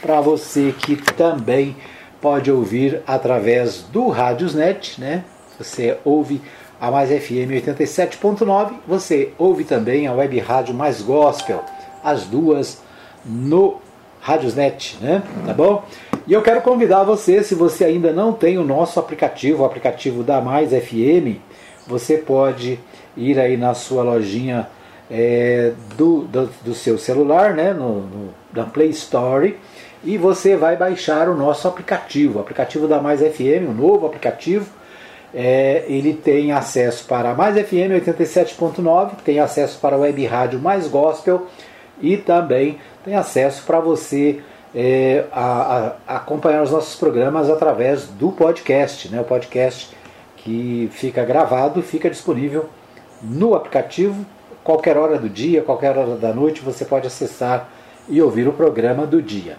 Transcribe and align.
para 0.00 0.20
você 0.20 0.74
que 0.78 0.96
também 0.96 1.76
pode 2.20 2.50
ouvir 2.50 3.00
através 3.06 3.82
do 3.82 4.08
Rádiosnet, 4.08 5.00
né? 5.00 5.24
Você 5.58 5.96
ouve 6.04 6.40
a 6.80 6.90
Mais 6.90 7.08
FM 7.10 7.50
87.9, 7.64 8.72
você 8.86 9.32
ouve 9.38 9.64
também 9.64 10.06
a 10.06 10.12
Web 10.12 10.38
Rádio 10.40 10.74
Mais 10.74 11.00
Gospel, 11.00 11.62
as 12.02 12.24
duas 12.24 12.82
no 13.24 13.80
Rádiosnet, 14.20 14.98
né? 15.00 15.22
Tá 15.46 15.54
bom? 15.54 15.84
E 16.26 16.32
eu 16.32 16.42
quero 16.42 16.60
convidar 16.62 17.04
você, 17.04 17.42
se 17.42 17.54
você 17.54 17.84
ainda 17.84 18.12
não 18.12 18.32
tem 18.32 18.58
o 18.58 18.64
nosso 18.64 19.00
aplicativo, 19.00 19.62
o 19.62 19.66
aplicativo 19.66 20.22
da 20.22 20.40
Mais 20.40 20.70
FM, 20.70 21.38
você 21.86 22.18
pode 22.18 22.78
ir 23.16 23.38
aí 23.38 23.56
na 23.56 23.74
sua 23.74 24.02
lojinha 24.02 24.68
é, 25.14 25.72
do, 25.94 26.22
do, 26.22 26.46
do, 26.64 26.74
seu 26.74 26.96
celular, 26.96 27.52
né, 27.52 27.74
no, 27.74 28.00
no, 28.00 28.34
da 28.50 28.64
Play 28.64 28.88
Store, 28.88 29.58
e 30.02 30.16
você 30.16 30.56
vai 30.56 30.74
baixar 30.74 31.28
o 31.28 31.36
nosso 31.36 31.68
aplicativo, 31.68 32.38
o 32.38 32.40
aplicativo 32.40 32.88
da 32.88 32.98
Mais 32.98 33.20
FM, 33.20 33.68
o 33.68 33.74
novo 33.74 34.06
aplicativo. 34.06 34.66
É, 35.34 35.84
ele 35.86 36.14
tem 36.14 36.52
acesso 36.52 37.04
para 37.06 37.34
Mais 37.34 37.54
FM 37.54 37.92
87.9, 38.04 39.12
tem 39.24 39.38
acesso 39.38 39.78
para 39.78 39.96
a 39.96 39.98
web 39.98 40.24
rádio 40.26 40.58
Mais 40.58 40.88
Gospel 40.88 41.46
e 42.00 42.16
também 42.16 42.78
tem 43.04 43.14
acesso 43.14 43.64
para 43.64 43.80
você 43.80 44.40
é, 44.74 45.24
a, 45.30 45.94
a, 46.06 46.16
acompanhar 46.16 46.62
os 46.62 46.70
nossos 46.70 46.96
programas 46.96 47.50
através 47.50 48.06
do 48.06 48.30
podcast, 48.32 49.08
né? 49.10 49.20
O 49.20 49.24
podcast 49.24 49.94
que 50.36 50.90
fica 50.92 51.24
gravado, 51.24 51.82
fica 51.82 52.10
disponível 52.10 52.68
no 53.22 53.54
aplicativo, 53.54 54.26
qualquer 54.62 54.96
hora 54.96 55.18
do 55.18 55.28
dia, 55.28 55.62
qualquer 55.62 55.96
hora 55.96 56.16
da 56.16 56.32
noite, 56.32 56.60
você 56.60 56.84
pode 56.84 57.06
acessar 57.06 57.68
e 58.08 58.20
ouvir 58.20 58.48
o 58.48 58.52
programa 58.52 59.06
do 59.06 59.20
dia. 59.20 59.56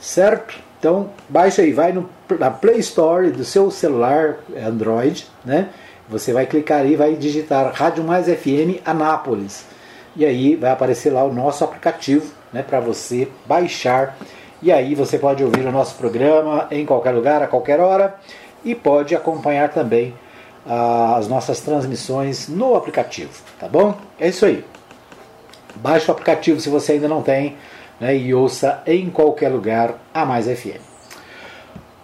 Certo? 0.00 0.58
Então, 0.78 1.10
baixa 1.28 1.62
aí, 1.62 1.72
vai 1.72 1.92
no, 1.92 2.08
na 2.38 2.50
Play 2.50 2.78
Store 2.78 3.30
do 3.30 3.44
seu 3.44 3.70
celular 3.70 4.38
Android, 4.56 5.26
né? 5.44 5.68
Você 6.08 6.32
vai 6.32 6.46
clicar 6.46 6.80
aí, 6.80 6.96
vai 6.96 7.14
digitar 7.14 7.70
Rádio 7.72 8.02
Mais 8.02 8.26
FM 8.26 8.80
Anápolis. 8.84 9.64
E 10.16 10.24
aí 10.24 10.56
vai 10.56 10.70
aparecer 10.70 11.12
lá 11.12 11.22
o 11.22 11.32
nosso 11.32 11.62
aplicativo, 11.62 12.32
né, 12.52 12.62
para 12.62 12.80
você 12.80 13.28
baixar. 13.46 14.16
E 14.60 14.72
aí 14.72 14.94
você 14.94 15.18
pode 15.18 15.44
ouvir 15.44 15.64
o 15.64 15.70
nosso 15.70 15.94
programa 15.94 16.66
em 16.70 16.84
qualquer 16.84 17.12
lugar, 17.12 17.42
a 17.42 17.46
qualquer 17.46 17.78
hora, 17.78 18.16
e 18.64 18.74
pode 18.74 19.14
acompanhar 19.14 19.68
também 19.68 20.12
as 20.66 21.28
nossas 21.28 21.60
transmissões 21.60 22.48
no 22.48 22.74
aplicativo, 22.74 23.30
tá 23.58 23.68
bom? 23.68 23.96
É 24.18 24.28
isso 24.28 24.44
aí. 24.44 24.64
Baixe 25.76 26.08
o 26.08 26.12
aplicativo 26.12 26.60
se 26.60 26.68
você 26.68 26.92
ainda 26.92 27.08
não 27.08 27.22
tem 27.22 27.56
né, 27.98 28.16
e 28.16 28.34
ouça 28.34 28.82
em 28.86 29.08
qualquer 29.08 29.48
lugar 29.48 29.94
a 30.12 30.24
Mais 30.24 30.46
FM. 30.46 30.80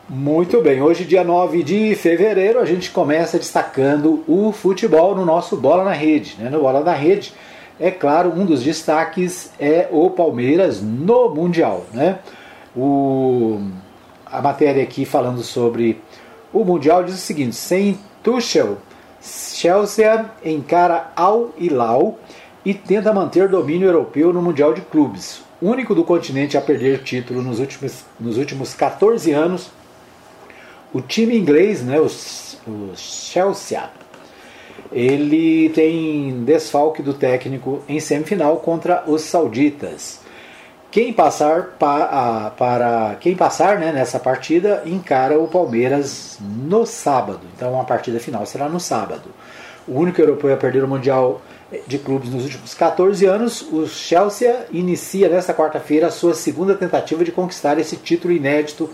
Muito 0.09 0.62
bem, 0.62 0.81
hoje, 0.81 1.05
dia 1.05 1.25
9 1.25 1.65
de 1.65 1.95
fevereiro, 1.97 2.61
a 2.61 2.65
gente 2.65 2.93
começa 2.93 3.39
destacando 3.39 4.23
o 4.29 4.53
futebol 4.53 5.17
no 5.17 5.25
nosso 5.25 5.57
Bola 5.57 5.83
na 5.83 5.93
Rede. 5.93 6.37
Né? 6.39 6.49
No 6.49 6.61
Bola 6.61 6.81
na 6.81 6.93
Rede, 6.93 7.34
é 7.81 7.91
claro, 7.91 8.31
um 8.31 8.47
dos 8.47 8.62
destaques 8.62 9.51
é 9.59 9.89
o 9.91 10.09
Palmeiras 10.11 10.81
no 10.81 11.34
Mundial. 11.34 11.84
Né? 11.93 12.21
O, 12.77 13.61
a 14.25 14.41
matéria 14.41 14.83
aqui 14.83 15.05
falando 15.05 15.43
sobre 15.43 16.01
o 16.53 16.65
Mundial 16.65 17.03
diz 17.03 17.17
o 17.17 17.19
seguinte: 17.19 17.57
sem 17.57 17.99
Tuchel, 18.27 18.78
Chelsea 19.22 20.28
encara 20.44 21.12
Al 21.14 21.55
Hilal 21.56 22.19
e 22.64 22.74
tenta 22.74 23.12
manter 23.12 23.48
domínio 23.48 23.86
europeu 23.86 24.32
no 24.32 24.42
Mundial 24.42 24.74
de 24.74 24.80
Clubes, 24.80 25.42
único 25.62 25.94
do 25.94 26.02
continente 26.02 26.58
a 26.58 26.60
perder 26.60 27.04
título 27.04 27.41
nos 27.41 27.60
últimos, 27.60 28.04
nos 28.19 28.36
últimos 28.36 28.74
14 28.74 29.30
anos. 29.30 29.70
O 30.92 31.00
time 31.00 31.38
inglês, 31.38 31.84
né, 31.84 32.00
o, 32.00 32.06
o 32.69 32.97
Chelsea, 32.97 33.88
ele 34.91 35.69
tem 35.69 36.42
desfalque 36.42 37.03
do 37.03 37.15
técnico 37.15 37.84
em 37.88 38.00
semifinal 38.00 38.56
contra 38.56 39.04
os 39.06 39.22
sauditas. 39.22 40.19
Quem 40.97 41.12
passar 41.12 41.75
para, 41.79 42.53
para 42.57 43.17
quem 43.21 43.37
passar 43.37 43.79
né, 43.79 43.93
nessa 43.93 44.19
partida 44.19 44.83
encara 44.87 45.39
o 45.39 45.47
Palmeiras 45.47 46.39
no 46.41 46.87
sábado. 46.87 47.41
Então 47.55 47.79
a 47.79 47.84
partida 47.84 48.19
final 48.19 48.47
será 48.47 48.67
no 48.67 48.81
sábado. 48.81 49.29
O 49.87 50.01
único 50.01 50.19
europeu 50.19 50.55
a 50.55 50.57
perder 50.57 50.83
o 50.83 50.89
Mundial 50.89 51.43
de 51.87 51.99
Clubes 51.99 52.31
nos 52.31 52.45
últimos 52.45 52.73
14 52.73 53.27
anos, 53.27 53.61
o 53.71 53.87
Chelsea 53.87 54.69
inicia 54.73 55.29
nesta 55.29 55.53
quarta-feira 55.53 56.07
a 56.07 56.11
sua 56.11 56.33
segunda 56.33 56.75
tentativa 56.75 57.23
de 57.23 57.31
conquistar 57.31 57.78
esse 57.78 57.99
título 57.99 58.33
inédito 58.33 58.89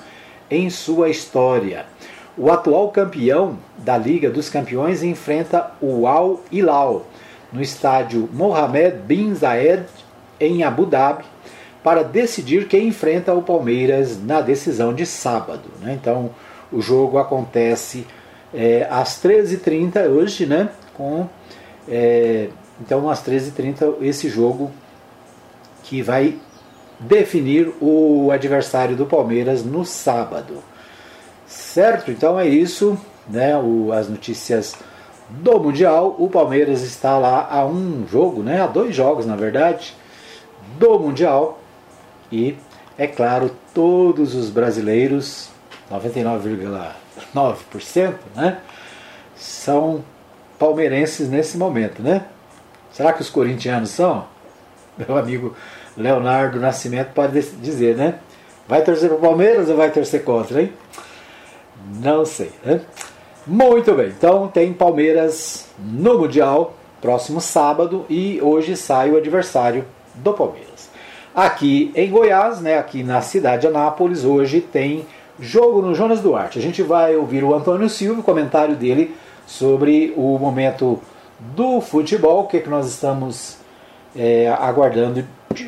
em 0.50 0.68
sua 0.70 1.08
história. 1.08 1.86
O 2.36 2.50
atual 2.50 2.90
campeão 2.90 3.56
da 3.78 3.96
Liga 3.96 4.28
dos 4.28 4.50
Campeões 4.50 5.04
enfrenta 5.04 5.70
o 5.80 6.08
Al 6.08 6.40
Hilal 6.50 7.06
no 7.52 7.62
estádio 7.62 8.28
Mohammed 8.32 8.96
bin 9.06 9.32
Zayed 9.36 9.84
em 10.40 10.64
Abu 10.64 10.84
Dhabi 10.84 11.30
para 11.82 12.02
decidir 12.02 12.68
quem 12.68 12.88
enfrenta 12.88 13.34
o 13.34 13.42
Palmeiras 13.42 14.22
na 14.22 14.40
decisão 14.40 14.94
de 14.94 15.04
sábado. 15.04 15.68
Né? 15.80 15.98
Então 16.00 16.30
o 16.70 16.80
jogo 16.80 17.18
acontece 17.18 18.06
é, 18.54 18.86
às 18.90 19.22
13h30 19.22 20.08
hoje, 20.08 20.46
né? 20.46 20.68
Com, 20.94 21.28
é, 21.88 22.48
então 22.80 23.08
às 23.08 23.24
13h30 23.24 23.96
esse 24.02 24.28
jogo 24.28 24.70
que 25.82 26.02
vai 26.02 26.38
definir 27.00 27.72
o 27.80 28.30
adversário 28.30 28.96
do 28.96 29.06
Palmeiras 29.06 29.64
no 29.64 29.84
sábado. 29.84 30.62
Certo? 31.46 32.10
Então 32.10 32.38
é 32.38 32.46
isso, 32.46 32.98
né? 33.28 33.56
O, 33.56 33.92
as 33.92 34.08
notícias 34.08 34.76
do 35.28 35.58
Mundial. 35.58 36.14
O 36.18 36.28
Palmeiras 36.28 36.82
está 36.82 37.18
lá 37.18 37.48
a 37.50 37.64
um 37.66 38.06
jogo, 38.06 38.42
né? 38.42 38.60
A 38.60 38.66
dois 38.66 38.94
jogos, 38.94 39.26
na 39.26 39.36
verdade, 39.36 39.94
do 40.78 40.98
Mundial. 40.98 41.58
E, 42.32 42.56
é 42.96 43.06
claro, 43.06 43.54
todos 43.74 44.34
os 44.34 44.48
brasileiros, 44.48 45.50
99,9%, 45.90 48.14
né? 48.34 48.58
São 49.36 50.02
palmeirenses 50.58 51.28
nesse 51.28 51.58
momento, 51.58 52.02
né? 52.02 52.24
Será 52.90 53.12
que 53.12 53.20
os 53.20 53.28
corintianos 53.28 53.90
são? 53.90 54.24
Meu 54.96 55.16
amigo 55.16 55.54
Leonardo 55.96 56.58
Nascimento 56.58 57.12
pode 57.12 57.40
dizer, 57.40 57.96
né? 57.96 58.18
Vai 58.66 58.82
torcer 58.82 59.08
para 59.08 59.18
o 59.18 59.20
Palmeiras 59.20 59.68
ou 59.68 59.76
vai 59.76 59.90
torcer 59.90 60.24
contra, 60.24 60.62
hein? 60.62 60.72
Não 62.00 62.24
sei, 62.24 62.52
né? 62.64 62.80
Muito 63.46 63.92
bem, 63.94 64.08
então 64.08 64.48
tem 64.48 64.72
Palmeiras 64.72 65.68
no 65.78 66.18
Mundial, 66.18 66.74
próximo 67.00 67.40
sábado, 67.40 68.06
e 68.08 68.40
hoje 68.40 68.76
sai 68.76 69.10
o 69.10 69.16
adversário 69.16 69.84
do 70.14 70.32
Palmeiras. 70.32 70.71
Aqui 71.34 71.90
em 71.94 72.10
Goiás, 72.10 72.60
né, 72.60 72.78
aqui 72.78 73.02
na 73.02 73.22
cidade 73.22 73.62
de 73.62 73.66
Anápolis, 73.66 74.22
hoje 74.22 74.60
tem 74.60 75.06
jogo 75.40 75.80
no 75.80 75.94
Jonas 75.94 76.20
Duarte. 76.20 76.58
A 76.58 76.62
gente 76.62 76.82
vai 76.82 77.16
ouvir 77.16 77.42
o 77.42 77.54
Antônio 77.54 77.88
Silva, 77.88 78.20
o 78.20 78.22
comentário 78.22 78.76
dele 78.76 79.14
sobre 79.46 80.12
o 80.14 80.38
momento 80.38 81.00
do 81.40 81.80
futebol, 81.80 82.40
o 82.40 82.46
que, 82.46 82.58
é 82.58 82.60
que 82.60 82.68
nós 82.68 82.86
estamos 82.86 83.56
é, 84.14 84.46
aguardando 84.60 85.24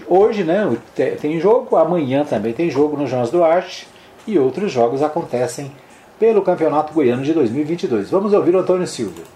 hoje, 0.07 0.45
né? 0.45 0.71
Tem 1.19 1.41
jogo, 1.41 1.77
amanhã 1.77 2.27
também 2.27 2.53
tem 2.53 2.69
jogo 2.69 2.99
no 2.99 3.07
Jonas 3.07 3.31
Duarte 3.31 3.89
e 4.27 4.39
outros 4.39 4.71
jogos 4.71 5.03
acontecem 5.03 5.73
pelo 6.19 6.43
Campeonato 6.43 6.93
Goiano 6.93 7.23
de 7.23 7.33
2022. 7.33 8.11
Vamos 8.11 8.35
ouvir 8.35 8.55
o 8.55 8.59
Antônio 8.59 8.87
Silva. 8.87 9.34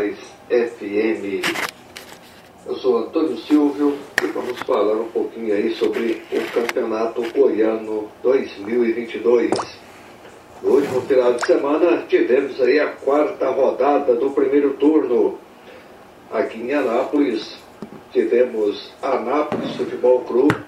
Mais 0.00 0.16
FM. 0.48 1.42
Eu 2.66 2.74
sou 2.76 2.98
Antônio 2.98 3.36
Silvio 3.38 3.98
e 4.22 4.26
vamos 4.28 4.58
falar 4.60 4.94
um 4.94 5.08
pouquinho 5.08 5.54
aí 5.54 5.74
sobre 5.74 6.22
o 6.32 6.52
Campeonato 6.52 7.22
Goiano 7.32 8.10
2022. 8.22 9.50
No 10.62 10.70
último 10.76 11.00
final 11.02 11.34
de 11.34 11.46
semana 11.46 12.04
tivemos 12.08 12.60
aí 12.60 12.80
a 12.80 12.88
quarta 12.88 13.50
rodada 13.50 14.14
do 14.14 14.30
primeiro 14.30 14.74
turno. 14.74 15.38
Aqui 16.30 16.60
em 16.60 16.72
Anápolis 16.72 17.58
tivemos 18.12 18.92
Anápolis 19.02 19.76
Futebol 19.76 20.24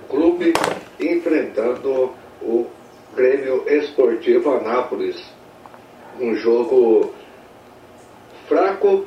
Clube 0.08 0.52
enfrentando 1.00 2.12
o 2.42 2.66
Grêmio 3.14 3.64
Esportivo 3.66 4.50
Anápolis. 4.52 5.41
Um 6.20 6.34
jogo 6.36 7.12
fraco, 8.48 9.06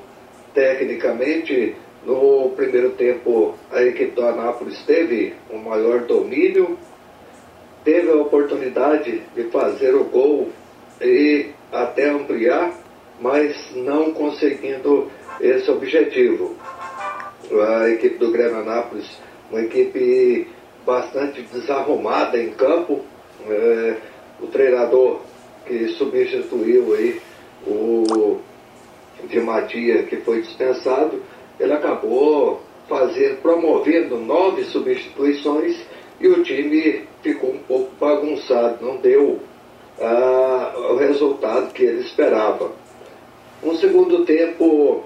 tecnicamente 0.53 1.75
No 2.05 2.51
primeiro 2.55 2.91
tempo, 2.91 3.55
a 3.71 3.81
equipe 3.81 4.11
do 4.11 4.23
Anápolis 4.23 4.77
teve 4.85 5.33
um 5.51 5.57
maior 5.57 6.01
domínio, 6.01 6.77
teve 7.83 8.11
a 8.11 8.15
oportunidade 8.15 9.23
de 9.35 9.43
fazer 9.45 9.95
o 9.95 10.03
gol 10.03 10.49
e 11.01 11.47
até 11.71 12.07
ampliar, 12.11 12.73
mas 13.19 13.71
não 13.75 14.13
conseguindo 14.13 15.09
esse 15.41 15.69
objetivo. 15.71 16.55
A 17.51 17.89
equipe 17.89 18.19
do 18.19 18.31
Grêmio 18.31 18.59
Anápolis, 18.59 19.09
uma 19.49 19.61
equipe 19.61 20.47
bastante 20.85 21.41
desarrumada 21.41 22.37
em 22.37 22.51
campo. 22.51 23.01
É, 23.49 23.95
o 24.41 24.47
treinador 24.47 25.21
que 25.65 25.89
substituiu 25.89 26.93
aí 26.93 27.21
o 27.67 28.39
de 29.27 29.39
Matia, 29.39 30.03
que 30.03 30.17
foi 30.17 30.41
dispensado, 30.41 31.21
ele 31.59 31.73
acabou 31.73 32.61
fazendo, 32.87 33.41
promovendo 33.41 34.17
nove 34.17 34.63
substituições 34.65 35.77
e 36.19 36.27
o 36.27 36.43
time 36.43 37.03
ficou 37.21 37.51
um 37.51 37.59
pouco 37.59 37.91
bagunçado, 37.99 38.85
não 38.85 38.97
deu 38.97 39.39
ah, 39.99 40.73
o 40.91 40.95
resultado 40.95 41.73
que 41.73 41.83
ele 41.83 42.01
esperava. 42.01 42.71
Um 43.63 43.75
segundo 43.75 44.25
tempo 44.25 45.03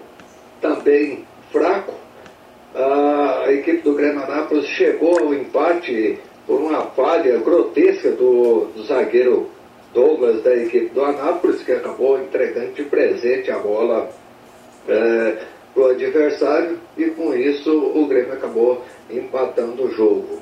também 0.60 1.26
fraco, 1.52 1.94
a 2.76 3.52
equipe 3.52 3.82
do 3.82 3.94
Grêmio 3.94 4.24
Anápolis 4.24 4.66
chegou 4.68 5.18
ao 5.20 5.34
empate 5.34 6.20
por 6.46 6.60
uma 6.60 6.82
falha 6.82 7.38
grotesca 7.38 8.12
do, 8.12 8.66
do 8.76 8.84
zagueiro 8.84 9.50
Douglas 9.94 10.44
da 10.44 10.56
equipe 10.56 10.90
do 10.90 11.04
Anápolis, 11.04 11.64
que 11.64 11.72
acabou 11.72 12.20
entregando 12.20 12.74
de 12.74 12.84
presente 12.84 13.50
a 13.52 13.58
bola 13.58 14.10
é, 14.88 15.38
para 15.74 15.84
o 15.84 15.88
adversário 15.88 16.80
e 16.98 17.06
com 17.06 17.34
isso 17.34 17.72
o 17.72 18.06
Grêmio 18.08 18.34
acabou 18.34 18.84
empatando 19.10 19.84
o 19.84 19.92
jogo. 19.92 20.42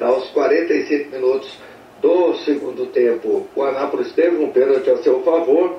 Aos 0.00 0.28
45 0.30 1.10
minutos 1.10 1.58
do 2.00 2.34
segundo 2.38 2.86
tempo, 2.86 3.46
o 3.54 3.62
Anápolis 3.62 4.12
teve 4.12 4.42
um 4.42 4.50
pênalti 4.50 4.90
a 4.90 4.96
seu 4.98 5.20
favor, 5.22 5.76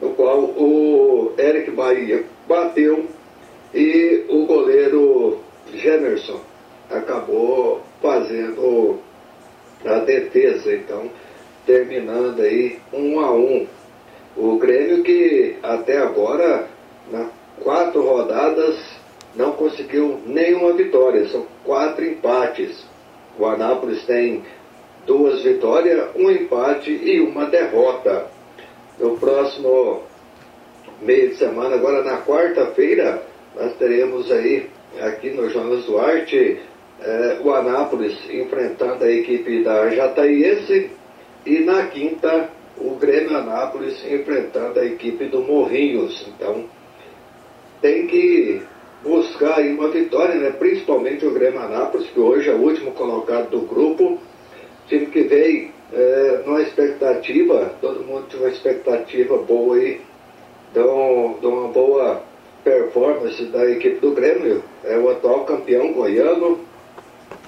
no 0.00 0.10
qual 0.10 0.40
o 0.40 1.32
Eric 1.38 1.70
Bahia 1.70 2.24
bateu 2.46 3.06
e 3.74 4.24
o 4.28 4.44
goleiro 4.44 5.38
Gemerson 5.72 6.40
acabou 6.90 7.80
fazendo 8.02 8.98
a 9.84 9.98
defesa, 10.00 10.74
então 10.74 11.10
terminando 11.66 12.40
aí 12.40 12.78
um 12.92 13.20
a 13.20 13.32
um. 13.32 13.66
O 14.36 14.56
Grêmio 14.58 15.02
que 15.02 15.56
até 15.62 15.98
agora, 15.98 16.66
na 17.10 17.26
quatro 17.60 18.02
rodadas, 18.02 18.78
não 19.34 19.52
conseguiu 19.52 20.20
nenhuma 20.26 20.72
vitória, 20.72 21.28
são 21.28 21.46
quatro 21.64 22.04
empates. 22.04 22.84
O 23.38 23.46
Anápolis 23.46 24.04
tem 24.04 24.42
duas 25.06 25.42
vitórias, 25.42 26.08
um 26.16 26.30
empate 26.30 26.90
e 26.90 27.20
uma 27.20 27.46
derrota. 27.46 28.26
No 28.98 29.16
próximo 29.16 30.02
meio 31.00 31.30
de 31.30 31.36
semana, 31.36 31.74
agora 31.74 32.04
na 32.04 32.18
quarta-feira, 32.18 33.22
nós 33.56 33.74
teremos 33.76 34.30
aí, 34.30 34.68
aqui 35.00 35.30
no 35.30 35.48
Jonas 35.50 35.84
Duarte, 35.84 36.60
eh, 37.00 37.38
o 37.42 37.52
Anápolis 37.52 38.16
enfrentando 38.30 39.04
a 39.04 39.10
equipe 39.10 39.64
da 39.64 39.90
Jataiense 39.90 40.90
e 41.44 41.60
na 41.60 41.86
quinta 41.86 42.50
o 42.76 42.96
Grêmio 42.96 43.36
Anápolis 43.36 44.04
enfrentando 44.04 44.80
a 44.80 44.84
equipe 44.84 45.26
do 45.26 45.40
Morrinhos. 45.40 46.26
Então 46.28 46.64
tem 47.80 48.06
que 48.06 48.62
buscar 49.02 49.58
aí 49.58 49.72
uma 49.74 49.88
vitória, 49.88 50.36
né? 50.36 50.50
principalmente 50.50 51.26
o 51.26 51.32
Grêmio 51.32 51.60
Anápolis, 51.60 52.08
que 52.08 52.20
hoje 52.20 52.48
é 52.48 52.54
o 52.54 52.60
último 52.60 52.92
colocado 52.92 53.50
do 53.50 53.60
grupo. 53.60 54.18
Time 54.88 55.06
que 55.06 55.22
veio 55.22 55.70
é, 55.92 56.42
numa 56.46 56.62
expectativa, 56.62 57.74
todo 57.80 58.04
mundo 58.04 58.26
tinha 58.28 58.42
uma 58.42 58.50
expectativa 58.50 59.36
boa 59.38 59.76
aí, 59.76 60.00
de, 60.72 60.80
um, 60.80 61.36
de 61.40 61.46
uma 61.46 61.68
boa 61.68 62.22
performance 62.64 63.44
da 63.46 63.68
equipe 63.68 64.00
do 64.00 64.12
Grêmio, 64.12 64.62
é 64.84 64.96
o 64.96 65.10
atual 65.10 65.44
campeão 65.44 65.92
goiano, 65.92 66.60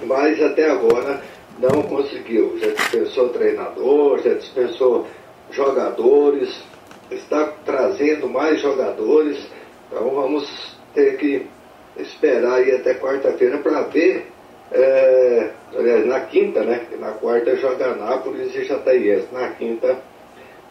mas 0.05 0.43
até 0.43 0.69
agora 0.69 1.23
não 1.59 1.83
conseguiu. 1.83 2.59
Já 2.59 2.69
dispensou 2.69 3.29
treinador, 3.31 4.21
já 4.23 4.35
dispensou 4.35 5.07
jogadores, 5.51 6.63
está 7.11 7.53
trazendo 7.65 8.29
mais 8.29 8.61
jogadores, 8.61 9.39
então 9.87 10.11
vamos 10.11 10.77
ter 10.95 11.17
que 11.17 11.47
esperar 11.97 12.55
aí 12.55 12.73
até 12.73 12.95
quarta-feira 12.95 13.59
para 13.59 13.83
ver. 13.83 14.27
É, 14.73 15.51
aliás, 15.77 16.07
na 16.07 16.21
quinta, 16.21 16.65
né? 16.65 16.87
Na 16.99 17.13
quarta 17.13 17.55
joga 17.57 17.95
Nápolis 17.95 18.55
e 18.55 18.65
Jataiense. 18.65 19.29
Na 19.31 19.49
quinta, 19.51 19.99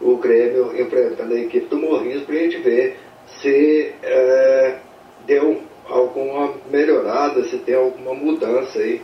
o 0.01 0.17
Grêmio 0.17 0.73
enfrentando 0.77 1.33
a 1.33 1.39
equipe 1.39 1.67
do 1.67 1.77
Morrinhos 1.77 2.23
para 2.23 2.35
a 2.35 2.39
gente 2.39 2.57
ver 2.57 2.97
se 3.41 3.93
é, 4.03 4.75
deu 5.25 5.61
alguma 5.87 6.53
melhorada, 6.69 7.43
se 7.43 7.57
tem 7.59 7.75
alguma 7.75 8.13
mudança 8.13 8.79
aí 8.79 9.01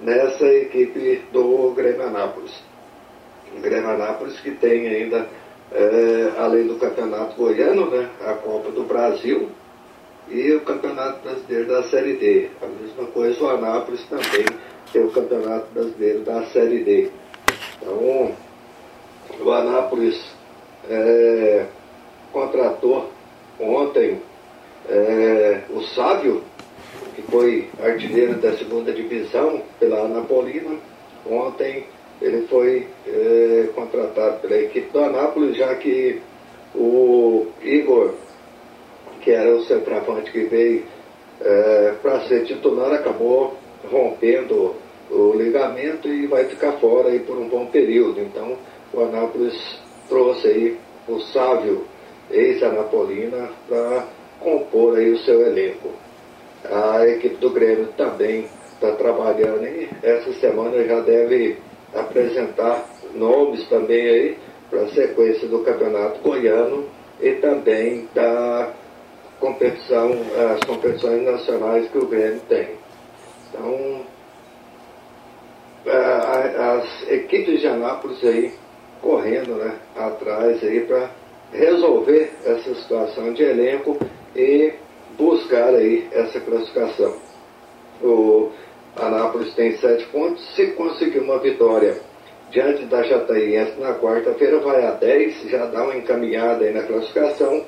nessa 0.00 0.46
equipe 0.46 1.22
do 1.32 1.72
Grêmio 1.72 2.02
Anápolis. 2.02 2.52
O 3.56 3.60
Grêmio 3.60 3.90
Anápolis 3.90 4.38
que 4.40 4.52
tem 4.52 4.88
ainda, 4.88 5.28
é, 5.72 6.32
além 6.38 6.66
do 6.66 6.76
Campeonato 6.76 7.36
Goiano, 7.36 7.90
né, 7.90 8.08
a 8.26 8.34
Copa 8.34 8.70
do 8.70 8.84
Brasil 8.84 9.48
e 10.28 10.52
o 10.52 10.60
Campeonato 10.60 11.22
Brasileiro 11.22 11.66
da 11.68 11.82
Série 11.84 12.14
D. 12.14 12.48
A 12.62 12.66
mesma 12.66 13.06
coisa 13.12 13.42
o 13.42 13.48
Anápolis 13.48 14.04
também 14.08 14.46
tem 14.92 15.04
o 15.04 15.10
Campeonato 15.10 15.66
Brasileiro 15.72 16.20
da 16.20 16.42
Série 16.46 16.84
D. 16.84 17.10
Então, 17.76 18.34
o 19.40 19.52
Anápolis 19.52 20.22
é, 20.88 21.66
contratou 22.32 23.10
ontem 23.58 24.22
é, 24.88 25.62
o 25.70 25.82
Sábio, 25.82 26.42
que 27.20 27.30
foi 27.30 27.68
artilheiro 27.82 28.34
da 28.34 28.56
segunda 28.56 28.92
divisão 28.92 29.62
pela 29.78 30.00
Anapolina. 30.00 30.76
Ontem 31.28 31.84
ele 32.20 32.46
foi 32.46 32.86
é, 33.06 33.68
contratado 33.74 34.40
pela 34.40 34.56
equipe 34.56 34.90
do 34.90 34.98
Anápolis, 35.00 35.56
já 35.56 35.74
que 35.74 36.20
o 36.74 37.46
Igor, 37.62 38.14
que 39.20 39.30
era 39.30 39.54
o 39.54 39.64
centroavante 39.64 40.30
que 40.30 40.44
veio 40.44 40.84
é, 41.40 41.94
para 42.02 42.20
ser 42.22 42.44
titular, 42.44 42.92
acabou 42.92 43.56
rompendo 43.90 44.74
o 45.10 45.32
ligamento 45.34 46.08
e 46.08 46.26
vai 46.26 46.44
ficar 46.44 46.72
fora 46.72 47.08
aí 47.08 47.20
por 47.20 47.36
um 47.36 47.48
bom 47.48 47.66
período. 47.66 48.20
Então 48.20 48.56
o 48.92 49.00
Anápolis 49.00 49.54
trouxe 50.08 50.46
aí 50.46 50.78
o 51.08 51.18
Sávio 51.20 51.84
ex-Anapolina, 52.30 53.50
para 53.68 54.06
compor 54.38 54.96
aí 54.96 55.10
o 55.10 55.18
seu 55.18 55.42
elenco. 55.46 55.90
A 56.64 57.06
equipe 57.06 57.36
do 57.36 57.50
Grêmio 57.50 57.88
também 57.96 58.46
está 58.74 58.92
trabalhando 58.92 59.64
e 59.66 59.88
essa 60.02 60.32
semana 60.34 60.84
já 60.84 61.00
deve 61.00 61.58
apresentar 61.94 62.86
nomes 63.14 63.68
também 63.68 64.06
aí 64.06 64.38
para 64.68 64.82
a 64.82 64.88
sequência 64.88 65.48
do 65.48 65.60
Campeonato 65.60 66.20
Goiano 66.20 66.86
e 67.20 67.32
também 67.32 68.08
da 68.14 68.72
competição, 69.40 70.12
as 70.54 70.60
competições 70.64 71.24
nacionais 71.24 71.88
que 71.90 71.98
o 71.98 72.06
Grêmio 72.06 72.40
tem. 72.48 72.68
Então, 73.48 74.02
as 75.86 77.10
equipes 77.10 77.60
de 77.60 77.66
Anápolis 77.66 78.22
aí 78.22 78.52
correndo 79.00 79.54
né, 79.54 79.74
atrás 79.96 80.62
aí 80.62 80.80
para 80.80 81.10
resolver 81.52 82.32
essa 82.44 82.74
situação 82.74 83.32
de 83.32 83.42
elenco 83.42 83.98
e 84.36 84.74
buscar 85.18 85.74
aí 85.74 86.08
essa 86.12 86.40
classificação. 86.40 87.14
O 88.02 88.50
Anápolis 88.96 89.54
tem 89.54 89.76
sete 89.76 90.06
pontos, 90.06 90.42
se 90.54 90.68
conseguir 90.68 91.20
uma 91.20 91.38
vitória 91.38 92.00
diante 92.50 92.84
da 92.84 93.02
Jataiense 93.02 93.78
na 93.78 93.94
quarta-feira 93.94 94.58
vai 94.58 94.84
a 94.84 94.92
10, 94.92 95.42
já 95.48 95.66
dá 95.66 95.84
uma 95.84 95.96
encaminhada 95.96 96.64
aí 96.64 96.72
na 96.72 96.82
classificação. 96.82 97.64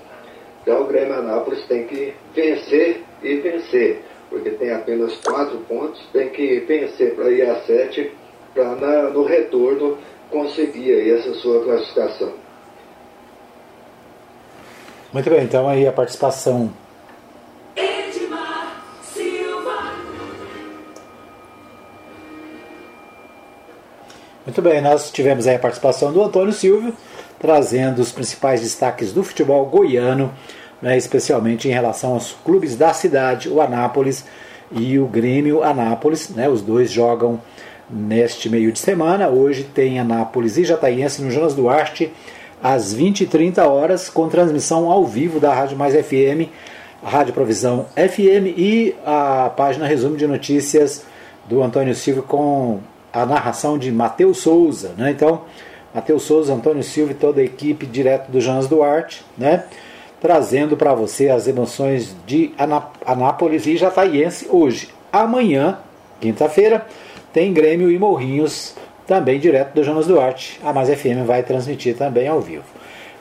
Já 0.66 0.78
o 0.78 0.86
Grêmio 0.86 1.14
Anápolis 1.14 1.64
tem 1.66 1.86
que 1.86 2.14
vencer 2.34 3.02
e 3.22 3.36
vencer, 3.36 4.02
porque 4.28 4.50
tem 4.50 4.72
apenas 4.72 5.16
quatro 5.16 5.58
pontos, 5.68 6.00
tem 6.12 6.28
que 6.30 6.60
vencer 6.60 7.14
para 7.14 7.30
ir 7.30 7.42
a 7.42 7.60
sete, 7.62 8.12
para 8.54 9.10
no 9.10 9.24
retorno 9.24 9.98
conseguir 10.30 10.94
aí 10.94 11.10
essa 11.10 11.34
sua 11.34 11.62
classificação. 11.64 12.32
Muito 15.12 15.28
bem, 15.28 15.44
então 15.44 15.68
aí 15.68 15.86
a 15.86 15.92
participação. 15.92 16.72
Muito 24.44 24.60
bem, 24.60 24.80
nós 24.80 25.10
tivemos 25.10 25.46
a 25.46 25.58
participação 25.58 26.12
do 26.12 26.22
Antônio 26.22 26.52
Silvio, 26.52 26.92
trazendo 27.38 28.00
os 28.00 28.10
principais 28.10 28.60
destaques 28.60 29.12
do 29.12 29.22
futebol 29.22 29.66
goiano 29.66 30.32
né, 30.82 30.96
especialmente 30.98 31.68
em 31.68 31.70
relação 31.70 32.14
aos 32.14 32.32
clubes 32.44 32.76
da 32.76 32.92
cidade, 32.92 33.48
o 33.48 33.60
Anápolis 33.60 34.24
e 34.72 34.98
o 34.98 35.06
Grêmio 35.06 35.62
Anápolis. 35.62 36.28
Né, 36.30 36.48
os 36.48 36.60
dois 36.60 36.90
jogam 36.90 37.40
neste 37.88 38.50
meio 38.50 38.72
de 38.72 38.80
semana. 38.80 39.28
Hoje 39.28 39.62
tem 39.62 40.00
Anápolis 40.00 40.58
e 40.58 40.64
Jataiense 40.64 41.22
no 41.22 41.30
Jonas 41.30 41.54
Duarte 41.54 42.12
às 42.60 42.94
20h30 42.94 43.64
horas, 43.64 44.08
com 44.08 44.28
transmissão 44.28 44.90
ao 44.90 45.06
vivo 45.06 45.38
da 45.38 45.54
Rádio 45.54 45.76
Mais 45.76 45.94
FM, 45.94 46.50
Rádio 47.02 47.32
Provisão 47.32 47.86
FM 47.94 48.56
e 48.56 48.94
a 49.04 49.50
página 49.56 49.86
Resumo 49.86 50.16
de 50.16 50.26
Notícias 50.26 51.04
do 51.48 51.62
Antônio 51.62 51.94
Silva 51.94 52.22
com 52.22 52.78
a 53.12 53.26
narração 53.26 53.76
de 53.76 53.92
Matheus 53.92 54.38
Souza. 54.38 54.92
Né? 54.96 55.10
Então, 55.10 55.42
Matheus 55.94 56.22
Souza, 56.22 56.54
Antônio 56.54 56.82
Silva 56.82 57.12
e 57.12 57.14
toda 57.14 57.40
a 57.40 57.44
equipe 57.44 57.86
direto 57.86 58.30
do 58.30 58.40
Jonas 58.40 58.66
Duarte, 58.66 59.24
né? 59.36 59.64
trazendo 60.20 60.76
para 60.76 60.94
você 60.94 61.28
as 61.28 61.48
emoções 61.48 62.14
de 62.26 62.52
Anápolis 63.04 63.66
e 63.66 63.76
Jataiense 63.76 64.46
hoje. 64.48 64.88
Amanhã, 65.12 65.78
quinta-feira, 66.20 66.86
tem 67.32 67.52
Grêmio 67.52 67.90
e 67.90 67.98
Morrinhos, 67.98 68.74
também 69.06 69.40
direto 69.40 69.74
do 69.74 69.82
Jonas 69.82 70.06
Duarte. 70.06 70.60
A 70.62 70.72
Mais 70.72 70.88
FM 70.88 71.26
vai 71.26 71.42
transmitir 71.42 71.96
também 71.96 72.28
ao 72.28 72.40
vivo. 72.40 72.64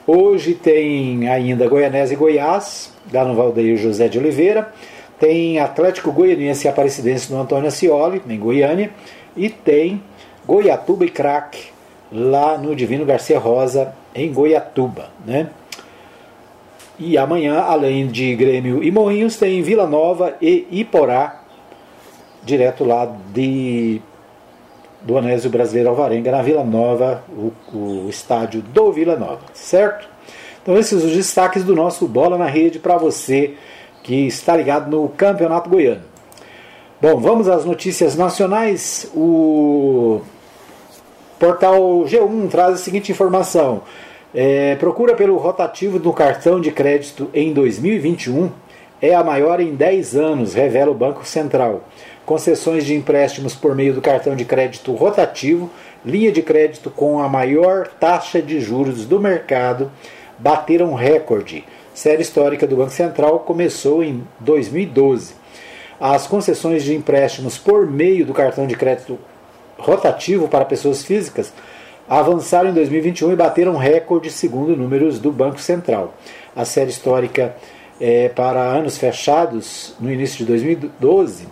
Hoje 0.06 0.54
tem 0.54 1.28
ainda 1.28 1.68
Goianese 1.68 2.14
e 2.14 2.16
Goiás, 2.16 2.92
lá 3.12 3.24
no 3.24 3.34
Valdeir 3.34 3.76
José 3.76 4.08
de 4.08 4.18
Oliveira. 4.18 4.72
Tem 5.18 5.58
Atlético 5.58 6.10
Goianiense 6.10 6.66
e 6.66 6.68
Aparecidense 6.68 7.32
no 7.32 7.40
Antônio 7.40 7.68
Ascioli, 7.68 8.22
em 8.28 8.38
Goiânia. 8.38 8.90
E 9.36 9.48
tem 9.48 10.02
Goiatuba 10.46 11.04
e 11.04 11.10
Crack, 11.10 11.58
lá 12.10 12.58
no 12.58 12.74
Divino 12.74 13.04
Garcia 13.04 13.38
Rosa, 13.38 13.94
em 14.14 14.32
Goiatuba. 14.32 15.10
Né? 15.24 15.48
E 16.98 17.16
amanhã, 17.16 17.60
além 17.60 18.06
de 18.06 18.34
Grêmio 18.36 18.82
e 18.82 18.90
Morrinhos, 18.90 19.36
tem 19.36 19.62
Vila 19.62 19.86
Nova 19.86 20.36
e 20.40 20.66
Iporá, 20.70 21.42
direto 22.44 22.84
lá 22.84 23.06
de 23.32 24.00
do 25.00 25.18
Anésio 25.18 25.50
Brasileiro 25.50 25.88
Alvarenga, 25.88 26.30
na 26.30 26.42
Vila 26.42 26.62
Nova, 26.62 27.24
o, 27.30 27.52
o 27.76 28.08
estádio 28.08 28.62
do 28.62 28.92
Vila 28.92 29.16
Nova, 29.16 29.40
certo? 29.52 30.08
Então 30.62 30.78
esses 30.78 31.02
os 31.02 31.12
destaques 31.12 31.64
do 31.64 31.74
nosso 31.74 32.06
Bola 32.06 32.38
na 32.38 32.46
Rede 32.46 32.78
para 32.78 32.96
você 32.96 33.54
que 34.04 34.26
está 34.28 34.56
ligado 34.56 34.88
no 34.88 35.08
Campeonato 35.08 35.68
Goiano. 35.68 36.11
Bom, 37.02 37.16
vamos 37.16 37.48
às 37.48 37.64
notícias 37.64 38.14
nacionais. 38.14 39.10
O 39.12 40.20
portal 41.36 42.04
G1 42.04 42.48
traz 42.48 42.74
a 42.74 42.76
seguinte 42.76 43.10
informação. 43.10 43.82
É, 44.32 44.76
procura 44.76 45.16
pelo 45.16 45.36
rotativo 45.36 45.98
do 45.98 46.12
cartão 46.12 46.60
de 46.60 46.70
crédito 46.70 47.28
em 47.34 47.52
2021 47.52 48.52
é 49.00 49.16
a 49.16 49.24
maior 49.24 49.58
em 49.58 49.74
10 49.74 50.14
anos, 50.14 50.54
revela 50.54 50.92
o 50.92 50.94
Banco 50.94 51.26
Central. 51.26 51.82
Concessões 52.24 52.86
de 52.86 52.94
empréstimos 52.94 53.52
por 53.52 53.74
meio 53.74 53.94
do 53.94 54.00
cartão 54.00 54.36
de 54.36 54.44
crédito 54.44 54.92
rotativo, 54.92 55.68
linha 56.06 56.30
de 56.30 56.40
crédito 56.40 56.88
com 56.88 57.20
a 57.20 57.28
maior 57.28 57.88
taxa 57.98 58.40
de 58.40 58.60
juros 58.60 59.06
do 59.06 59.18
mercado, 59.18 59.90
bateram 60.38 60.94
recorde. 60.94 61.64
Série 61.92 62.22
histórica 62.22 62.64
do 62.64 62.76
Banco 62.76 62.92
Central 62.92 63.40
começou 63.40 64.04
em 64.04 64.22
2012. 64.38 65.41
As 66.04 66.26
concessões 66.26 66.82
de 66.82 66.96
empréstimos 66.96 67.56
por 67.56 67.88
meio 67.88 68.26
do 68.26 68.34
cartão 68.34 68.66
de 68.66 68.74
crédito 68.74 69.16
rotativo 69.78 70.48
para 70.48 70.64
pessoas 70.64 71.04
físicas 71.04 71.52
avançaram 72.08 72.70
em 72.70 72.72
2021 72.72 73.30
e 73.30 73.36
bateram 73.36 73.76
recorde 73.76 74.28
segundo 74.28 74.76
números 74.76 75.20
do 75.20 75.30
Banco 75.30 75.60
Central. 75.60 76.12
A 76.56 76.64
série 76.64 76.90
histórica 76.90 77.54
é, 78.00 78.28
para 78.28 78.60
anos 78.60 78.98
fechados 78.98 79.94
no 80.00 80.10
início 80.10 80.38
de 80.38 80.46
2012. 80.46 81.46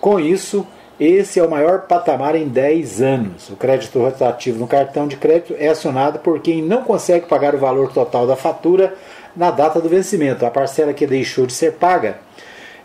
Com 0.00 0.18
isso, 0.18 0.66
esse 0.98 1.38
é 1.38 1.44
o 1.44 1.50
maior 1.50 1.82
patamar 1.82 2.34
em 2.34 2.48
10 2.48 3.02
anos. 3.02 3.50
O 3.50 3.56
crédito 3.56 3.98
rotativo 3.98 4.58
no 4.58 4.66
cartão 4.66 5.06
de 5.06 5.16
crédito 5.16 5.54
é 5.58 5.68
acionado 5.68 6.18
por 6.20 6.40
quem 6.40 6.62
não 6.62 6.82
consegue 6.82 7.26
pagar 7.26 7.54
o 7.54 7.58
valor 7.58 7.92
total 7.92 8.26
da 8.26 8.36
fatura 8.36 8.94
na 9.36 9.50
data 9.50 9.82
do 9.82 9.88
vencimento. 9.90 10.46
A 10.46 10.50
parcela 10.50 10.94
que 10.94 11.06
deixou 11.06 11.44
de 11.44 11.52
ser 11.52 11.72
paga 11.72 12.16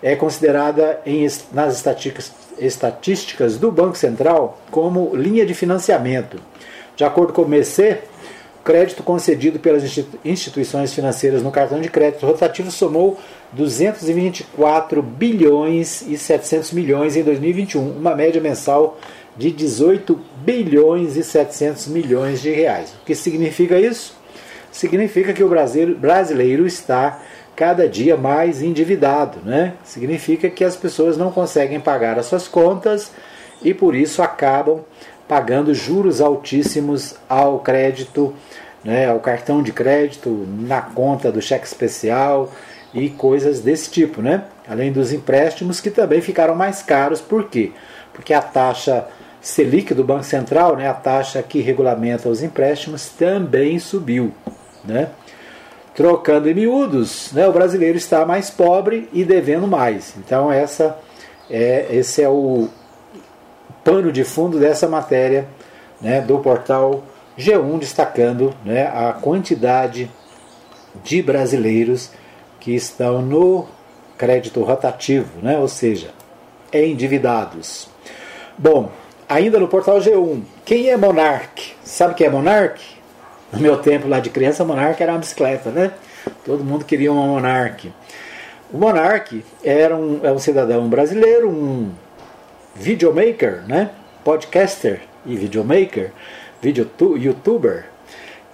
é 0.01 0.15
considerada 0.15 0.99
em, 1.05 1.27
nas 1.51 1.75
estatísticas, 1.75 2.31
estatísticas 2.59 3.57
do 3.57 3.71
Banco 3.71 3.97
Central 3.97 4.59
como 4.71 5.15
linha 5.15 5.45
de 5.45 5.53
financiamento. 5.53 6.39
De 6.95 7.03
acordo 7.03 7.33
com 7.33 7.43
o 7.43 7.47
MEC, 7.47 7.99
o 8.59 8.63
crédito 8.63 9.03
concedido 9.03 9.59
pelas 9.59 9.83
instituições 10.25 10.93
financeiras 10.93 11.41
no 11.41 11.51
cartão 11.51 11.79
de 11.79 11.89
crédito 11.89 12.25
rotativo 12.25 12.71
somou 12.71 13.17
224 13.53 15.01
bilhões 15.01 16.01
e 16.01 16.17
700 16.17 16.71
milhões 16.73 17.15
em 17.15 17.23
2021, 17.23 17.97
uma 17.97 18.15
média 18.15 18.41
mensal 18.41 18.99
de 19.37 19.51
18 19.51 20.19
bilhões 20.43 21.15
e 21.15 21.23
700 21.23 21.87
milhões 21.87 22.41
de 22.41 22.51
reais. 22.51 22.93
O 23.01 23.05
que 23.05 23.13
significa 23.15 23.79
isso? 23.79 24.15
Significa 24.71 25.33
que 25.33 25.43
o 25.43 25.49
brasileiro 25.49 26.67
está 26.67 27.21
cada 27.57 27.89
dia 27.89 28.15
mais 28.15 28.61
endividado, 28.61 29.39
né? 29.43 29.73
Significa 29.83 30.47
que 30.47 30.63
as 30.63 30.77
pessoas 30.77 31.17
não 31.17 31.31
conseguem 31.31 31.79
pagar 31.79 32.19
as 32.19 32.27
suas 32.27 32.47
contas 32.47 33.11
e 33.63 33.73
por 33.73 33.95
isso 33.95 34.21
acabam 34.21 34.81
pagando 35.27 35.73
juros 35.73 36.21
altíssimos 36.21 37.15
ao 37.27 37.59
crédito, 37.59 38.31
né, 38.83 39.09
ao 39.09 39.19
cartão 39.19 39.63
de 39.63 39.71
crédito, 39.71 40.47
na 40.59 40.81
conta 40.81 41.31
do 41.31 41.41
cheque 41.41 41.65
especial 41.65 42.51
e 42.93 43.09
coisas 43.09 43.59
desse 43.59 43.89
tipo, 43.89 44.21
né? 44.21 44.43
Além 44.67 44.91
dos 44.91 45.11
empréstimos 45.11 45.81
que 45.81 45.89
também 45.89 46.21
ficaram 46.21 46.53
mais 46.53 46.83
caros, 46.83 47.19
por 47.19 47.45
quê? 47.45 47.71
Porque 48.13 48.35
a 48.35 48.41
taxa 48.41 49.07
Selic 49.41 49.95
do 49.95 50.03
Banco 50.03 50.23
Central, 50.23 50.75
né, 50.75 50.87
a 50.87 50.93
taxa 50.93 51.41
que 51.41 51.59
regulamenta 51.59 52.29
os 52.29 52.43
empréstimos, 52.43 53.09
também 53.09 53.79
subiu, 53.79 54.31
né? 54.85 55.09
Trocando 55.97 56.47
em 56.47 56.53
miúdos, 56.53 57.33
né, 57.33 57.45
o 57.47 57.51
brasileiro 57.51 57.97
está 57.97 58.25
mais 58.25 58.49
pobre 58.49 59.09
e 59.11 59.25
devendo 59.25 59.67
mais. 59.67 60.13
Então 60.17 60.49
essa 60.49 60.97
é, 61.49 61.87
esse 61.89 62.21
é 62.21 62.29
o, 62.29 62.69
pano 63.87 64.11
de 64.11 64.25
fundo 64.25 64.59
dessa 64.59 64.85
matéria 64.85 65.47
né, 66.01 66.19
do 66.19 66.39
portal 66.39 67.03
G1, 67.39 67.79
destacando 67.79 68.53
né, 68.65 68.85
a 68.85 69.13
quantidade 69.13 70.11
de 71.05 71.21
brasileiros 71.21 72.11
que 72.59 72.75
estão 72.75 73.21
no 73.21 73.65
crédito 74.17 74.61
rotativo, 74.61 75.29
né, 75.41 75.57
ou 75.57 75.69
seja, 75.69 76.09
endividados. 76.73 77.87
Bom, 78.57 78.91
ainda 79.29 79.57
no 79.57 79.69
portal 79.69 79.99
G1, 79.99 80.41
quem 80.65 80.89
é 80.89 80.97
Monark? 80.97 81.75
Sabe 81.81 82.13
quem 82.13 82.27
é 82.27 82.29
Monark? 82.29 82.96
No 83.51 83.59
meu 83.59 83.77
tempo 83.77 84.07
lá 84.07 84.19
de 84.19 84.29
criança, 84.29 84.65
Monark 84.65 85.01
era 85.01 85.13
uma 85.13 85.19
bicicleta, 85.19 85.69
né? 85.69 85.91
Todo 86.43 86.63
mundo 86.63 86.83
queria 86.83 87.11
uma 87.11 87.25
Monark. 87.25 87.91
O 88.71 88.77
Monark 88.77 89.43
era 89.63 89.95
um, 89.95 90.19
é 90.23 90.31
um 90.31 90.39
cidadão 90.39 90.89
brasileiro, 90.89 91.49
um 91.49 91.91
videomaker, 92.75 93.63
né? 93.67 93.91
podcaster 94.27 94.99
e 95.25 95.37
videomaker, 95.37 96.11
video 96.61 96.89
youtuber, 97.15 97.85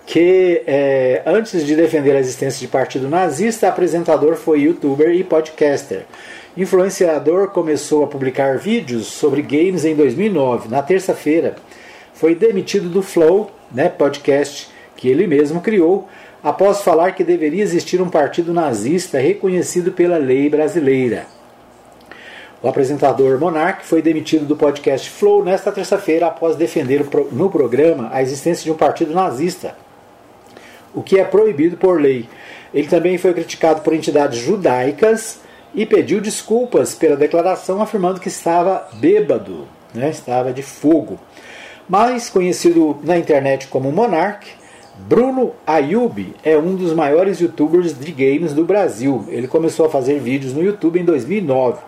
que 0.06 0.62
é, 0.68 1.24
antes 1.26 1.66
de 1.66 1.76
defender 1.76 2.16
a 2.16 2.20
existência 2.20 2.60
de 2.60 2.68
partido 2.68 3.10
nazista, 3.10 3.68
apresentador 3.68 4.36
foi 4.36 4.62
youtuber 4.62 5.10
e 5.10 5.24
podcaster. 5.24 6.06
Influenciador 6.56 7.48
começou 7.48 8.04
a 8.04 8.08
publicar 8.08 8.60
vídeos 8.60 9.08
sobre 9.08 9.42
games 9.42 9.84
em 9.84 9.96
2009. 9.96 10.70
Na 10.70 10.84
terça-feira, 10.84 11.56
foi 12.14 12.36
demitido 12.36 12.88
do 12.88 13.02
Flow, 13.02 13.50
né, 13.72 13.90
podcast 13.90 14.73
que 15.04 15.10
ele 15.10 15.28
mesmo 15.28 15.60
criou, 15.60 16.08
após 16.42 16.82
falar 16.82 17.12
que 17.12 17.26
deveria 17.26 17.62
existir 17.62 18.02
um 18.02 18.10
partido 18.10 18.54
nazista 18.54 19.20
reconhecido 19.20 19.92
pela 19.92 20.16
lei 20.16 20.50
brasileira. 20.50 21.26
O 22.62 22.70
apresentador 22.70 23.38
Monark 23.38 23.86
foi 23.86 24.02
demitido 24.02 24.46
do 24.46 24.56
podcast 24.56 25.10
Flow 25.10 25.44
nesta 25.44 25.74
terça-feira 25.74 26.28
após 26.28 26.56
defender 26.56 27.06
no 27.34 27.50
programa 27.50 28.12
a 28.14 28.22
existência 28.22 28.64
de 28.64 28.72
um 28.72 28.78
partido 28.78 29.14
nazista, 29.14 29.76
o 30.96 31.04
que 31.04 31.20
é 31.20 31.26
proibido 31.26 31.76
por 31.76 32.00
lei. 32.00 32.30
Ele 32.74 32.88
também 32.88 33.18
foi 33.18 33.34
criticado 33.34 33.82
por 33.82 33.94
entidades 33.94 34.40
judaicas 34.40 35.42
e 35.76 35.86
pediu 35.86 36.22
desculpas 36.22 36.96
pela 36.96 37.18
declaração, 37.18 37.82
afirmando 37.82 38.22
que 38.22 38.30
estava 38.30 38.88
bêbado, 38.94 39.68
né? 39.94 40.10
estava 40.10 40.54
de 40.54 40.64
fogo. 40.64 41.20
Mais 41.90 42.30
conhecido 42.30 42.98
na 43.04 43.18
internet 43.18 43.68
como 43.68 43.92
Monark, 43.92 44.63
Bruno 44.96 45.54
Ayub 45.66 46.36
é 46.44 46.58
um 46.58 46.76
dos 46.76 46.94
maiores 46.94 47.40
youtubers 47.40 47.98
de 47.98 48.12
games 48.12 48.54
do 48.54 48.64
Brasil. 48.64 49.26
Ele 49.28 49.48
começou 49.48 49.86
a 49.86 49.90
fazer 49.90 50.20
vídeos 50.20 50.54
no 50.54 50.64
YouTube 50.64 51.00
em 51.00 51.06
2009 51.06 51.80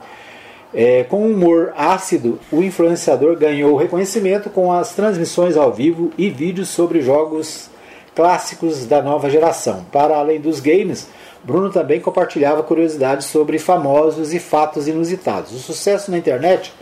é, 0.76 1.06
com 1.06 1.26
humor 1.26 1.74
ácido, 1.78 2.38
o 2.52 2.62
influenciador 2.62 3.38
ganhou 3.38 3.78
reconhecimento 3.78 4.50
com 4.50 4.74
as 4.74 4.94
transmissões 4.94 5.56
ao 5.56 5.72
vivo 5.72 6.12
e 6.18 6.30
vídeos 6.30 6.68
sobre 6.68 7.00
jogos 7.00 7.70
clássicos 8.14 8.86
da 8.86 9.02
nova 9.02 9.30
geração. 9.30 9.86
Para 9.90 10.18
além 10.18 10.40
dos 10.40 10.60
games, 10.60 11.08
Bruno 11.42 11.70
também 11.70 12.02
compartilhava 12.02 12.62
curiosidades 12.62 13.28
sobre 13.28 13.58
famosos 13.58 14.34
e 14.34 14.40
fatos 14.40 14.86
inusitados. 14.86 15.54
O 15.54 15.60
sucesso 15.60 16.12
na 16.12 16.18
internet 16.18 16.74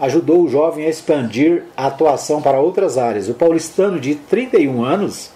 ajudou 0.00 0.42
o 0.42 0.48
jovem 0.48 0.86
a 0.86 0.90
expandir 0.90 1.64
a 1.76 1.88
atuação 1.88 2.40
para 2.40 2.60
outras 2.60 2.96
áreas. 2.96 3.28
O 3.28 3.34
paulistano 3.34 4.00
de 4.00 4.14
31 4.14 4.82
anos 4.82 5.33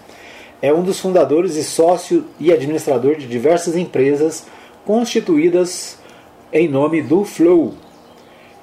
é 0.61 0.73
um 0.73 0.83
dos 0.83 0.99
fundadores 0.99 1.55
e 1.55 1.63
sócio 1.63 2.25
e 2.39 2.51
administrador 2.51 3.15
de 3.15 3.27
diversas 3.27 3.75
empresas 3.75 4.45
constituídas 4.85 5.97
em 6.51 6.67
nome 6.67 7.01
do 7.01 7.23
Flow, 7.23 7.73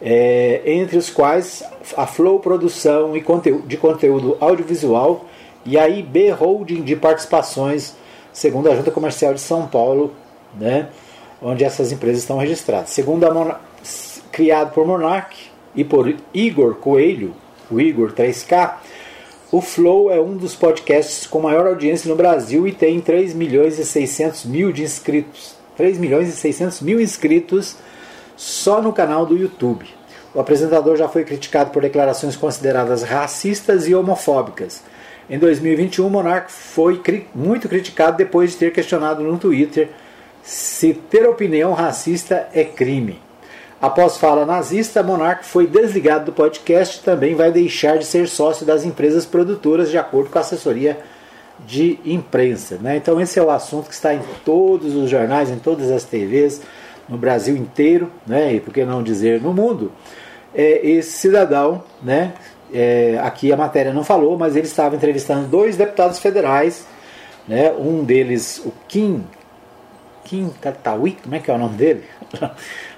é, 0.03 0.61
entre 0.67 0.99
os 0.99 1.09
quais 1.09 1.65
a 1.97 2.07
Flow 2.07 2.41
Produção 2.41 3.13
de 3.13 3.77
Conteúdo 3.77 4.37
Audiovisual 4.41 5.25
e 5.65 5.79
a 5.79 5.89
IB 5.89 6.31
Holding 6.31 6.83
de 6.83 6.97
Participações, 6.97 7.95
segundo 8.33 8.69
a 8.69 8.75
Junta 8.75 8.91
Comercial 8.91 9.33
de 9.33 9.41
São 9.41 9.67
Paulo, 9.67 10.13
né, 10.59 10.89
onde 11.41 11.65
essas 11.65 11.93
empresas 11.93 12.23
estão 12.23 12.39
registradas. 12.39 12.91
Segundo 12.91 13.25
a 13.25 13.61
criado 14.33 14.73
por 14.75 14.87
Monarch 14.87 15.51
e 15.75 15.83
por 15.85 16.15
Igor 16.35 16.75
Coelho, 16.75 17.35
o 17.71 17.81
Igor 17.81 18.13
3K, 18.13 18.75
o 19.53 19.61
Flow 19.61 20.11
é 20.11 20.21
um 20.21 20.37
dos 20.37 20.57
podcasts 20.57 21.25
com 21.25 21.41
maior 21.41 21.69
audiência 21.69 22.09
no 22.09 22.17
Brasil 22.17 22.67
e 22.67 22.73
tem 22.73 23.01
3 23.01 23.33
milhões 23.33 23.79
e 23.79 23.85
600 23.85 24.45
mil 24.45 24.73
de 24.73 24.83
inscritos. 24.83 25.55
3 25.77 25.99
milhões 25.99 26.29
e 26.29 26.33
600 26.33 26.81
mil 26.81 27.01
inscritos 27.01 27.77
só 28.37 28.83
no 28.83 28.93
canal 28.93 29.25
do 29.25 29.37
YouTube. 29.37 29.87
O 30.35 30.41
apresentador 30.41 30.97
já 30.97 31.09
foi 31.09 31.25
criticado 31.25 31.71
por 31.71 31.83
declarações 31.83 32.35
consideradas 32.35 33.03
racistas 33.05 33.87
e 33.87 33.95
homofóbicas. 33.95 34.83
Em 35.31 35.39
2021, 35.39 36.09
Monark 36.09 36.51
foi 36.51 37.01
muito 37.35 37.69
criticado 37.69 38.17
depois 38.17 38.51
de 38.51 38.57
ter 38.57 38.73
questionado 38.73 39.23
no 39.23 39.39
Twitter 39.39 39.91
se 40.43 40.93
ter 40.93 41.27
opinião 41.27 41.73
racista 41.73 42.49
é 42.53 42.65
crime. 42.65 43.26
Após 43.81 44.17
fala 44.17 44.47
nazista, 44.47 45.03
Monark 45.03 45.45
foi 45.45 45.67
desligado 45.67 46.27
do 46.27 46.33
podcast 46.33 46.99
e 46.99 47.03
também 47.03 47.35
vai 47.35 47.53
deixar 47.53 47.99
de 47.99 48.07
ser 48.07 48.27
sócio 48.27 48.65
das 48.65 48.85
empresas 48.85 49.27
produtoras, 49.27 49.91
de 49.91 49.99
acordo 49.99 50.31
com 50.31 50.39
a 50.39 50.41
assessoria 50.41 50.99
de 51.67 51.99
imprensa. 52.05 52.79
Né? 52.81 52.97
Então, 52.97 53.21
esse 53.21 53.39
é 53.39 53.43
o 53.43 53.51
assunto 53.51 53.89
que 53.89 53.95
está 53.95 54.15
em 54.15 54.23
todos 54.47 54.95
os 54.95 55.11
jornais, 55.11 55.51
em 55.51 55.59
todas 55.59 55.91
as 55.91 56.05
TVs, 56.05 56.63
no 57.07 57.19
Brasil 57.19 57.55
inteiro, 57.55 58.11
né? 58.27 58.55
e 58.55 58.61
por 58.61 58.73
que 58.73 58.83
não 58.83 59.03
dizer 59.03 59.43
no 59.43 59.53
mundo. 59.53 59.93
É, 60.55 60.87
esse 60.87 61.13
cidadão, 61.13 61.83
né? 62.03 62.33
É, 62.73 63.21
aqui 63.23 63.53
a 63.53 63.57
matéria 63.57 63.93
não 63.93 64.03
falou, 64.03 64.37
mas 64.37 64.57
ele 64.57 64.67
estava 64.67 64.97
entrevistando 64.97 65.47
dois 65.47 65.77
deputados 65.77 66.19
federais, 66.19 66.85
né? 67.47 67.73
um 67.73 68.03
deles, 68.03 68.61
o 68.65 68.73
Kim, 68.89 69.25
Katawi, 70.61 71.17
como 71.23 71.35
é 71.35 71.39
que 71.39 71.51
é 71.51 71.55
o 71.55 71.59
nome 71.59 71.77
dele? 71.77 72.05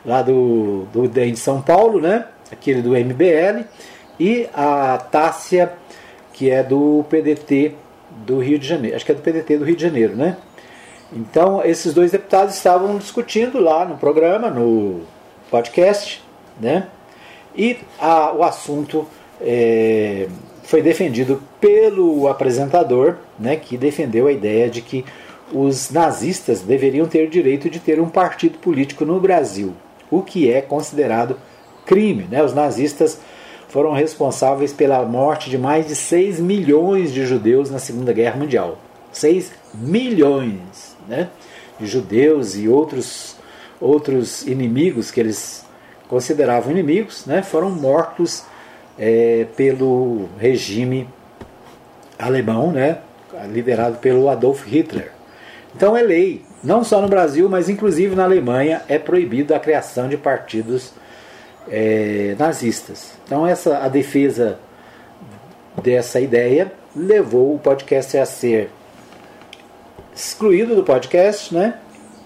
Lá 0.05 0.23
do, 0.23 0.87
do 0.93 1.07
de 1.09 1.37
São 1.37 1.61
Paulo, 1.61 2.01
né? 2.01 2.25
aquele 2.51 2.83
do 2.83 2.91
MBL, 2.91 3.65
e 4.19 4.49
a 4.55 4.99
Tássia, 4.99 5.73
que 6.33 6.51
é 6.51 6.63
do 6.63 7.05
PDT 7.09 7.75
do 8.25 8.39
Rio 8.39 8.59
de 8.59 8.67
Janeiro, 8.67 8.97
acho 8.97 9.05
que 9.05 9.13
é 9.13 9.15
do 9.15 9.23
PDT 9.23 9.59
do 9.59 9.65
Rio 9.65 9.77
de 9.77 9.83
Janeiro, 9.83 10.17
né? 10.17 10.37
Então, 11.13 11.65
esses 11.65 11.95
dois 11.95 12.13
deputados 12.13 12.55
estavam 12.55 12.99
discutindo 12.99 13.61
lá 13.61 13.85
no 13.85 13.97
programa, 13.97 14.51
no 14.51 15.03
podcast, 15.51 16.23
né? 16.61 16.89
E 17.57 17.79
a, 17.99 18.33
o 18.33 18.43
assunto 18.43 19.07
é, 19.41 20.29
foi 20.65 20.83
defendido 20.83 21.43
pelo 21.61 22.29
apresentador, 22.29 23.17
né, 23.39 23.57
que 23.57 23.77
defendeu 23.77 24.27
a 24.27 24.33
ideia 24.33 24.69
de 24.69 24.83
que 24.83 25.05
os 25.53 25.91
nazistas 25.91 26.61
deveriam 26.61 27.07
ter 27.07 27.29
direito 27.29 27.71
de 27.71 27.81
ter 27.81 28.01
um 28.01 28.09
partido 28.09 28.59
político 28.59 29.05
no 29.05 29.19
Brasil, 29.21 29.75
o 30.11 30.23
que 30.23 30.51
é 30.51 30.61
considerado 30.61 31.39
crime. 31.87 32.27
Né? 32.31 32.43
Os 32.43 32.55
nazistas 32.55 33.19
foram 33.69 33.93
responsáveis 33.93 34.73
pela 34.73 35.05
morte 35.05 35.51
de 35.51 35.59
mais 35.59 35.87
de 35.87 35.95
6 35.95 36.41
milhões 36.41 37.13
de 37.13 37.27
judeus 37.27 37.71
na 37.71 37.79
Segunda 37.79 38.13
Guerra 38.13 38.37
Mundial. 38.37 38.79
6 39.13 39.53
milhões 39.75 40.97
né, 41.07 41.29
de 41.79 41.87
judeus 41.87 42.57
e 42.57 42.69
outros, 42.69 43.37
outros 43.81 44.47
inimigos 44.47 45.11
que 45.11 45.21
eles 45.21 45.65
consideravam 46.09 46.71
inimigos 46.71 47.27
né, 47.27 47.43
foram 47.43 47.71
mortos 47.71 48.45
é, 48.99 49.47
pelo 49.57 50.29
regime 50.39 51.09
alemão, 52.19 52.73
né, 52.73 52.99
liderado 53.51 53.99
pelo 53.99 54.29
Adolf 54.29 54.67
Hitler. 54.67 55.18
Então 55.79 55.97
é 55.97 56.03
lei, 56.03 56.43
não 56.61 56.83
só 56.83 57.01
no 57.01 57.07
Brasil, 57.07 57.49
mas 57.49 57.69
inclusive 57.69 58.17
na 58.17 58.25
Alemanha, 58.25 58.83
é 58.89 58.99
proibido 58.99 59.55
a 59.55 59.61
criação 59.61 60.09
de 60.09 60.17
partidos 60.17 60.93
é, 61.71 62.35
nazistas. 62.37 63.13
Então 63.25 63.47
essa 63.47 63.79
a 63.79 63.89
defesa 63.89 64.59
dessa 65.81 66.21
ideia 66.21 66.73
levou 66.97 67.55
o 67.55 67.61
podcast 67.61 68.19
a 68.19 68.27
ser 68.27 68.71
excluído 70.13 70.75
do 70.75 70.83
podcast, 70.83 71.55
né? 71.55 71.75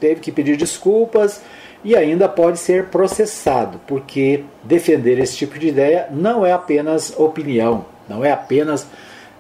Teve 0.01 0.23
que 0.23 0.33
pedir 0.33 0.57
desculpas 0.57 1.43
e 1.85 1.95
ainda 1.95 2.31
pode 2.31 2.59
ser 2.59 2.87
processado, 2.87 3.79
porque 3.87 4.45
defender 4.65 5.19
esse 5.19 5.37
tipo 5.37 5.59
de 5.59 5.69
ideia 5.69 6.09
não 6.11 6.47
é 6.47 6.53
apenas 6.53 7.13
opinião, 7.19 7.85
não 8.09 8.25
é 8.25 8.33
apenas 8.33 8.87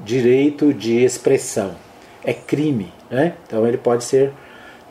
direito 0.00 0.74
de 0.74 1.02
expressão, 1.02 1.74
é 2.22 2.34
crime, 2.34 2.92
né? 3.12 3.34
Então 3.46 3.66
ele 3.66 3.76
pode 3.76 4.02
ser 4.04 4.32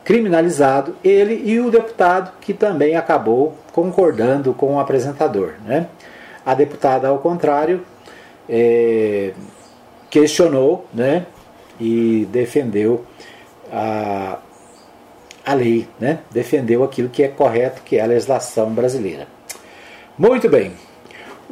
criminalizado, 0.04 0.96
ele 1.02 1.42
e 1.44 1.60
o 1.60 1.70
deputado 1.70 2.32
que 2.40 2.54
também 2.54 2.96
acabou 2.96 3.56
concordando 3.72 4.54
com 4.54 4.76
o 4.76 4.80
apresentador. 4.80 5.54
Né? 5.64 5.88
A 6.46 6.54
deputada, 6.54 7.08
ao 7.08 7.18
contrário, 7.18 7.82
é, 8.48 9.32
questionou 10.08 10.86
né, 10.94 11.26
e 11.80 12.26
defendeu 12.30 13.04
a, 13.72 14.38
a 15.44 15.54
lei, 15.54 15.88
né? 16.00 16.20
defendeu 16.30 16.84
aquilo 16.84 17.08
que 17.08 17.22
é 17.22 17.28
correto, 17.28 17.82
que 17.82 17.96
é 17.96 18.02
a 18.02 18.06
legislação 18.06 18.70
brasileira. 18.70 19.26
Muito 20.18 20.48
bem. 20.48 20.72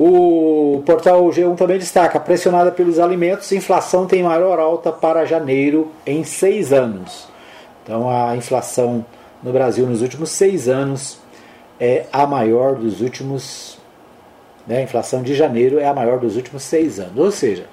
O 0.03 0.83
portal 0.87 1.29
G1 1.29 1.59
também 1.59 1.79
destaca: 1.79 2.19
pressionada 2.19 2.73
pelos 2.73 2.99
alimentos, 2.99 3.53
inflação 3.53 4.07
tem 4.07 4.23
maior 4.23 4.59
alta 4.59 4.91
para 4.91 5.27
janeiro 5.27 5.93
em 6.07 6.25
seis 6.25 6.73
anos. 6.73 7.29
Então 7.83 8.09
a 8.09 8.35
inflação 8.35 9.05
no 9.43 9.53
Brasil 9.53 9.87
nos 9.87 10.01
últimos 10.01 10.31
seis 10.31 10.69
anos 10.69 11.19
é 11.79 12.07
a 12.11 12.27
maior 12.27 12.77
dos 12.77 13.03
últimos. 13.03 13.79
Né, 14.67 14.79
a 14.79 14.83
inflação 14.83 15.23
de 15.23 15.35
janeiro 15.35 15.79
é 15.79 15.87
a 15.87 15.93
maior 15.93 16.19
dos 16.19 16.35
últimos 16.35 16.63
seis 16.63 16.99
anos. 16.99 17.19
Ou 17.19 17.31
seja, 17.31 17.67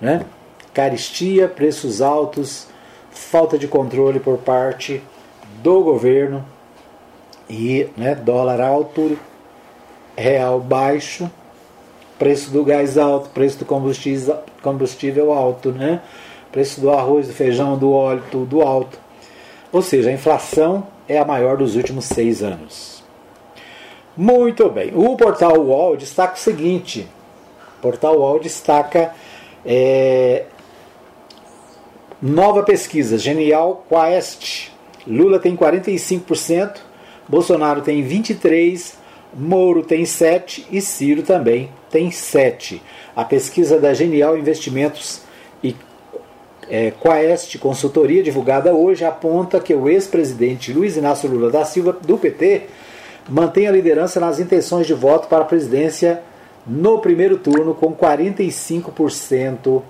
né, 0.00 0.24
caristia, 0.72 1.46
preços 1.46 2.00
altos, 2.00 2.68
falta 3.10 3.58
de 3.58 3.68
controle 3.68 4.18
por 4.18 4.38
parte 4.38 5.02
do 5.62 5.82
governo 5.82 6.42
e 7.50 7.86
né, 7.98 8.14
dólar 8.14 8.62
alto, 8.62 9.18
real 10.16 10.60
baixo, 10.60 11.30
preço 12.18 12.50
do 12.50 12.64
gás 12.64 12.96
alto, 12.96 13.30
preço 13.30 13.58
do 13.58 13.64
combustível, 13.64 14.38
combustível 14.62 15.32
alto, 15.32 15.72
né? 15.72 16.00
preço 16.54 16.80
do 16.80 16.90
arroz, 16.90 17.26
do 17.26 17.34
feijão, 17.34 17.76
do 17.76 17.92
óleo, 17.92 18.22
tudo 18.30 18.62
alto. 18.62 18.98
Ou 19.72 19.82
seja, 19.82 20.10
a 20.10 20.12
inflação 20.12 20.86
é 21.08 21.18
a 21.18 21.24
maior 21.24 21.56
dos 21.56 21.74
últimos 21.74 22.04
seis 22.04 22.42
anos. 22.44 23.02
Muito 24.16 24.68
bem. 24.70 24.92
O 24.94 25.16
portal 25.16 25.58
UOL 25.58 25.96
destaca 25.96 26.34
o 26.34 26.38
seguinte: 26.38 27.08
o 27.78 27.82
portal 27.82 28.16
UOL 28.16 28.38
destaca 28.38 29.12
é, 29.66 30.44
nova 32.22 32.62
pesquisa, 32.62 33.18
Genial 33.18 33.84
Quest. 33.88 34.70
Lula 35.06 35.38
tem 35.38 35.56
45%, 35.56 36.76
Bolsonaro 37.28 37.82
tem 37.82 38.02
23%, 38.06 38.94
Moro 39.36 39.82
tem 39.82 40.04
7% 40.04 40.64
e 40.70 40.80
Ciro 40.80 41.22
também 41.22 41.70
tem 41.90 42.10
7%. 42.10 42.80
A 43.14 43.24
pesquisa 43.24 43.78
da 43.78 43.94
Genial 43.94 44.36
Investimentos 44.36 45.22
é, 46.68 46.92
Quaest 46.92 47.58
Consultoria, 47.58 48.22
divulgada 48.22 48.72
hoje, 48.72 49.04
aponta 49.04 49.60
que 49.60 49.74
o 49.74 49.88
ex-presidente 49.88 50.72
Luiz 50.72 50.96
Inácio 50.96 51.30
Lula 51.30 51.50
da 51.50 51.64
Silva, 51.64 51.92
do 51.92 52.16
PT, 52.16 52.62
mantém 53.28 53.66
a 53.66 53.72
liderança 53.72 54.20
nas 54.20 54.38
intenções 54.38 54.86
de 54.86 54.94
voto 54.94 55.28
para 55.28 55.42
a 55.42 55.46
presidência 55.46 56.22
no 56.66 56.98
primeiro 56.98 57.36
turno, 57.36 57.74
com 57.74 57.94
45%, 57.94 59.82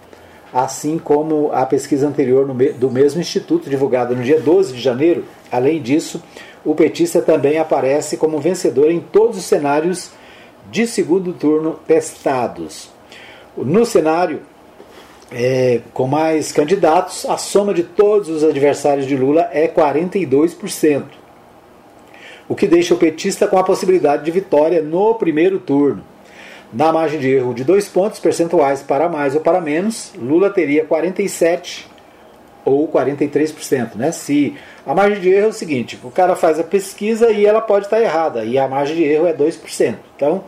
assim 0.53 0.99
como 0.99 1.51
a 1.53 1.65
pesquisa 1.67 2.07
anterior 2.09 2.47
do 2.47 2.91
mesmo 2.91 3.21
instituto, 3.21 3.71
divulgada 3.71 4.15
no 4.15 4.23
dia 4.23 4.41
12 4.41 4.75
de 4.75 4.81
janeiro. 4.81 5.25
Além 5.51 5.81
disso, 5.81 6.23
o 6.65 6.75
petista 6.75 7.21
também 7.21 7.59
aparece 7.59 8.17
como 8.17 8.39
vencedor 8.39 8.91
em 8.91 9.01
todos 9.01 9.37
os 9.37 9.45
cenários 9.45 10.11
de 10.71 10.87
segundo 10.87 11.33
turno 11.33 11.79
testados. 11.87 12.89
No 13.57 13.85
cenário 13.85 14.41
é, 15.31 15.81
com 15.93 16.07
mais 16.07 16.53
candidatos, 16.53 17.27
a 17.27 17.37
soma 17.37 17.75
de 17.75 17.83
todos 17.83 18.29
os 18.29 18.45
adversários 18.45 19.07
de 19.07 19.17
Lula 19.17 19.49
é 19.53 19.69
42%, 19.69 21.05
o 22.49 22.55
que 22.55 22.67
deixa 22.67 22.95
o 22.95 22.99
petista 22.99 23.47
com 23.47 23.59
a 23.59 23.65
possibilidade 23.65 24.25
de 24.25 24.31
vitória 24.31 24.81
no 24.81 25.15
primeiro 25.15 25.59
turno. 25.59 26.05
Na 26.73 26.93
margem 26.93 27.21
de 27.21 27.29
erro 27.29 27.55
de 27.55 27.63
dois 27.63 27.89
pontos 27.89 28.19
percentuais 28.19 28.83
para 28.83 29.09
mais 29.09 29.35
ou 29.35 29.41
para 29.41 29.61
menos, 29.61 30.13
Lula 30.19 30.51
teria 30.51 30.85
47 30.85 31.89
ou 32.65 32.89
43%. 32.89 33.95
Né? 33.95 34.13
Se 34.13 34.57
a 34.87 34.95
margem 34.95 35.21
de 35.21 35.29
erro 35.31 35.47
é 35.47 35.49
o 35.49 35.53
seguinte: 35.53 35.99
o 36.03 36.11
cara 36.11 36.35
faz 36.35 36.59
a 36.59 36.65
pesquisa 36.65 37.31
e 37.31 37.45
ela 37.45 37.61
pode 37.61 37.87
estar 37.87 38.01
errada, 38.01 38.45
e 38.45 38.59
a 38.59 38.67
margem 38.67 38.97
de 38.97 39.05
erro 39.05 39.27
é 39.27 39.35
2%. 39.35 39.95
Então, 40.17 40.45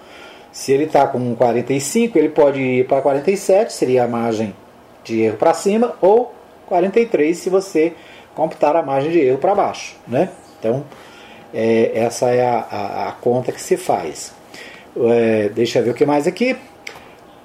se 0.51 0.73
ele 0.73 0.85
está 0.85 1.07
com 1.07 1.35
45, 1.35 2.19
ele 2.19 2.31
pode 2.31 2.61
ir 2.61 2.87
para 2.87 3.03
47, 3.03 3.73
seria 3.73 4.05
a 4.05 4.09
margem 4.09 4.55
de 5.05 5.21
erro 5.21 5.37
para 5.37 5.53
cima, 5.53 5.95
ou 6.01 6.35
43 6.67 7.37
se 7.37 7.51
você 7.51 7.93
computar 8.35 8.75
a 8.77 8.83
margem 8.83 9.11
de 9.11 9.21
erro 9.21 9.39
para 9.39 9.55
baixo. 9.55 9.97
Né? 10.07 10.29
Então, 10.59 10.85
é, 11.53 11.93
essa 11.95 12.31
é 12.31 12.47
a, 12.47 12.59
a, 12.71 13.09
a, 13.09 13.13
conta 13.13 13.53
que 13.53 13.61
se 13.61 13.77
faz. 13.77 14.33
É, 14.97 15.49
deixa 15.51 15.79
eu 15.79 15.85
ver 15.85 15.91
o 15.91 15.95
que 15.95 16.05
mais 16.05 16.27
aqui. 16.27 16.57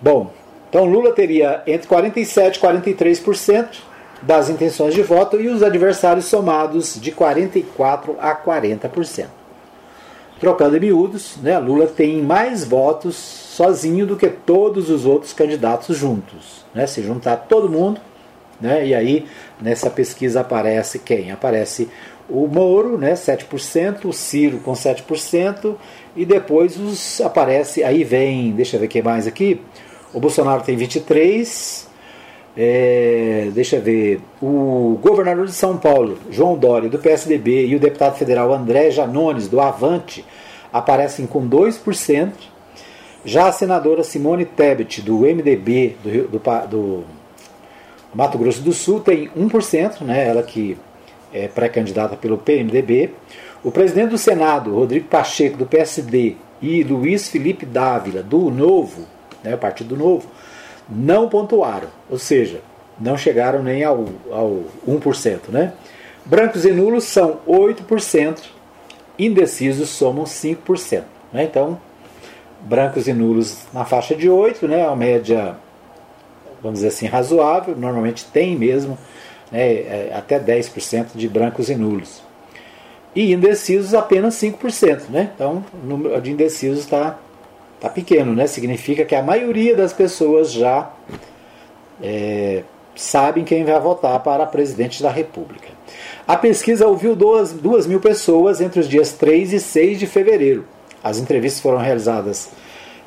Bom, 0.02 0.32
então 0.70 0.86
Lula 0.86 1.12
teria 1.14 1.62
entre 1.68 1.88
47 1.88 2.58
e 2.58 2.62
43% 2.62 3.91
das 4.22 4.50
intenções 4.50 4.94
de 4.94 5.02
voto 5.02 5.40
e 5.40 5.48
os 5.48 5.64
adversários 5.64 6.26
somados 6.26 7.00
de 7.00 7.12
44 7.12 8.16
a 8.20 8.36
40%. 8.36 9.26
Trocando 10.40 10.76
em 10.76 10.80
miúdos, 10.80 11.38
né, 11.42 11.58
Lula 11.60 11.86
tem 11.86 12.22
mais 12.22 12.64
votos 12.64 13.16
sozinho 13.16 14.08
do 14.08 14.16
que 14.16 14.28
todos 14.28 14.90
os 14.90 15.06
outros 15.06 15.34
candidatos 15.34 15.96
juntos. 15.96 16.66
Né, 16.74 16.88
se 16.88 17.04
juntar 17.04 17.38
todo 17.38 17.70
mundo, 17.70 18.02
né, 18.60 18.88
e 18.88 18.96
aí 18.96 19.26
nessa 19.62 19.90
pesquisa 19.90 20.42
aparece 20.42 21.00
quem? 21.00 21.32
Aparece 21.32 21.90
o 22.30 22.48
Moro, 22.48 22.98
né, 22.98 23.14
7%, 23.14 24.06
o 24.06 24.14
Ciro 24.14 24.60
com 24.60 24.72
7%, 24.72 25.76
e 26.16 26.26
depois 26.26 26.78
os 26.78 27.22
aparece, 27.22 27.84
aí 27.84 28.04
vem, 28.04 28.52
deixa 28.52 28.78
eu 28.78 28.80
ver 28.80 28.86
o 28.86 28.90
que 28.90 29.02
mais 29.02 29.28
aqui, 29.28 29.62
o 30.14 30.20
Bolsonaro 30.20 30.64
tem 30.64 30.78
23%, 30.78 31.91
é, 32.56 33.50
deixa 33.54 33.78
eu 33.78 33.82
ver, 33.82 34.22
o 34.42 35.00
governador 35.02 35.46
de 35.46 35.54
São 35.54 35.78
Paulo, 35.78 36.18
João 36.30 36.58
Dória, 36.58 36.90
do 36.90 37.00
PSDB, 37.00 37.68
e 37.68 37.76
o 37.76 37.80
deputado 37.80 38.18
federal 38.18 38.54
André 38.54 38.92
Janones, 38.92 39.48
do 39.48 39.60
Avante, 39.60 40.26
aparecem 40.72 41.26
com 41.26 41.48
2%. 41.48 42.32
Já 43.24 43.48
a 43.48 43.52
senadora 43.52 44.04
Simone 44.04 44.46
Tebet, 44.46 45.02
do 45.02 45.20
MDB 45.20 45.96
do, 46.04 46.28
do, 46.28 46.68
do 46.68 47.04
Mato 48.14 48.38
Grosso 48.38 48.62
do 48.62 48.74
Sul, 48.74 49.00
tem 49.00 49.30
1%, 49.30 50.02
né, 50.02 50.28
ela 50.28 50.44
que 50.44 50.78
é 51.32 51.48
pré-candidata 51.48 52.18
pelo 52.18 52.38
PMDB. 52.38 53.12
O 53.64 53.72
presidente 53.72 54.10
do 54.10 54.18
Senado, 54.18 54.74
Rodrigo 54.74 55.08
Pacheco, 55.08 55.56
do 55.56 55.66
PSD, 55.66 56.36
e 56.62 56.84
Luiz 56.84 57.30
Felipe 57.30 57.66
Dávila, 57.66 58.22
do 58.22 58.50
Novo, 58.50 59.06
né, 59.44 59.56
o 59.56 59.58
Partido 59.58 59.96
Novo, 59.96 60.28
não 60.92 61.30
pontuaram, 61.30 61.88
ou 62.10 62.20
seja, 62.20 62.62
não 63.00 63.18
chegaram 63.18 63.64
nem 63.64 63.84
ao, 63.84 64.06
ao 64.32 64.64
1%. 64.88 65.50
Né? 65.50 65.74
Brancos 66.26 66.66
e 66.66 66.72
nulos 66.72 67.06
são 67.06 67.40
8%, 67.48 68.42
indecisos 69.18 69.90
somam 69.90 70.26
5%. 70.26 71.04
Né? 71.32 71.44
Então, 71.44 71.80
brancos 72.62 73.08
e 73.08 73.14
nulos 73.14 73.60
na 73.74 73.86
faixa 73.86 74.14
de 74.16 74.28
8%, 74.28 74.68
né? 74.68 74.86
a 74.86 74.96
média, 74.96 75.56
vamos 76.62 76.80
dizer 76.80 76.90
assim, 76.90 77.06
razoável, 77.06 77.76
normalmente 77.76 78.26
tem 78.26 78.56
mesmo 78.58 78.98
né? 79.52 79.62
É, 79.62 80.12
até 80.16 80.40
10% 80.40 81.08
de 81.14 81.28
brancos 81.28 81.70
e 81.70 81.76
nulos. 81.76 82.22
E 83.14 83.34
indecisos 83.34 83.94
apenas 83.94 84.36
5%. 84.36 85.10
Né? 85.10 85.32
Então, 85.36 85.64
o 85.84 85.86
número 85.86 86.22
de 86.22 86.32
indecisos 86.32 86.80
está 86.80 87.20
Está 87.82 87.90
pequeno, 87.90 88.36
né? 88.36 88.46
Significa 88.46 89.04
que 89.04 89.16
a 89.16 89.24
maioria 89.24 89.76
das 89.76 89.92
pessoas 89.92 90.52
já 90.52 90.92
é, 92.00 92.62
sabem 92.96 93.44
quem 93.44 93.66
vai 93.66 93.80
votar 93.80 94.20
para 94.20 94.46
presidente 94.46 95.02
da 95.02 95.10
República. 95.10 95.70
A 96.28 96.38
pesquisa 96.38 96.86
ouviu 96.86 97.16
duas, 97.16 97.52
duas 97.52 97.88
mil 97.88 98.00
pessoas 98.00 98.62
entre 98.62 98.80
os 98.80 98.88
dias 98.88 99.14
3 99.14 99.54
e 99.54 99.60
6 99.60 99.98
de 99.98 100.06
fevereiro. 100.06 100.64
As 101.04 101.18
entrevistas 101.18 101.60
foram 101.60 101.80
realizadas 101.80 102.50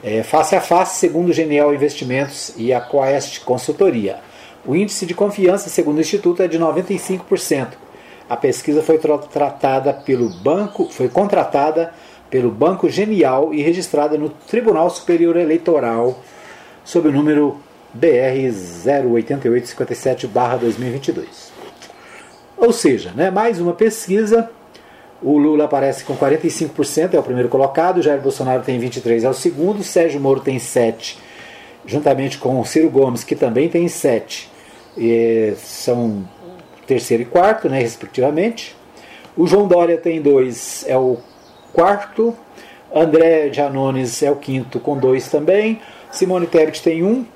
é, 0.03 0.25
face 0.25 0.57
a 0.57 0.61
face, 0.61 0.99
segundo 0.99 1.29
o 1.29 1.33
Genial 1.33 1.73
Investimentos 1.73 2.53
e 2.57 2.73
a 2.73 2.81
Coest 2.81 3.43
Consultoria. 3.45 4.19
O 4.67 4.75
índice 4.75 5.07
de 5.07 5.15
confiança, 5.15 5.69
segundo 5.69 5.99
o 5.99 6.01
Instituto, 6.01 6.43
é 6.43 6.49
de 6.49 6.59
95%. 6.59 7.75
A 8.29 8.37
pesquisa 8.37 8.83
foi 8.83 8.99
tratada 8.99 9.93
pelo 9.93 10.29
banco, 10.31 10.89
foi 10.91 11.09
contratada 11.09 11.95
pelo 12.31 12.51
Banco 12.51 12.89
Genial 12.89 13.55
e 13.55 13.63
registrada 13.63 14.19
no 14.19 14.29
Tribunal 14.29 14.91
Superior 14.91 15.37
Eleitoral 15.37 16.19
sob 16.85 17.09
o 17.09 17.13
número 17.13 17.61
BR 17.93 18.51
08857-2022. 18.85 21.25
Ou 22.57 22.73
seja, 22.73 23.13
né, 23.13 23.31
mais 23.31 23.61
uma 23.61 23.73
pesquisa. 23.73 24.51
O 25.23 25.39
Lula 25.39 25.65
aparece 25.65 26.05
com 26.05 26.17
45%, 26.17 27.15
é 27.15 27.19
o 27.19 27.23
primeiro 27.23 27.49
colocado. 27.49 28.03
Jair 28.03 28.21
Bolsonaro 28.21 28.63
tem 28.63 28.81
23%, 28.81 29.25
é 29.25 29.29
o 29.29 29.35
segundo. 29.35 29.83
Sérgio 29.83 30.21
Moro 30.21 30.41
tem 30.41 30.59
7%, 30.59 31.17
juntamente 31.87 32.39
com 32.39 32.61
o 32.61 32.65
Ciro 32.65 32.91
Gomes, 32.91 33.25
que 33.25 33.35
também 33.35 33.69
tem 33.69 33.87
7%. 33.87 34.47
E 34.97 35.55
são 35.57 36.25
terceiro 36.87 37.23
e 37.23 37.27
quarto, 37.27 37.69
né, 37.69 37.81
respectivamente. 37.81 38.77
O 39.37 39.47
João 39.47 39.67
Dória 39.67 39.97
tem 39.97 40.23
2, 40.23 40.85
é 40.87 40.97
o 40.97 41.19
quarto. 41.75 42.35
André 42.95 43.53
Janones 43.53 44.23
é 44.23 44.31
o 44.31 44.37
quinto, 44.37 44.79
com 44.79 44.97
dois 44.97 45.29
também. 45.29 45.81
Simone 46.11 46.47
Tebet 46.47 46.81
tem 46.81 47.03
um. 47.03 47.27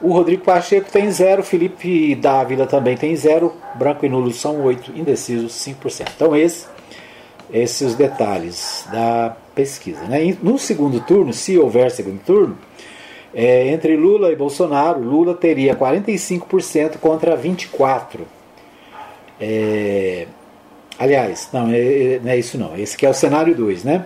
O 0.00 0.12
Rodrigo 0.12 0.42
Pacheco 0.42 0.90
tem 0.90 1.10
zero. 1.10 1.42
Felipe 1.42 2.14
Dávila 2.14 2.66
também 2.66 2.96
tem 2.96 3.14
zero. 3.14 3.52
Branco 3.74 4.04
e 4.06 4.08
nulo 4.08 4.32
são 4.32 4.62
oito. 4.62 4.90
Indecisos 4.98 5.52
5%. 5.52 6.08
Então, 6.16 6.34
esse, 6.34 6.66
esses 7.52 7.88
os 7.88 7.94
detalhes 7.94 8.86
da 8.90 9.36
pesquisa. 9.54 10.02
Né? 10.04 10.36
No 10.42 10.58
segundo 10.58 10.98
turno, 11.00 11.32
se 11.32 11.58
houver 11.58 11.90
segundo 11.90 12.20
turno, 12.24 12.58
é, 13.34 13.68
entre 13.68 13.96
Lula 13.96 14.32
e 14.32 14.36
Bolsonaro, 14.36 15.00
Lula 15.00 15.34
teria 15.34 15.76
45% 15.76 16.98
contra 16.98 17.36
24%. 17.36 18.20
É, 19.40 20.26
Aliás, 21.02 21.48
não, 21.52 21.68
é, 21.68 21.80
é, 21.80 22.20
não 22.22 22.30
é 22.30 22.38
isso 22.38 22.56
não. 22.56 22.76
Esse 22.76 22.96
que 22.96 23.04
é 23.04 23.10
o 23.10 23.12
cenário 23.12 23.56
2, 23.56 23.82
né? 23.82 24.04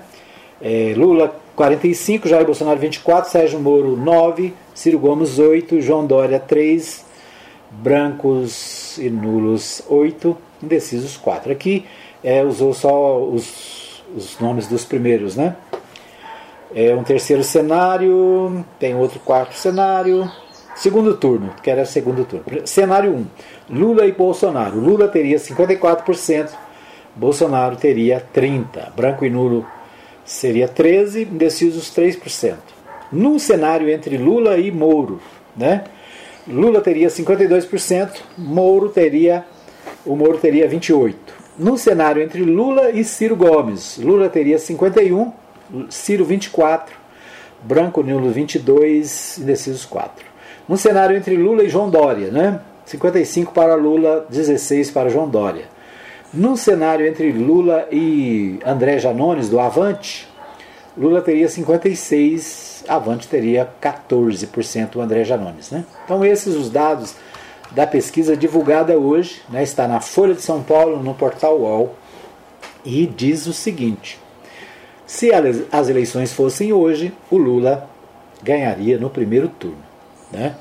É, 0.63 0.95
Lula 0.97 1.39
45, 1.55 2.27
Jair 2.27 2.47
Bolsonaro 2.47 2.79
24, 2.79 3.31
Sérgio 3.31 3.61
Moro 3.61 3.99
9, 3.99 4.55
Ciro 4.75 4.99
Gomes 4.99 5.39
8, 5.39 5.79
João 5.83 6.07
Dória 6.07 6.41
3, 6.41 7.05
brancos 7.71 8.97
e 8.97 9.11
nulos 9.11 9.83
8, 9.87 10.35
indecisos 10.63 11.19
4. 11.19 11.53
Aqui 11.53 11.85
é, 12.25 12.43
usou 12.43 12.73
só 12.73 13.23
os, 13.23 14.03
os 14.17 14.41
nomes 14.41 14.67
dos 14.67 14.87
primeiros, 14.87 15.37
né? 15.37 15.55
É 16.75 16.95
um 16.95 17.05
terceiro 17.05 17.45
cenário, 17.45 18.65
tem 18.79 18.95
outro 18.95 19.21
quarto 19.21 19.53
cenário, 19.53 20.31
segundo 20.75 21.15
turno, 21.15 21.53
que 21.63 21.71
era 21.71 21.85
segundo 21.85 22.25
turno. 22.25 22.67
Cenário 22.67 23.13
1, 23.13 23.27
Lula 23.69 24.07
e 24.07 24.13
Bolsonaro. 24.13 24.81
Lula 24.81 25.09
teria 25.09 25.37
54%, 25.37 26.65
Bolsonaro 27.16 27.76
teria 27.76 28.22
30%, 28.35 28.92
branco 28.94 29.24
e 29.24 29.31
nulo 29.31 29.66
seria 30.24 30.68
13%, 30.68 31.29
indecisos 31.33 31.90
3%. 31.90 32.57
Num 33.11 33.38
cenário 33.38 33.88
entre 33.88 34.18
Lula 34.18 34.59
e 34.59 34.70
Moro, 34.70 35.20
né? 35.57 35.85
Lula 36.46 36.81
teria 36.81 37.09
52%, 37.09 38.20
Moro 38.37 38.90
teria 38.90 39.44
o 40.05 40.14
Moro 40.14 40.37
teria 40.38 40.68
28. 40.68 41.16
Num 41.59 41.76
cenário 41.76 42.22
entre 42.22 42.42
Lula 42.42 42.90
e 42.90 43.02
Ciro 43.02 43.35
Gomes, 43.35 43.96
Lula 43.96 44.29
teria 44.29 44.59
51, 44.59 45.33
Ciro 45.88 46.24
24, 46.24 46.94
branco 47.62 48.02
nulo 48.02 48.31
22, 48.31 49.38
indecisos 49.38 49.85
4. 49.87 50.24
Num 50.68 50.76
cenário 50.76 51.16
entre 51.16 51.35
Lula 51.35 51.64
e 51.64 51.68
João 51.68 51.88
Dória, 51.88 52.31
né? 52.31 52.61
55 52.85 53.52
para 53.52 53.74
Lula, 53.74 54.26
16 54.29 54.90
para 54.90 55.09
João 55.09 55.29
Dória. 55.29 55.76
Num 56.37 56.55
cenário 56.55 57.07
entre 57.07 57.33
Lula 57.33 57.88
e 57.90 58.59
André 58.62 58.99
Janones, 58.99 59.49
do 59.49 59.59
Avante, 59.59 60.29
Lula 60.94 61.22
teria 61.22 61.46
56%, 61.46 62.85
Avante 62.87 63.27
teria 63.27 63.66
14%, 63.83 64.96
o 64.96 65.01
André 65.01 65.25
Janones. 65.25 65.70
Né? 65.70 65.83
Então, 66.05 66.22
esses 66.22 66.55
os 66.55 66.68
dados 66.68 67.14
da 67.70 67.87
pesquisa 67.87 68.37
divulgada 68.37 68.99
hoje, 68.99 69.40
né, 69.49 69.62
está 69.62 69.88
na 69.88 69.99
Folha 69.99 70.35
de 70.35 70.42
São 70.42 70.62
Paulo, 70.62 71.03
no 71.03 71.14
portal 71.14 71.59
UOL, 71.59 71.94
e 72.85 73.07
diz 73.07 73.46
o 73.46 73.53
seguinte: 73.55 74.20
se 75.07 75.31
as 75.72 75.88
eleições 75.88 76.35
fossem 76.35 76.70
hoje, 76.70 77.14
o 77.31 77.38
Lula 77.38 77.88
ganharia 78.42 78.99
no 78.99 79.09
primeiro 79.09 79.49
turno. 79.49 79.83
Né? 80.31 80.55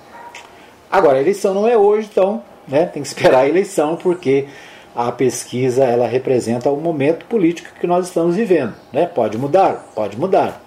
Agora, 0.89 1.17
a 1.17 1.21
eleição 1.21 1.53
não 1.53 1.67
é 1.67 1.77
hoje, 1.77 2.07
então 2.09 2.41
né, 2.65 2.85
tem 2.85 3.03
que 3.03 3.07
esperar 3.09 3.41
a 3.41 3.47
eleição, 3.49 3.97
porque 3.97 4.47
a 4.95 5.11
pesquisa 5.11 5.83
ela 5.83 6.07
representa 6.07 6.69
o 6.69 6.79
momento 6.79 7.25
político 7.25 7.69
que 7.79 7.85
nós 7.85 8.07
estamos 8.07 8.35
vivendo. 8.35 8.73
Né? 8.93 9.05
Pode 9.05 9.37
mudar, 9.37 9.85
pode 9.93 10.17
mudar. 10.17 10.61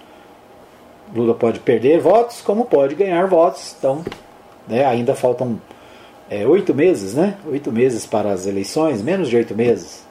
Lula 1.14 1.34
pode 1.34 1.60
perder 1.60 2.00
votos, 2.00 2.42
como 2.42 2.66
pode 2.66 2.94
ganhar 2.94 3.26
votos. 3.26 3.74
Então, 3.78 4.04
né, 4.66 4.84
ainda 4.84 5.14
faltam 5.14 5.58
é, 6.28 6.46
oito 6.46 6.74
meses, 6.74 7.14
né? 7.14 7.38
Oito 7.46 7.72
meses 7.72 8.04
para 8.04 8.30
as 8.30 8.46
eleições, 8.46 9.00
menos 9.00 9.30
de 9.30 9.36
oito 9.36 9.54
meses. 9.54 10.06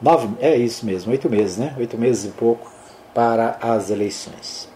Nove, 0.00 0.28
é 0.38 0.54
isso 0.54 0.84
mesmo, 0.84 1.12
oito 1.12 1.30
meses, 1.30 1.56
né? 1.56 1.74
Oito 1.78 1.96
meses 1.96 2.26
e 2.26 2.28
pouco 2.28 2.70
para 3.14 3.56
as 3.62 3.88
eleições. 3.88 4.71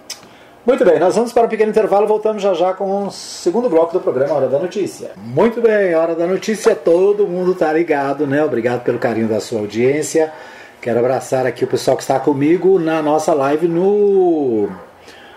Muito 0.66 0.85
bem, 0.85 0.98
nós 0.98 1.14
vamos 1.14 1.33
para 1.33 1.46
um 1.46 1.48
pequeno 1.48 1.70
intervalo, 1.70 2.09
voltamos 2.09 2.42
já 2.42 2.52
já 2.52 2.74
com 2.74 3.07
o 3.07 3.11
segundo 3.12 3.68
bloco 3.68 3.92
do 3.92 4.00
programa 4.00 4.35
Hora 4.35 4.48
da 4.48 4.59
Notícia. 4.59 5.12
Muito 5.16 5.61
bem, 5.61 5.94
Hora 5.94 6.16
da 6.16 6.26
Notícia, 6.26 6.74
todo 6.74 7.24
mundo 7.24 7.52
está 7.52 7.72
ligado, 7.72 8.26
né? 8.26 8.42
Obrigado 8.42 8.83
pelo 8.83 8.98
carinho 8.98 9.29
da 9.29 9.38
sua 9.38 9.61
audiência. 9.61 10.33
Quero 10.83 10.98
abraçar 10.98 11.46
aqui 11.46 11.62
o 11.62 11.68
pessoal 11.68 11.96
que 11.96 12.02
está 12.02 12.18
comigo 12.18 12.81
na 12.81 13.00
nossa 13.00 13.33
live 13.33 13.68
no, 13.68 14.68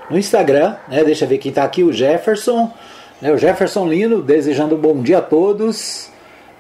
no 0.10 0.18
Instagram, 0.18 0.78
né? 0.88 1.04
Deixa 1.04 1.26
eu 1.26 1.30
ver 1.30 1.38
quem 1.38 1.50
está 1.50 1.64
aqui, 1.64 1.84
o 1.84 1.94
Jefferson, 1.94 2.74
né? 3.22 3.32
o 3.32 3.38
Jefferson 3.38 3.88
Lino, 3.88 4.24
desejando 4.24 4.74
um 4.74 4.80
bom 4.80 5.00
dia 5.00 5.20
a 5.20 5.22
todos. 5.22 6.10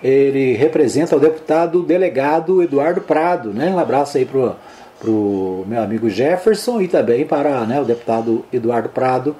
Ele 0.03 0.53
representa 0.53 1.15
o 1.15 1.19
deputado 1.19 1.81
delegado 1.81 2.61
Eduardo 2.61 3.01
Prado, 3.01 3.51
né? 3.51 3.71
Um 3.71 3.79
abraço 3.79 4.15
aí 4.15 4.25
pro 4.25 4.55
para 4.99 5.09
o 5.09 5.63
meu 5.67 5.81
amigo 5.81 6.09
Jefferson 6.09 6.81
e 6.81 6.87
também 6.87 7.25
para 7.25 7.65
né, 7.65 7.79
o 7.79 7.85
deputado 7.85 8.45
Eduardo 8.51 8.89
Prado 8.89 9.35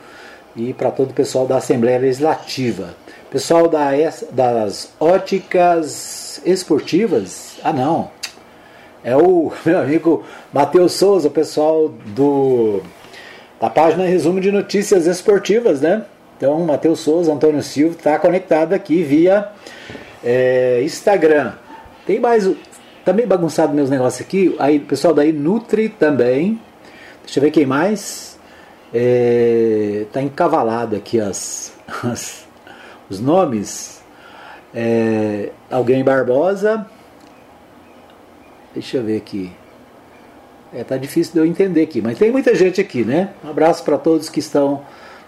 e 0.55 0.73
para 0.73 0.89
todo 0.89 1.11
o 1.11 1.13
pessoal 1.13 1.45
da 1.45 1.57
Assembleia 1.57 1.99
Legislativa. 1.99 2.95
Pessoal 3.29 3.67
da, 3.67 3.91
das 4.31 4.91
óticas 4.99 6.41
esportivas, 6.45 7.57
ah 7.63 7.73
não, 7.73 8.09
é 9.03 9.15
o 9.15 9.51
meu 9.65 9.79
amigo 9.79 10.23
Matheus 10.51 10.93
Souza, 10.93 11.29
pessoal 11.29 11.89
do 11.89 12.81
da 13.59 13.69
página 13.69 14.05
Resumo 14.05 14.39
de 14.39 14.51
Notícias 14.51 15.05
Esportivas, 15.05 15.81
né? 15.81 16.05
Então, 16.37 16.57
Matheus 16.61 17.01
Souza, 17.01 17.33
Antônio 17.33 17.61
Silva 17.61 17.97
está 17.97 18.17
conectado 18.17 18.71
aqui 18.71 19.03
via 19.03 19.49
é, 20.23 20.79
Instagram. 20.81 21.51
Tem 22.05 22.21
mais 22.21 22.49
também 23.05 23.27
tá 23.27 23.35
bagunçado 23.35 23.73
meus 23.73 23.89
negócios 23.89 24.25
aqui. 24.25 24.55
Aí, 24.59 24.79
pessoal 24.79 25.13
daí 25.13 25.31
Nutri 25.31 25.89
também. 25.89 26.59
Deixa 27.23 27.39
eu 27.39 27.43
ver 27.43 27.51
quem 27.51 27.65
mais. 27.65 28.37
É, 28.93 30.05
tá 30.11 30.21
encavalado 30.21 30.95
aqui 30.95 31.19
as, 31.19 31.73
as 32.03 32.47
os 33.09 33.19
nomes. 33.19 34.01
É, 34.73 35.49
alguém 35.69 36.03
Barbosa. 36.03 36.85
Deixa 38.73 38.97
eu 38.97 39.03
ver 39.03 39.17
aqui. 39.17 39.51
É, 40.71 40.83
tá 40.83 40.97
difícil 40.97 41.33
de 41.33 41.39
eu 41.39 41.45
entender 41.45 41.81
aqui, 41.81 41.99
mas 41.99 42.19
tem 42.19 42.31
muita 42.31 42.53
gente 42.53 42.79
aqui, 42.79 43.03
né? 43.03 43.29
Um 43.43 43.49
abraço 43.49 43.83
para 43.83 43.97
todos 43.97 44.29
que 44.29 44.39
estão 44.39 44.83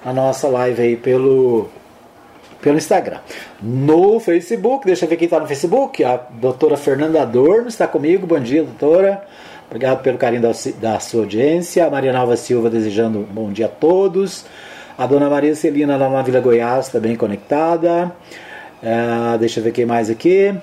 na 0.06 0.14
nossa 0.14 0.48
live 0.48 0.80
aí 0.80 0.96
pelo 0.96 1.68
pelo 2.62 2.78
Instagram. 2.78 3.20
No 3.62 4.20
Facebook, 4.20 4.86
deixa 4.86 5.06
eu 5.06 5.10
ver 5.10 5.18
quem 5.18 5.26
está 5.26 5.40
no 5.40 5.48
Facebook, 5.48 6.04
a 6.04 6.18
doutora 6.18 6.78
Fernanda 6.78 7.22
Adorno 7.22 7.68
está 7.68 7.88
comigo. 7.88 8.28
Bom 8.28 8.40
dia, 8.40 8.64
doutora. 8.64 9.24
Obrigado 9.68 10.02
pelo 10.02 10.18
carinho 10.18 10.42
da, 10.42 10.52
da 10.80 11.00
sua 11.00 11.22
audiência. 11.22 11.86
A 11.86 11.90
Maria 11.90 12.12
Nova 12.12 12.36
Silva 12.36 12.70
desejando 12.70 13.20
um 13.20 13.24
bom 13.24 13.52
dia 13.52 13.68
a 13.68 13.70
todos. 13.70 14.46
A 14.98 15.08
dona 15.08 15.30
Maria 15.30 15.56
Celina 15.56 15.96
lá 15.96 16.10
na 16.10 16.22
Vila 16.22 16.40
Goiás 16.40 16.90
também 16.90 17.16
conectada. 17.16 18.12
É, 18.84 19.38
deixa 19.38 19.60
eu 19.60 19.64
ver 19.64 19.72
quem 19.72 19.86
mais 19.86 20.10
aqui. 20.10 20.54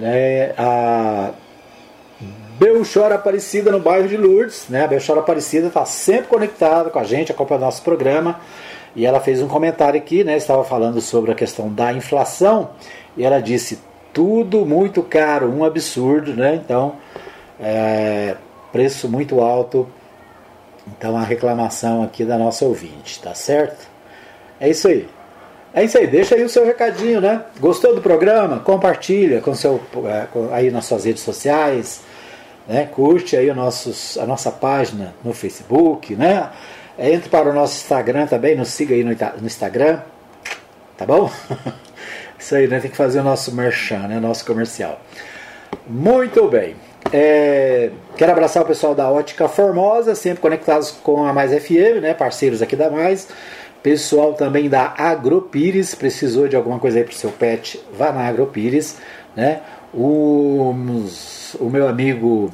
É, 0.00 0.54
a 0.56 1.32
Belchora 2.58 3.16
Aparecida 3.16 3.70
no 3.70 3.80
bairro 3.80 4.08
de 4.08 4.16
Lourdes. 4.16 4.66
Né? 4.68 4.84
A 4.84 4.86
Belchora 4.86 5.20
Aparecida 5.20 5.66
está 5.66 5.84
sempre 5.84 6.28
conectada 6.28 6.90
com 6.90 6.98
a 6.98 7.04
gente, 7.04 7.32
acompanha 7.32 7.60
o 7.60 7.64
nosso 7.64 7.82
programa. 7.82 8.40
E 8.94 9.06
ela 9.06 9.20
fez 9.20 9.42
um 9.42 9.48
comentário 9.48 9.98
aqui, 9.98 10.24
né? 10.24 10.36
Estava 10.36 10.64
falando 10.64 11.00
sobre 11.00 11.30
a 11.30 11.34
questão 11.34 11.72
da 11.72 11.92
inflação 11.92 12.70
e 13.16 13.24
ela 13.24 13.40
disse 13.40 13.78
tudo 14.12 14.64
muito 14.64 15.02
caro, 15.02 15.48
um 15.48 15.64
absurdo, 15.64 16.34
né? 16.34 16.54
Então, 16.54 16.94
é, 17.60 18.36
preço 18.72 19.08
muito 19.08 19.40
alto. 19.40 19.88
Então, 20.86 21.16
a 21.16 21.22
reclamação 21.22 22.02
aqui 22.02 22.24
da 22.24 22.38
nossa 22.38 22.64
ouvinte, 22.64 23.20
tá 23.20 23.34
certo? 23.34 23.86
É 24.58 24.68
isso 24.68 24.88
aí. 24.88 25.06
É 25.74 25.84
isso 25.84 25.98
aí, 25.98 26.06
deixa 26.06 26.34
aí 26.34 26.42
o 26.42 26.48
seu 26.48 26.64
recadinho, 26.64 27.20
né? 27.20 27.44
Gostou 27.60 27.94
do 27.94 28.00
programa? 28.00 28.58
Compartilha 28.60 29.40
com 29.40 29.54
seu, 29.54 29.80
é, 30.06 30.26
aí 30.52 30.70
nas 30.70 30.86
suas 30.86 31.04
redes 31.04 31.22
sociais, 31.22 32.00
né? 32.66 32.86
Curte 32.86 33.36
aí 33.36 33.52
nossos, 33.52 34.16
a 34.18 34.26
nossa 34.26 34.50
página 34.50 35.14
no 35.22 35.32
Facebook, 35.32 36.16
né? 36.16 36.50
Entre 36.98 37.28
para 37.28 37.48
o 37.48 37.52
nosso 37.52 37.76
Instagram 37.76 38.26
também, 38.26 38.56
nos 38.56 38.68
siga 38.68 38.94
aí 38.94 39.04
no, 39.04 39.10
no 39.40 39.46
Instagram. 39.46 40.00
Tá 40.96 41.06
bom? 41.06 41.30
Isso 42.36 42.56
aí, 42.56 42.66
né? 42.66 42.80
Tem 42.80 42.90
que 42.90 42.96
fazer 42.96 43.20
o 43.20 43.22
nosso 43.22 43.54
merchan, 43.54 44.08
né? 44.08 44.18
Nosso 44.18 44.44
comercial. 44.44 45.00
Muito 45.86 46.48
bem. 46.48 46.74
É, 47.12 47.90
quero 48.16 48.32
abraçar 48.32 48.62
o 48.62 48.66
pessoal 48.66 48.94
da 48.94 49.10
Ótica 49.10 49.48
Formosa, 49.48 50.14
sempre 50.14 50.40
conectados 50.40 50.90
com 50.90 51.24
a 51.24 51.32
Mais 51.32 51.52
FM, 51.52 52.02
né? 52.02 52.14
Parceiros 52.14 52.60
aqui 52.62 52.74
da 52.74 52.90
Mais. 52.90 53.28
Pessoal 53.82 54.34
também 54.34 54.68
da 54.68 54.92
Agropires, 54.98 55.94
precisou 55.94 56.48
de 56.48 56.56
alguma 56.56 56.80
coisa 56.80 56.98
aí 56.98 57.04
para 57.04 57.12
o 57.12 57.16
seu 57.16 57.30
pet, 57.30 57.80
vá 57.96 58.10
na 58.10 58.26
Agropires, 58.26 58.96
né? 59.36 59.60
Os, 59.94 61.54
o 61.60 61.70
meu 61.70 61.86
amigo, 61.86 62.52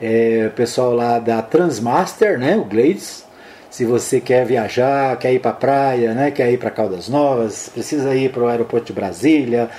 é, 0.00 0.50
pessoal 0.54 0.94
lá 0.94 1.18
da 1.18 1.42
Transmaster, 1.42 2.38
né? 2.38 2.56
O 2.56 2.64
Glades, 2.64 3.26
se 3.72 3.86
você 3.86 4.20
quer 4.20 4.44
viajar, 4.44 5.16
quer 5.16 5.32
ir 5.32 5.38
para 5.38 5.50
a 5.50 5.54
praia, 5.54 6.12
né, 6.12 6.30
quer 6.30 6.52
ir 6.52 6.58
para 6.58 6.70
Caldas 6.70 7.08
Novas, 7.08 7.70
precisa 7.72 8.14
ir 8.14 8.30
para 8.30 8.42
o 8.42 8.46
aeroporto 8.46 8.88
de 8.88 8.92
Brasília, 8.92 9.70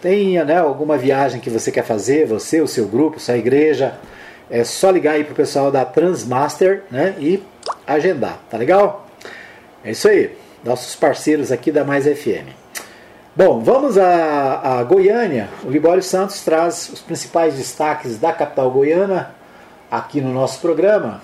tenha 0.00 0.44
né, 0.44 0.58
alguma 0.58 0.96
viagem 0.96 1.40
que 1.40 1.50
você 1.50 1.72
quer 1.72 1.82
fazer, 1.82 2.28
você, 2.28 2.60
o 2.60 2.68
seu 2.68 2.86
grupo, 2.86 3.18
sua 3.18 3.36
igreja, 3.36 3.94
é 4.48 4.62
só 4.62 4.88
ligar 4.88 5.14
aí 5.14 5.24
para 5.24 5.32
o 5.32 5.36
pessoal 5.36 5.68
da 5.68 5.84
Transmaster 5.84 6.84
né, 6.92 7.16
e 7.18 7.42
agendar, 7.84 8.38
tá 8.48 8.56
legal? 8.56 9.08
É 9.84 9.90
isso 9.90 10.06
aí, 10.06 10.30
nossos 10.62 10.94
parceiros 10.94 11.50
aqui 11.50 11.72
da 11.72 11.82
Mais 11.82 12.04
FM. 12.04 12.54
Bom, 13.34 13.58
vamos 13.64 13.98
a, 13.98 14.78
a 14.78 14.84
Goiânia. 14.84 15.48
O 15.64 15.70
Libório 15.70 16.04
Santos 16.04 16.44
traz 16.44 16.88
os 16.92 17.00
principais 17.00 17.54
destaques 17.54 18.16
da 18.16 18.32
capital 18.32 18.70
goiana 18.70 19.34
aqui 19.90 20.20
no 20.20 20.32
nosso 20.32 20.60
programa 20.60 21.20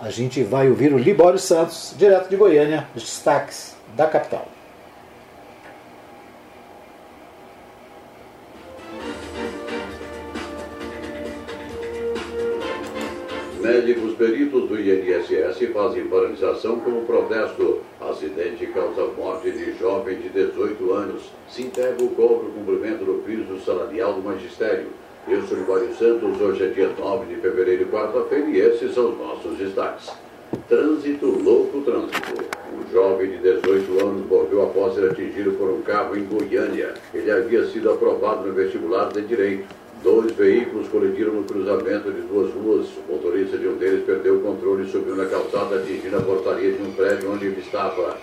a 0.00 0.08
gente 0.08 0.42
vai 0.42 0.68
ouvir 0.68 0.94
o 0.94 0.98
Libório 0.98 1.38
Santos, 1.38 1.94
direto 1.96 2.30
de 2.30 2.36
Goiânia, 2.36 2.88
os 2.96 3.02
destaques 3.02 3.76
da 3.94 4.06
capital. 4.06 4.48
Médicos 13.60 14.14
peritos 14.14 14.68
do 14.68 14.80
INSS 14.80 15.70
fazem 15.72 16.08
paralisação 16.08 16.80
como 16.80 17.04
protesto. 17.04 17.82
Acidente 18.00 18.66
causa 18.68 19.06
morte 19.18 19.50
de 19.50 19.78
jovem 19.78 20.18
de 20.18 20.30
18 20.30 20.92
anos. 20.92 21.30
Sintego 21.46 22.08
cobra 22.14 22.48
o 22.48 22.52
cumprimento 22.52 23.04
do 23.04 23.22
piso 23.22 23.60
salarial 23.60 24.14
do 24.14 24.22
magistério. 24.22 24.88
Eu 25.28 25.42
sou 25.42 25.58
Libório 25.58 25.94
Santos, 25.94 26.40
hoje 26.40 26.64
é 26.64 26.68
dia 26.68 26.90
9 26.98 27.26
de 27.26 27.40
fevereiro, 27.40 27.86
quarta-feira, 27.86 28.48
e 28.48 28.58
esses 28.58 28.94
são 28.94 29.10
os 29.10 29.18
nossos 29.18 29.58
destaques. 29.58 30.10
Trânsito, 30.66 31.26
louco 31.26 31.82
trânsito. 31.82 32.42
Um 32.74 32.92
jovem 32.92 33.30
de 33.30 33.38
18 33.38 34.00
anos 34.00 34.26
morreu 34.26 34.62
após 34.62 34.94
ser 34.94 35.10
atingido 35.10 35.52
por 35.52 35.68
um 35.68 35.82
carro 35.82 36.16
em 36.16 36.24
Goiânia. 36.24 36.94
Ele 37.12 37.30
havia 37.30 37.66
sido 37.66 37.90
aprovado 37.90 38.48
no 38.48 38.54
vestibular 38.54 39.12
de 39.12 39.20
Direito. 39.22 39.66
Dois 40.02 40.32
veículos 40.32 40.88
colidiram 40.88 41.34
no 41.34 41.44
cruzamento 41.44 42.10
de 42.10 42.22
duas 42.22 42.50
ruas. 42.54 42.88
O 43.06 43.12
motorista 43.12 43.58
de 43.58 43.68
um 43.68 43.76
deles 43.76 44.04
perdeu 44.04 44.36
o 44.36 44.40
controle 44.40 44.84
e 44.84 44.90
subiu 44.90 45.14
na 45.14 45.26
calçada, 45.26 45.76
atingindo 45.76 46.16
a 46.16 46.22
portaria 46.22 46.72
de 46.72 46.82
um 46.82 46.92
prédio 46.92 47.30
onde 47.30 47.44
ele 47.44 47.60
estava. 47.60 48.16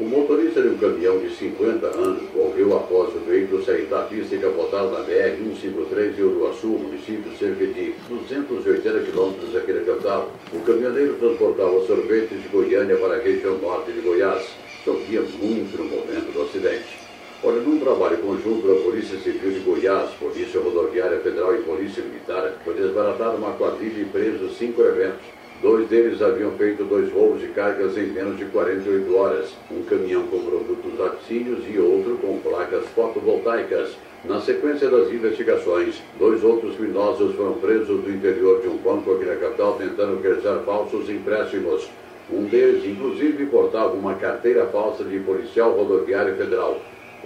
O 0.00 0.04
motorista 0.04 0.62
de 0.62 0.68
um 0.68 0.78
caminhão 0.78 1.18
de 1.18 1.28
50 1.28 1.86
anos 1.86 2.22
morreu 2.34 2.76
após 2.76 3.14
o 3.14 3.18
veículo 3.20 3.62
sair 3.62 3.84
da 3.84 4.02
pista 4.02 4.34
e 4.34 4.38
capotar 4.70 4.84
na 4.84 5.00
BR-153 5.04 6.18
em 6.18 6.22
Uruaçu, 6.22 6.68
município 6.68 7.32
cerca 7.36 7.66
de 7.66 7.94
280 8.08 9.00
quilômetros 9.00 9.56
aqui 9.56 9.72
da 9.72 9.80
capital. 9.80 10.30
O 10.52 10.60
caminhoneiro 10.60 11.14
transportava 11.14 11.84
sorvetes 11.86 12.40
de 12.40 12.48
Goiânia 12.48 12.96
para 12.96 13.16
a 13.16 13.20
região 13.20 13.58
norte 13.58 13.92
de 13.92 14.00
Goiás. 14.00 14.48
Chovia 14.84 15.22
muito 15.42 15.76
no 15.76 15.84
momento 15.84 16.32
do 16.32 16.42
acidente. 16.42 17.00
Olha, 17.42 17.60
num 17.60 17.80
trabalho 17.80 18.18
conjunto 18.18 18.68
da 18.68 18.82
Polícia 18.82 19.18
Civil 19.18 19.50
de 19.50 19.60
Goiás, 19.60 20.10
Polícia 20.12 20.60
Rodoviária 20.60 21.18
Federal 21.18 21.54
e 21.54 21.62
Polícia 21.62 22.02
Militar, 22.02 22.54
foi 22.64 22.74
desbaratada 22.74 23.36
uma 23.36 23.52
quadrilha 23.52 24.02
e 24.02 24.04
presos 24.04 24.56
cinco 24.56 24.82
eventos 24.82 25.40
Dois 25.62 25.86
deles 25.90 26.22
haviam 26.22 26.52
feito 26.52 26.84
dois 26.84 27.12
roubos 27.12 27.42
de 27.42 27.48
cargas 27.48 27.94
em 27.98 28.06
menos 28.06 28.38
de 28.38 28.46
48 28.46 29.14
horas. 29.14 29.50
Um 29.70 29.82
caminhão 29.82 30.26
com 30.26 30.42
produtos 30.42 30.98
laticínios 30.98 31.62
e 31.68 31.78
outro 31.78 32.16
com 32.16 32.38
placas 32.38 32.86
fotovoltaicas. 32.94 33.90
Na 34.22 34.38
sequência 34.38 34.90
das 34.90 35.10
investigações, 35.10 36.02
dois 36.18 36.44
outros 36.44 36.76
criminosos 36.76 37.34
foram 37.36 37.54
presos 37.54 38.02
do 38.02 38.10
interior 38.10 38.60
de 38.60 38.68
um 38.68 38.76
banco 38.76 39.14
aqui 39.14 39.24
na 39.24 39.36
capital 39.36 39.78
tentando 39.78 40.20
realizar 40.20 40.58
falsos 40.58 41.08
empréstimos. 41.08 41.88
Um 42.30 42.44
deles, 42.44 42.84
inclusive, 42.84 43.46
portava 43.46 43.94
uma 43.94 44.14
carteira 44.16 44.66
falsa 44.66 45.04
de 45.04 45.18
policial 45.20 45.72
rodoviário 45.72 46.36
federal. 46.36 46.78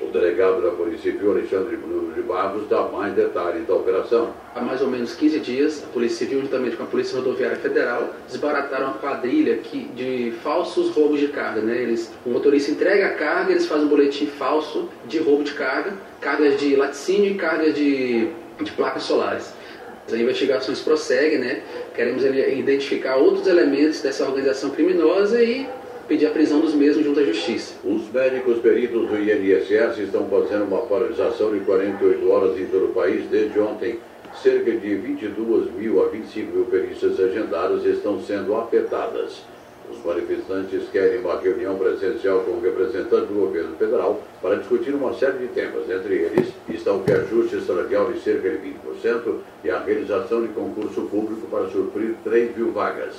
O 0.02 0.06
delegado 0.06 0.60
da 0.60 0.70
Polícia 0.70 1.12
Civil, 1.12 1.30
Alexandre 1.30 1.76
Bruno 1.76 2.12
de 2.12 2.20
Barros, 2.22 2.68
dá 2.68 2.82
mais 2.82 3.14
detalhes 3.14 3.64
da 3.66 3.74
operação. 3.74 4.34
Há 4.54 4.60
mais 4.60 4.82
ou 4.82 4.88
menos 4.88 5.14
15 5.14 5.38
dias, 5.38 5.84
a 5.84 5.86
Polícia 5.92 6.18
Civil, 6.18 6.40
juntamente 6.40 6.76
com 6.76 6.82
a 6.82 6.86
Polícia 6.86 7.16
Rodoviária 7.16 7.56
Federal, 7.56 8.12
desbarataram 8.26 8.86
uma 8.86 8.94
quadrilha 8.94 9.60
de 9.94 10.32
falsos 10.42 10.90
roubos 10.90 11.20
de 11.20 11.28
carga. 11.28 11.60
Né? 11.60 11.82
Eles, 11.82 12.12
o 12.26 12.30
motorista 12.30 12.72
entrega 12.72 13.06
a 13.06 13.14
carga, 13.14 13.52
eles 13.52 13.66
fazem 13.66 13.84
um 13.84 13.88
boletim 13.88 14.26
falso 14.26 14.88
de 15.06 15.18
roubo 15.18 15.44
de 15.44 15.52
carga, 15.52 15.92
cargas 16.20 16.58
de 16.58 16.74
laticínio 16.74 17.30
e 17.30 17.34
cargas 17.34 17.74
de, 17.74 18.30
de 18.60 18.72
placas 18.72 19.04
solares. 19.04 19.54
As 20.06 20.12
investigações 20.12 20.80
prosseguem, 20.80 21.38
né? 21.38 21.62
Queremos 21.94 22.24
identificar 22.24 23.16
outros 23.16 23.46
elementos 23.46 24.02
dessa 24.02 24.24
organização 24.24 24.70
criminosa 24.70 25.42
e 25.42 25.66
pedir 26.06 26.26
a 26.26 26.30
prisão 26.30 26.60
dos 26.60 26.74
mesmos 26.74 27.04
junto 27.04 27.20
à 27.20 27.24
Justiça. 27.24 27.74
Os 27.84 28.10
médicos 28.12 28.58
peritos 28.58 29.08
do 29.08 29.16
INSS 29.16 29.98
estão 29.98 30.26
fazendo 30.28 30.64
uma 30.64 30.82
paralisação 30.82 31.52
de 31.52 31.60
48 31.60 32.30
horas 32.30 32.58
em 32.58 32.66
todo 32.66 32.86
o 32.86 32.92
país 32.92 33.24
desde 33.30 33.58
ontem. 33.58 33.98
Cerca 34.42 34.70
de 34.72 34.94
22 34.96 35.72
mil 35.72 36.04
a 36.04 36.08
25 36.08 36.52
mil 36.52 36.64
perícias 36.66 37.18
agendadas 37.20 37.84
estão 37.84 38.20
sendo 38.20 38.54
afetadas. 38.56 39.42
Os 39.90 40.04
manifestantes 40.04 40.88
querem 40.90 41.20
uma 41.20 41.38
reunião 41.38 41.76
presencial 41.76 42.40
com 42.40 42.58
representantes 42.58 43.28
do 43.28 43.34
governo 43.34 43.76
federal 43.76 44.22
para 44.42 44.56
discutir 44.56 44.94
uma 44.94 45.14
série 45.14 45.38
de 45.38 45.48
temas. 45.48 45.88
Entre 45.88 46.14
eles 46.14 46.48
estão 46.68 46.96
o 46.96 47.04
reajuste 47.04 47.60
salarial 47.60 48.10
de 48.10 48.20
cerca 48.20 48.50
de 48.50 48.56
20% 48.56 49.38
e 49.62 49.70
a 49.70 49.78
realização 49.78 50.42
de 50.42 50.48
concurso 50.48 51.02
público 51.02 51.46
para 51.48 51.68
suprir 51.68 52.16
3 52.24 52.56
mil 52.56 52.72
vagas. 52.72 53.14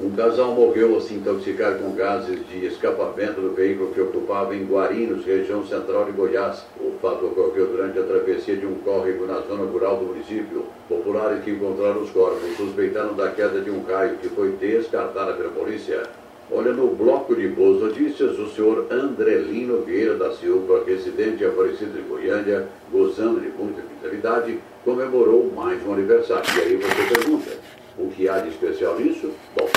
Um 0.00 0.10
casal 0.10 0.54
morreu 0.54 0.94
ao 0.94 1.00
se 1.00 1.14
intoxicar 1.14 1.76
com 1.78 1.90
gases 1.90 2.38
de 2.48 2.64
escapamento 2.64 3.40
do 3.40 3.52
veículo 3.52 3.90
que 3.92 4.00
ocupava 4.00 4.54
em 4.54 4.64
Guarinos, 4.64 5.26
região 5.26 5.66
central 5.66 6.04
de 6.04 6.12
Goiás. 6.12 6.64
O 6.80 6.92
fato 7.02 7.26
ocorreu 7.26 7.66
durante 7.66 7.98
a 7.98 8.04
travessia 8.04 8.54
de 8.54 8.64
um 8.64 8.76
córrego 8.76 9.26
na 9.26 9.40
zona 9.40 9.64
rural 9.64 9.96
do 9.96 10.06
município. 10.06 10.66
Populares 10.88 11.42
que 11.42 11.50
encontraram 11.50 12.00
os 12.00 12.10
corpos 12.10 12.56
suspeitaram 12.56 13.14
da 13.14 13.32
queda 13.32 13.60
de 13.60 13.70
um 13.70 13.82
raio 13.82 14.18
que 14.18 14.28
foi 14.28 14.52
descartada 14.52 15.32
pela 15.32 15.50
polícia. 15.50 16.04
Olha, 16.48 16.72
no 16.72 16.94
bloco 16.94 17.34
de 17.34 17.48
boas 17.48 17.80
notícias, 17.82 18.38
o 18.38 18.48
senhor 18.50 18.86
Andrelino 18.92 19.82
Vieira 19.82 20.14
da 20.14 20.32
Silva, 20.32 20.84
residente 20.86 21.44
Aparecido 21.44 21.94
de 21.94 22.02
Goiânia, 22.02 22.68
gozando 22.92 23.40
de 23.40 23.48
muita 23.48 23.82
vitalidade, 23.82 24.60
comemorou 24.84 25.50
mais 25.52 25.84
um 25.84 25.92
aniversário. 25.92 26.44
E 26.56 26.60
aí 26.60 26.76
você 26.76 27.14
pergunta, 27.14 27.50
o 27.98 28.06
que 28.08 28.28
há 28.28 28.38
de 28.38 28.50
especial 28.50 28.96
nisso? 28.96 29.32
Bom, 29.56 29.68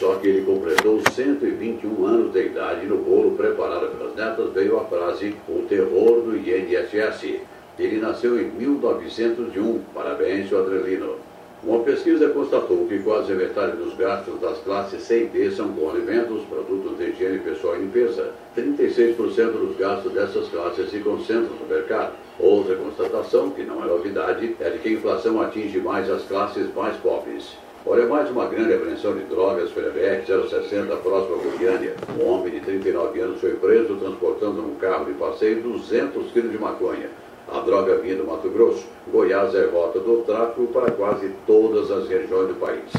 só 0.00 0.14
que 0.14 0.28
ele 0.28 0.46
completou 0.46 0.98
121 1.12 2.06
anos 2.06 2.32
de 2.32 2.46
idade 2.46 2.86
e 2.86 2.88
no 2.88 2.96
bolo 2.96 3.32
preparado 3.32 3.94
pelas 3.94 4.16
netas 4.16 4.50
veio 4.54 4.78
a 4.78 4.84
frase 4.84 5.36
O 5.46 5.66
terror 5.68 6.22
do 6.22 6.34
INSS. 6.34 7.40
Ele 7.78 8.00
nasceu 8.00 8.40
em 8.40 8.50
1901. 8.50 9.80
Parabéns, 9.94 10.48
seu 10.48 10.60
Adrelino. 10.60 11.16
Uma 11.62 11.80
pesquisa 11.80 12.30
constatou 12.30 12.86
que 12.86 13.00
quase 13.00 13.34
metade 13.34 13.76
dos 13.76 13.94
gastos 13.94 14.40
das 14.40 14.56
classes 14.60 15.02
C 15.02 15.24
e 15.24 15.26
D 15.26 15.50
são 15.50 15.68
com 15.68 15.90
alimentos, 15.90 16.44
produtos 16.44 16.96
de 16.96 17.10
higiene 17.10 17.38
pessoal 17.40 17.76
e 17.76 17.80
limpeza. 17.80 18.30
36% 18.56 19.52
dos 19.52 19.76
gastos 19.76 20.12
dessas 20.12 20.48
classes 20.48 20.90
se 20.90 21.00
concentram 21.00 21.54
no 21.60 21.66
mercado. 21.68 22.14
Outra 22.38 22.74
constatação, 22.74 23.50
que 23.50 23.64
não 23.64 23.84
é 23.84 23.86
novidade, 23.86 24.56
é 24.60 24.70
de 24.70 24.78
que 24.78 24.88
a 24.88 24.92
inflação 24.92 25.42
atinge 25.42 25.78
mais 25.78 26.08
as 26.08 26.22
classes 26.22 26.74
mais 26.74 26.96
pobres. 26.96 27.54
Olha, 27.86 28.06
mais 28.06 28.30
uma 28.30 28.44
grande 28.44 28.74
apreensão 28.74 29.14
de 29.14 29.24
drogas, 29.24 29.70
Fenebec 29.70 30.26
060, 30.26 30.94
próximo 30.96 31.36
a 31.36 31.38
Goiânia. 31.38 31.94
Um 32.20 32.26
homem 32.26 32.52
de 32.52 32.60
39 32.60 33.18
anos 33.20 33.40
foi 33.40 33.54
preso 33.54 33.96
transportando 33.96 34.60
num 34.60 34.74
carro 34.74 35.06
de 35.06 35.14
passeio 35.14 35.62
200 35.62 36.30
quilos 36.30 36.52
de 36.52 36.58
maconha. 36.58 37.08
A 37.48 37.60
droga 37.60 37.96
vinha 37.96 38.16
do 38.16 38.26
Mato 38.26 38.50
Grosso. 38.50 38.84
Goiás 39.10 39.54
é 39.54 39.64
rota 39.64 39.98
do 39.98 40.22
tráfico 40.26 40.66
para 40.66 40.90
quase 40.90 41.30
todas 41.46 41.90
as 41.90 42.06
regiões 42.06 42.48
do 42.48 42.54
país. 42.60 42.92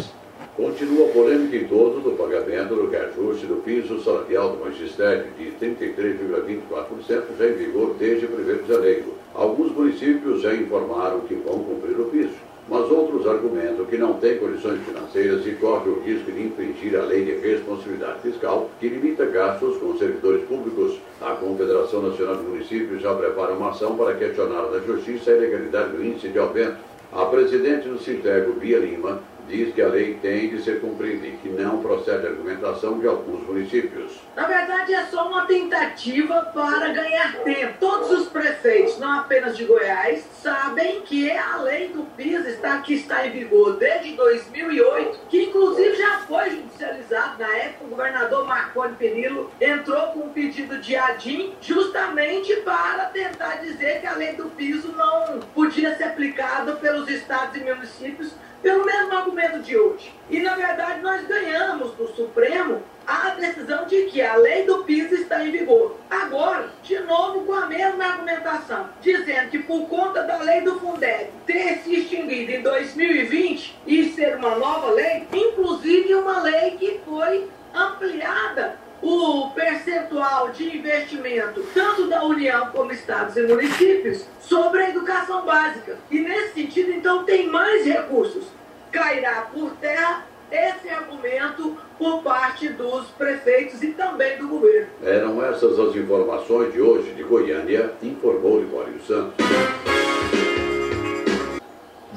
Continua 0.57 1.09
a 1.09 1.11
polêmica 1.11 1.57
em 1.57 1.67
torno 1.67 2.01
do 2.01 2.17
pagamento 2.17 2.73
do 2.73 2.89
reajuste 2.89 3.45
do 3.45 3.61
piso 3.63 4.03
salarial 4.03 4.49
do 4.49 4.65
magistério 4.65 5.25
de 5.37 5.51
33,24% 5.63 7.37
já 7.37 7.47
em 7.47 7.53
vigor 7.53 7.93
desde 7.99 8.25
1 8.25 8.63
de 8.63 8.67
janeiro. 8.67 9.13
Alguns 9.35 9.71
municípios 9.73 10.41
já 10.41 10.55
informaram 10.55 11.19
que 11.19 11.35
vão 11.35 11.59
cumprir 11.59 11.99
o 11.99 12.05
piso 12.05 12.50
mas 12.71 12.89
outros 12.89 13.27
argumentam 13.27 13.83
que 13.83 13.97
não 13.97 14.13
tem 14.13 14.37
condições 14.37 14.79
financeiras 14.85 15.45
e 15.45 15.51
corre 15.51 15.89
o 15.89 15.99
risco 15.99 16.31
de 16.31 16.41
infringir 16.41 16.97
a 16.97 17.03
lei 17.03 17.25
de 17.25 17.45
responsabilidade 17.45 18.21
fiscal, 18.21 18.69
que 18.79 18.87
limita 18.87 19.25
gastos 19.25 19.75
com 19.75 19.97
servidores 19.97 20.45
públicos. 20.45 20.97
A 21.19 21.31
Confederação 21.31 22.01
Nacional 22.01 22.37
de 22.37 22.43
Municípios 22.43 23.01
já 23.01 23.13
prepara 23.13 23.51
uma 23.51 23.71
ação 23.71 23.97
para 23.97 24.15
questionar 24.15 24.69
na 24.71 24.79
Justiça 24.79 25.31
a 25.31 25.35
ilegalidade 25.35 25.97
do 25.97 26.01
índice 26.01 26.29
de 26.29 26.39
aumento. 26.39 26.77
A 27.11 27.25
presidente 27.25 27.89
do 27.89 27.99
Sintego, 27.99 28.53
Bia 28.53 28.79
Lima, 28.79 29.19
diz 29.51 29.73
que 29.73 29.81
a 29.81 29.87
lei 29.87 30.17
tem 30.21 30.49
de 30.49 30.63
ser 30.63 30.79
cumprida 30.79 31.27
e 31.27 31.31
que 31.37 31.49
não 31.49 31.81
procede 31.81 32.25
a 32.25 32.29
argumentação 32.29 32.97
de 32.99 33.07
alguns 33.07 33.45
municípios. 33.45 34.13
Na 34.35 34.47
verdade, 34.47 34.93
é 34.93 35.05
só 35.05 35.27
uma 35.27 35.45
tentativa 35.45 36.41
para 36.53 36.89
ganhar 36.93 37.35
tempo. 37.43 37.73
Todos 37.79 38.11
os 38.11 38.27
prefeitos, 38.29 38.97
não 38.97 39.19
apenas 39.19 39.57
de 39.57 39.65
Goiás, 39.65 40.25
sabem 40.41 41.01
que 41.01 41.29
a 41.29 41.57
lei 41.57 41.89
do 41.89 42.03
PIS 42.15 42.45
está, 42.45 42.79
que 42.79 42.93
está 42.93 43.27
em 43.27 43.31
vigor 43.31 43.75
desde 43.77 44.13
2008, 44.13 45.19
que 45.29 45.43
inclusive 45.43 45.95
já 45.95 46.19
foi 46.21 46.49
judicializado. 46.51 47.39
Na 47.39 47.53
época, 47.57 47.85
o 47.85 47.89
governador 47.89 48.47
Marconi 48.47 48.95
Penilo 48.95 49.51
entrou 49.59 50.07
com 50.07 50.19
um 50.21 50.29
pedido 50.29 50.77
de 50.77 50.95
ADIM 50.95 51.53
justamente 51.61 52.55
para 52.57 53.05
tentar 53.05 53.55
dizer 53.57 53.99
que 53.99 54.07
a 54.07 54.15
lei 54.15 54.33
do 54.33 54.45
piso 54.51 54.93
não 54.93 55.39
podia 55.53 55.95
ser 55.97 56.05
aplicada 56.05 56.73
pelos 56.73 57.09
estados 57.09 57.55
e 57.59 57.63
municípios 57.63 58.31
pelo 58.61 58.85
mesmo 58.85 59.13
argumento 59.13 59.59
de 59.59 59.77
hoje. 59.77 60.13
E, 60.29 60.39
na 60.39 60.55
verdade, 60.55 61.01
nós 61.01 61.25
ganhamos 61.27 61.91
do 61.95 62.07
Supremo 62.09 62.81
a 63.05 63.31
decisão 63.31 63.85
de 63.85 64.03
que 64.03 64.21
a 64.21 64.35
lei 64.35 64.65
do 64.65 64.83
piso 64.83 65.15
está 65.15 65.43
em 65.43 65.51
vigor. 65.51 65.97
Agora, 66.09 66.69
de 66.83 66.99
novo, 66.99 67.45
com 67.45 67.53
a 67.53 67.65
mesma 67.65 68.05
argumentação, 68.05 68.89
dizendo 69.01 69.49
que 69.49 69.59
por 69.59 69.87
conta 69.87 70.23
da 70.23 70.37
lei 70.37 70.61
do 70.61 70.79
Fundeb 70.79 71.29
ter 71.45 71.79
se 71.79 71.95
extinguido 71.95 72.51
em 72.51 72.61
2020 72.61 73.79
e 73.87 74.09
ser 74.11 74.37
uma 74.37 74.55
nova 74.55 74.91
lei, 74.91 75.27
inclusive 75.33 76.13
uma 76.15 76.41
lei 76.41 76.71
que 76.71 76.99
foi 77.05 77.49
ampliada 77.73 78.77
o 79.01 79.49
percentual 79.49 80.49
de 80.49 80.77
investimento, 80.77 81.65
tanto 81.73 82.07
da 82.07 82.23
União 82.23 82.67
como 82.67 82.91
estados 82.91 83.35
e 83.35 83.41
municípios, 83.41 84.25
sobre 84.39 84.83
a 84.83 84.89
educação 84.89 85.43
básica. 85.43 85.97
E 86.09 86.19
nesse 86.19 86.53
sentido, 86.53 86.91
então, 86.91 87.23
tem 87.23 87.47
mais 87.47 87.85
recursos. 87.85 88.43
Cairá 88.91 89.47
por 89.53 89.71
terra 89.77 90.25
esse 90.51 90.89
argumento 90.89 91.77
por 91.97 92.21
parte 92.21 92.67
dos 92.69 93.07
prefeitos 93.17 93.81
e 93.81 93.87
também 93.91 94.37
do 94.37 94.49
governo. 94.49 94.87
Eram 95.01 95.43
essas 95.45 95.79
as 95.79 95.95
informações 95.95 96.73
de 96.73 96.81
hoje 96.81 97.13
de 97.13 97.23
Goiânia, 97.23 97.91
informou 98.03 98.59
Libório 98.59 99.01
Santos. 99.07 99.33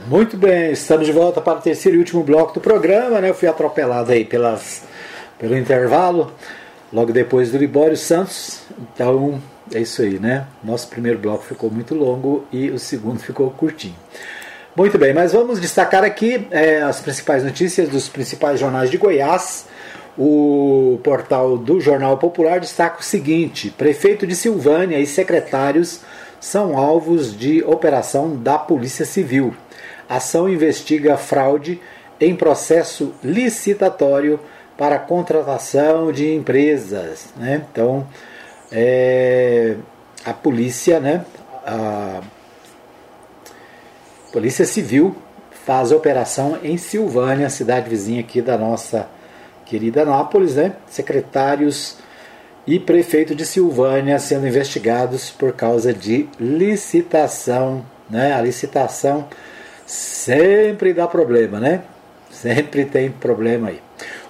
Muito 0.08 0.36
bem, 0.36 0.72
estamos 0.72 1.06
de 1.06 1.12
volta 1.12 1.40
para 1.40 1.58
o 1.58 1.62
terceiro 1.62 1.96
e 1.96 2.00
último 2.00 2.22
bloco 2.22 2.52
do 2.52 2.60
programa, 2.60 3.20
né? 3.20 3.30
Eu 3.30 3.34
fui 3.34 3.48
atropelado 3.48 4.12
aí 4.12 4.24
pelas, 4.24 4.84
pelo 5.38 5.56
intervalo 5.56 6.32
logo 6.94 7.12
depois 7.12 7.50
do 7.50 7.58
Libório 7.58 7.96
Santos. 7.96 8.60
Então 8.78 9.42
é 9.74 9.80
isso 9.80 10.00
aí, 10.00 10.20
né? 10.20 10.46
Nosso 10.62 10.86
primeiro 10.86 11.18
bloco 11.18 11.44
ficou 11.44 11.68
muito 11.68 11.94
longo 11.94 12.44
e 12.52 12.70
o 12.70 12.78
segundo 12.78 13.18
ficou 13.20 13.50
curtinho. 13.50 13.96
Muito 14.76 14.96
bem, 14.96 15.12
mas 15.12 15.32
vamos 15.32 15.60
destacar 15.60 16.04
aqui 16.04 16.46
é, 16.50 16.82
as 16.82 17.00
principais 17.00 17.44
notícias 17.44 17.88
dos 17.88 18.08
principais 18.08 18.60
jornais 18.60 18.90
de 18.90 18.96
Goiás. 18.96 19.66
O 20.16 21.00
portal 21.02 21.58
do 21.58 21.80
Jornal 21.80 22.16
Popular 22.18 22.60
destaca 22.60 23.00
o 23.00 23.04
seguinte: 23.04 23.70
prefeito 23.70 24.26
de 24.26 24.36
Silvânia 24.36 24.98
e 25.00 25.06
secretários 25.06 26.00
são 26.40 26.76
alvos 26.76 27.36
de 27.36 27.62
operação 27.64 28.36
da 28.36 28.58
Polícia 28.58 29.04
Civil. 29.04 29.54
ação 30.08 30.48
investiga 30.48 31.16
fraude 31.16 31.80
em 32.20 32.36
processo 32.36 33.12
licitatório 33.22 34.38
para 34.76 34.98
contratação 34.98 36.10
de 36.12 36.34
empresas. 36.34 37.26
Né? 37.36 37.64
Então, 37.70 38.06
é, 38.70 39.76
a 40.24 40.32
polícia, 40.32 40.98
né, 40.98 41.24
a 41.66 42.20
Polícia 44.32 44.64
Civil 44.64 45.14
faz 45.64 45.92
operação 45.92 46.58
em 46.62 46.76
Silvânia, 46.76 47.48
cidade 47.48 47.88
vizinha 47.88 48.20
aqui 48.20 48.42
da 48.42 48.58
nossa 48.58 49.08
querida 49.64 50.02
Anápolis, 50.02 50.56
né? 50.56 50.72
Secretários 50.88 51.96
e 52.66 52.78
prefeito 52.78 53.34
de 53.34 53.46
Silvânia 53.46 54.18
sendo 54.18 54.46
investigados 54.46 55.30
por 55.30 55.52
causa 55.52 55.94
de 55.94 56.28
licitação, 56.38 57.84
né? 58.10 58.34
A 58.34 58.40
licitação 58.42 59.28
sempre 59.86 60.92
dá 60.92 61.06
problema, 61.06 61.60
né? 61.60 61.82
Sempre 62.30 62.84
tem 62.84 63.10
problema 63.10 63.68
aí. 63.68 63.80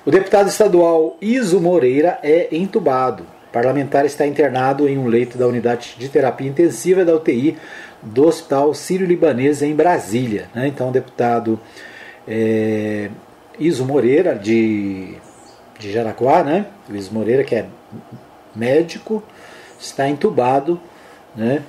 O 0.06 0.10
deputado 0.10 0.48
estadual 0.48 1.16
Iso 1.18 1.58
Moreira 1.58 2.18
é 2.22 2.48
entubado. 2.54 3.22
O 3.48 3.52
parlamentar 3.54 4.04
está 4.04 4.26
internado 4.26 4.86
em 4.86 4.98
um 4.98 5.06
leito 5.06 5.38
da 5.38 5.46
unidade 5.46 5.94
de 5.98 6.10
terapia 6.10 6.46
intensiva 6.46 7.06
da 7.06 7.14
UTI 7.14 7.56
do 8.02 8.26
Hospital 8.26 8.74
Sírio-Libanês 8.74 9.62
em 9.62 9.74
Brasília. 9.74 10.48
Né? 10.54 10.66
Então, 10.66 10.90
o 10.90 10.92
deputado 10.92 11.58
é, 12.28 13.08
Iso 13.58 13.86
Moreira, 13.86 14.34
de, 14.34 15.14
de 15.78 15.90
Jaraguá, 15.90 16.44
né? 16.44 16.66
o 16.90 16.94
Iso 16.94 17.14
Moreira, 17.14 17.42
que 17.42 17.54
é 17.54 17.64
médico, 18.54 19.22
está 19.80 20.06
entubado. 20.06 20.78
Né? 21.34 21.62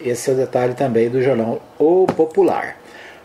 Esse 0.00 0.30
é 0.30 0.32
o 0.32 0.36
detalhe 0.36 0.72
também 0.72 1.10
do 1.10 1.22
jornal 1.22 1.60
O 1.78 2.06
Popular. 2.06 2.78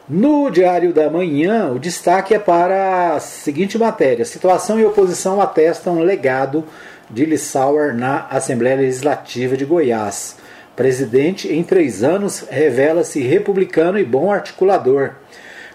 No 0.08 0.49
Diário 0.49 0.93
da 0.93 1.10
Manhã, 1.10 1.72
o 1.72 1.80
destaque 1.80 2.34
é 2.34 2.39
para 2.39 3.14
a 3.16 3.20
seguinte 3.22 3.78
matéria: 3.78 4.26
Situação 4.26 4.78
e 4.78 4.86
oposição 4.86 5.39
atestam 5.39 6.01
legado 6.01 6.66
de 7.10 7.26
Lissauer 7.26 7.95
na 7.95 8.28
Assembleia 8.30 8.76
Legislativa 8.76 9.56
de 9.56 9.64
Goiás. 9.64 10.36
Presidente, 10.76 11.47
em 11.54 11.64
três 11.64 12.04
anos, 12.04 12.45
revela-se 12.49 13.22
republicano 13.22 13.97
e 13.97 14.04
bom 14.04 14.30
articulador, 14.30 15.12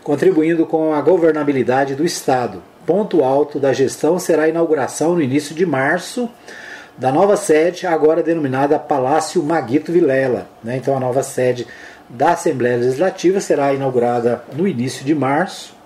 contribuindo 0.04 0.66
com 0.66 0.92
a 0.92 1.00
governabilidade 1.00 1.94
do 1.94 2.04
Estado. 2.04 2.62
Ponto 2.84 3.24
alto 3.24 3.58
da 3.58 3.72
gestão 3.72 4.18
será 4.18 4.42
a 4.42 4.48
inauguração 4.48 5.14
no 5.14 5.22
início 5.22 5.54
de 5.54 5.64
março 5.64 6.28
da 6.98 7.12
nova 7.12 7.36
sede, 7.36 7.86
agora 7.86 8.22
denominada 8.22 8.78
Palácio 8.78 9.42
Maguito 9.42 9.92
Vilela. 9.92 10.48
Né? 10.62 10.76
Então, 10.76 10.96
a 10.96 11.00
nova 11.00 11.22
sede 11.22 11.66
da 12.08 12.32
Assembleia 12.32 12.76
Legislativa 12.76 13.40
será 13.40 13.72
inaugurada 13.72 14.42
no 14.54 14.66
início 14.66 15.04
de 15.04 15.14
março. 15.14 15.76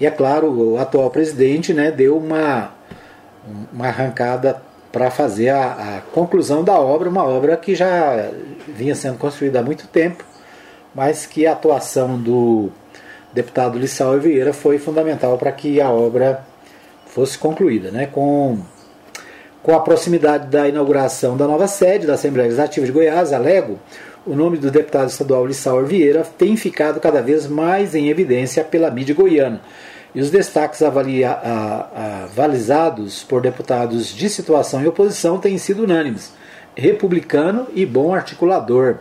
E 0.00 0.06
é 0.06 0.10
claro, 0.10 0.50
o 0.50 0.78
atual 0.78 1.10
presidente 1.10 1.72
né, 1.72 1.90
deu 1.90 2.18
uma, 2.18 2.72
uma 3.72 3.86
arrancada 3.86 4.60
para 4.92 5.10
fazer 5.10 5.50
a, 5.50 5.72
a, 5.72 6.00
conclusão 6.12 6.64
da 6.64 6.78
obra, 6.78 7.08
uma 7.08 7.24
obra 7.24 7.56
que 7.56 7.74
já 7.74 8.30
vinha 8.68 8.94
sendo 8.94 9.18
construída 9.18 9.60
há 9.60 9.62
muito 9.62 9.86
tempo, 9.86 10.24
mas 10.94 11.26
que 11.26 11.46
a 11.46 11.52
atuação 11.52 12.18
do 12.18 12.70
deputado 13.32 13.78
Lissau 13.78 14.18
Vieira 14.18 14.52
foi 14.52 14.78
fundamental 14.78 15.36
para 15.38 15.52
que 15.52 15.80
a 15.80 15.90
obra 15.90 16.44
fosse 17.06 17.38
concluída. 17.38 17.90
Né, 17.90 18.06
com, 18.06 18.58
com 19.62 19.74
a 19.74 19.80
proximidade 19.80 20.48
da 20.48 20.68
inauguração 20.68 21.36
da 21.36 21.46
nova 21.46 21.66
sede 21.66 22.06
da 22.06 22.14
Assembleia 22.14 22.46
Legislativa 22.46 22.86
de 22.86 22.92
Goiás, 22.92 23.32
a 23.32 23.38
Lego, 23.38 23.78
o 24.26 24.34
nome 24.34 24.58
do 24.58 24.70
deputado 24.70 25.08
estadual 25.08 25.46
Lissauer 25.46 25.86
Vieira 25.86 26.26
tem 26.36 26.56
ficado 26.56 27.00
cada 27.00 27.22
vez 27.22 27.46
mais 27.46 27.94
em 27.94 28.08
evidência 28.08 28.64
pela 28.64 28.90
mídia 28.90 29.14
goiana. 29.14 29.60
E 30.14 30.20
os 30.20 30.30
destaques 30.30 30.82
avalia, 30.82 31.30
a, 31.30 32.24
avalizados 32.24 33.22
por 33.22 33.40
deputados 33.40 34.08
de 34.08 34.28
situação 34.28 34.82
e 34.82 34.88
oposição 34.88 35.38
têm 35.38 35.56
sido 35.58 35.84
unânimes: 35.84 36.32
republicano 36.74 37.68
e 37.72 37.86
bom 37.86 38.12
articulador. 38.12 38.96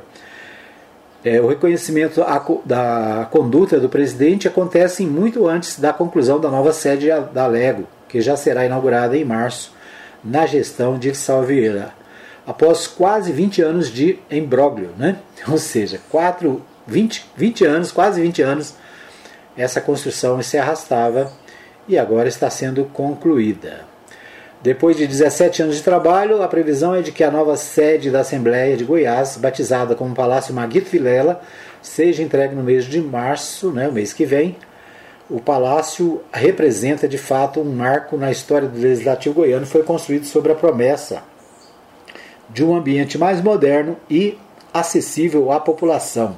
É, 1.23 1.41
o 1.41 1.47
reconhecimento 1.47 2.23
da 2.63 3.28
conduta 3.32 3.80
do 3.80 3.89
presidente 3.89 4.47
acontece 4.47 5.03
muito 5.07 5.47
antes 5.47 5.80
da 5.80 5.91
conclusão 5.91 6.39
da 6.39 6.51
nova 6.51 6.71
sede 6.71 7.07
da 7.34 7.47
Lego, 7.47 7.88
que 8.07 8.21
já 8.21 8.38
será 8.38 8.63
inaugurada 8.63 9.17
em 9.17 9.26
março, 9.26 9.73
na 10.23 10.45
gestão 10.45 10.99
de 10.99 11.09
Lissauer 11.09 11.47
Vieira 11.47 12.04
após 12.45 12.87
quase 12.87 13.31
20 13.31 13.61
anos 13.61 13.91
de 13.91 14.19
imbróglio, 14.29 14.91
né? 14.97 15.17
ou 15.47 15.57
seja, 15.57 15.99
4, 16.09 16.61
20, 16.85 17.25
20 17.35 17.65
anos, 17.65 17.91
quase 17.91 18.21
20 18.21 18.41
anos, 18.41 18.75
essa 19.57 19.81
construção 19.81 20.41
se 20.41 20.57
arrastava 20.57 21.31
e 21.87 21.97
agora 21.97 22.27
está 22.27 22.49
sendo 22.49 22.85
concluída. 22.85 23.85
Depois 24.61 24.97
de 24.97 25.05
17 25.05 25.61
anos 25.61 25.75
de 25.75 25.83
trabalho, 25.83 26.41
a 26.41 26.47
previsão 26.47 26.95
é 26.95 27.01
de 27.01 27.11
que 27.11 27.23
a 27.23 27.29
nova 27.29 27.55
sede 27.55 28.09
da 28.09 28.21
Assembleia 28.21 28.75
de 28.75 28.83
Goiás, 28.83 29.37
batizada 29.37 29.93
como 29.93 30.15
Palácio 30.15 30.53
Maguito 30.53 30.89
Vilela, 30.89 31.41
seja 31.81 32.23
entregue 32.23 32.55
no 32.55 32.63
mês 32.63 32.85
de 32.85 32.99
março, 32.99 33.71
né, 33.71 33.87
o 33.87 33.91
mês 33.91 34.11
que 34.11 34.25
vem. 34.25 34.55
O 35.29 35.39
palácio 35.39 36.21
representa 36.31 37.07
de 37.07 37.17
fato 37.17 37.59
um 37.59 37.63
marco 37.63 38.17
na 38.17 38.31
história 38.31 38.67
do 38.67 38.79
legislativo 38.79 39.35
goiano, 39.35 39.65
foi 39.65 39.83
construído 39.83 40.25
sobre 40.25 40.51
a 40.51 40.55
promessa 40.55 41.21
de 42.49 42.63
um 42.63 42.75
ambiente 42.75 43.17
mais 43.17 43.41
moderno 43.41 43.97
e 44.09 44.37
acessível 44.73 45.51
à 45.51 45.59
população. 45.59 46.37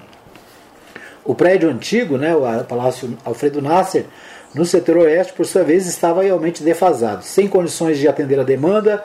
O 1.23 1.35
prédio 1.35 1.69
antigo, 1.69 2.17
né, 2.17 2.35
o 2.35 2.63
Palácio 2.63 3.17
Alfredo 3.25 3.61
Nasser, 3.61 4.05
no 4.53 4.65
setor 4.65 4.97
oeste, 4.97 5.33
por 5.33 5.45
sua 5.45 5.63
vez, 5.63 5.85
estava 5.85 6.23
realmente 6.23 6.63
defasado, 6.63 7.23
sem 7.23 7.47
condições 7.47 7.97
de 7.97 8.07
atender 8.07 8.39
a 8.39 8.43
demanda. 8.43 9.03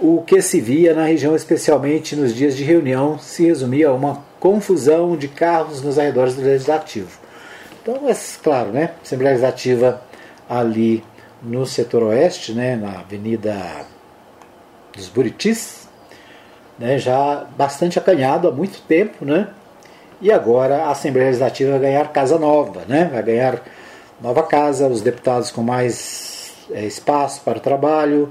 O 0.00 0.22
que 0.22 0.40
se 0.42 0.60
via 0.60 0.94
na 0.94 1.04
região, 1.04 1.34
especialmente 1.34 2.14
nos 2.14 2.34
dias 2.34 2.56
de 2.56 2.62
reunião, 2.64 3.18
se 3.18 3.46
resumia 3.46 3.88
a 3.88 3.94
uma 3.94 4.22
confusão 4.38 5.16
de 5.16 5.26
carros 5.26 5.82
nos 5.82 5.98
arredores 5.98 6.34
do 6.34 6.42
Legislativo. 6.42 7.18
Então, 7.82 8.08
é 8.08 8.14
claro, 8.42 8.70
né, 8.70 8.90
Assembleia 9.02 9.34
Legislativa 9.34 10.02
ali 10.48 11.02
no 11.42 11.64
setor 11.64 12.02
oeste, 12.02 12.52
né, 12.52 12.76
na 12.76 13.00
Avenida 13.00 13.56
dos 14.94 15.08
Buritis, 15.08 15.77
né, 16.78 16.98
já 16.98 17.44
bastante 17.56 17.98
acanhado 17.98 18.48
há 18.48 18.52
muito 18.52 18.80
tempo, 18.82 19.24
né? 19.24 19.48
E 20.20 20.32
agora 20.32 20.84
a 20.84 20.90
Assembleia 20.90 21.26
Legislativa 21.26 21.72
vai 21.72 21.80
ganhar 21.80 22.12
casa 22.12 22.38
nova, 22.38 22.82
né? 22.88 23.08
Vai 23.12 23.22
ganhar 23.22 23.62
nova 24.20 24.42
casa, 24.42 24.88
os 24.88 25.00
deputados 25.00 25.50
com 25.50 25.62
mais 25.62 26.52
é, 26.70 26.84
espaço 26.84 27.40
para 27.44 27.58
o 27.58 27.60
trabalho. 27.60 28.30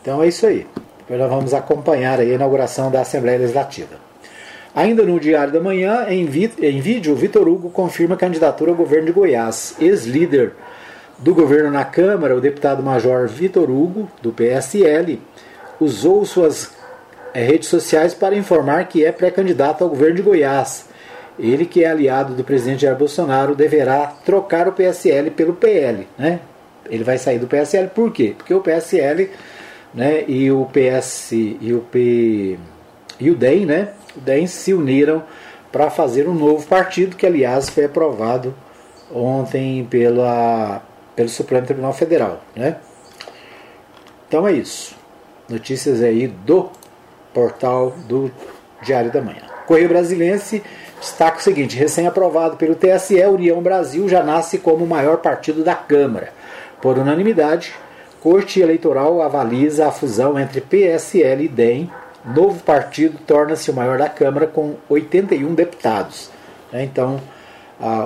Então 0.00 0.22
é 0.22 0.28
isso 0.28 0.46
aí. 0.46 0.66
Depois 0.98 1.20
nós 1.20 1.30
vamos 1.30 1.54
acompanhar 1.54 2.20
a 2.20 2.24
inauguração 2.24 2.90
da 2.90 3.00
Assembleia 3.00 3.38
Legislativa. 3.38 3.96
Ainda 4.74 5.02
no 5.02 5.18
Diário 5.18 5.52
da 5.52 5.60
Manhã, 5.60 6.06
em, 6.08 6.20
em 6.22 6.80
vídeo, 6.80 7.16
Vitor 7.16 7.48
Hugo 7.48 7.70
confirma 7.70 8.16
candidatura 8.16 8.70
ao 8.70 8.76
governo 8.76 9.06
de 9.06 9.12
Goiás. 9.12 9.74
Ex-líder 9.80 10.52
do 11.18 11.34
governo 11.34 11.70
na 11.70 11.84
Câmara, 11.84 12.36
o 12.36 12.40
deputado 12.40 12.80
Major 12.80 13.26
Vitor 13.26 13.68
Hugo, 13.68 14.08
do 14.22 14.32
PSL, 14.32 15.20
usou 15.80 16.24
suas 16.24 16.77
redes 17.34 17.68
sociais 17.68 18.14
para 18.14 18.36
informar 18.36 18.88
que 18.88 19.04
é 19.04 19.12
pré-candidato 19.12 19.82
ao 19.82 19.90
governo 19.90 20.16
de 20.16 20.22
Goiás. 20.22 20.86
Ele, 21.38 21.64
que 21.64 21.84
é 21.84 21.90
aliado 21.90 22.34
do 22.34 22.42
presidente 22.42 22.82
Jair 22.82 22.96
Bolsonaro, 22.96 23.54
deverá 23.54 24.06
trocar 24.24 24.66
o 24.66 24.72
PSL 24.72 25.30
pelo 25.30 25.54
PL. 25.54 26.06
Né? 26.18 26.40
Ele 26.90 27.04
vai 27.04 27.16
sair 27.16 27.38
do 27.38 27.46
PSL 27.46 27.88
por 27.88 28.12
quê? 28.12 28.34
Porque 28.36 28.52
o 28.52 28.60
PSL 28.60 29.30
né, 29.94 30.24
e 30.26 30.50
o 30.50 30.66
PS 30.66 31.32
e 31.32 31.72
o 31.72 31.80
P 31.80 32.58
e 33.20 33.30
o 33.30 33.34
DEM, 33.34 33.66
né, 33.66 33.88
o 34.16 34.20
DEM 34.20 34.46
se 34.46 34.72
uniram 34.72 35.24
para 35.72 35.90
fazer 35.90 36.28
um 36.28 36.34
novo 36.34 36.66
partido 36.66 37.16
que 37.16 37.26
aliás 37.26 37.68
foi 37.68 37.84
aprovado 37.84 38.54
ontem 39.12 39.84
pela, 39.90 40.82
pelo 41.16 41.28
Supremo 41.28 41.66
Tribunal 41.66 41.92
Federal, 41.92 42.42
né? 42.54 42.76
Então 44.26 44.46
é 44.46 44.52
isso. 44.52 44.94
Notícias 45.48 46.02
aí 46.02 46.26
do 46.26 46.70
portal 47.38 47.94
do 48.08 48.32
Diário 48.82 49.12
da 49.12 49.22
Manhã. 49.22 49.42
Correio 49.64 49.88
Brasilense 49.88 50.60
destaca 50.98 51.38
o 51.38 51.42
seguinte: 51.42 51.76
recém-aprovado 51.76 52.56
pelo 52.56 52.74
TSE, 52.74 53.22
União 53.26 53.62
Brasil 53.62 54.08
já 54.08 54.24
nasce 54.24 54.58
como 54.58 54.84
o 54.84 54.88
maior 54.88 55.18
partido 55.18 55.62
da 55.62 55.76
Câmara. 55.76 56.32
Por 56.82 56.98
unanimidade, 56.98 57.72
Corte 58.20 58.60
Eleitoral 58.60 59.22
avaliza 59.22 59.86
a 59.86 59.92
fusão 59.92 60.36
entre 60.36 60.60
PSL 60.60 61.44
e 61.44 61.48
DEM. 61.48 61.90
Novo 62.24 62.60
partido 62.64 63.18
torna-se 63.24 63.70
o 63.70 63.74
maior 63.74 63.98
da 63.98 64.08
Câmara 64.08 64.48
com 64.48 64.74
81 64.88 65.54
deputados. 65.54 66.30
Né, 66.72 66.82
então, 66.82 67.20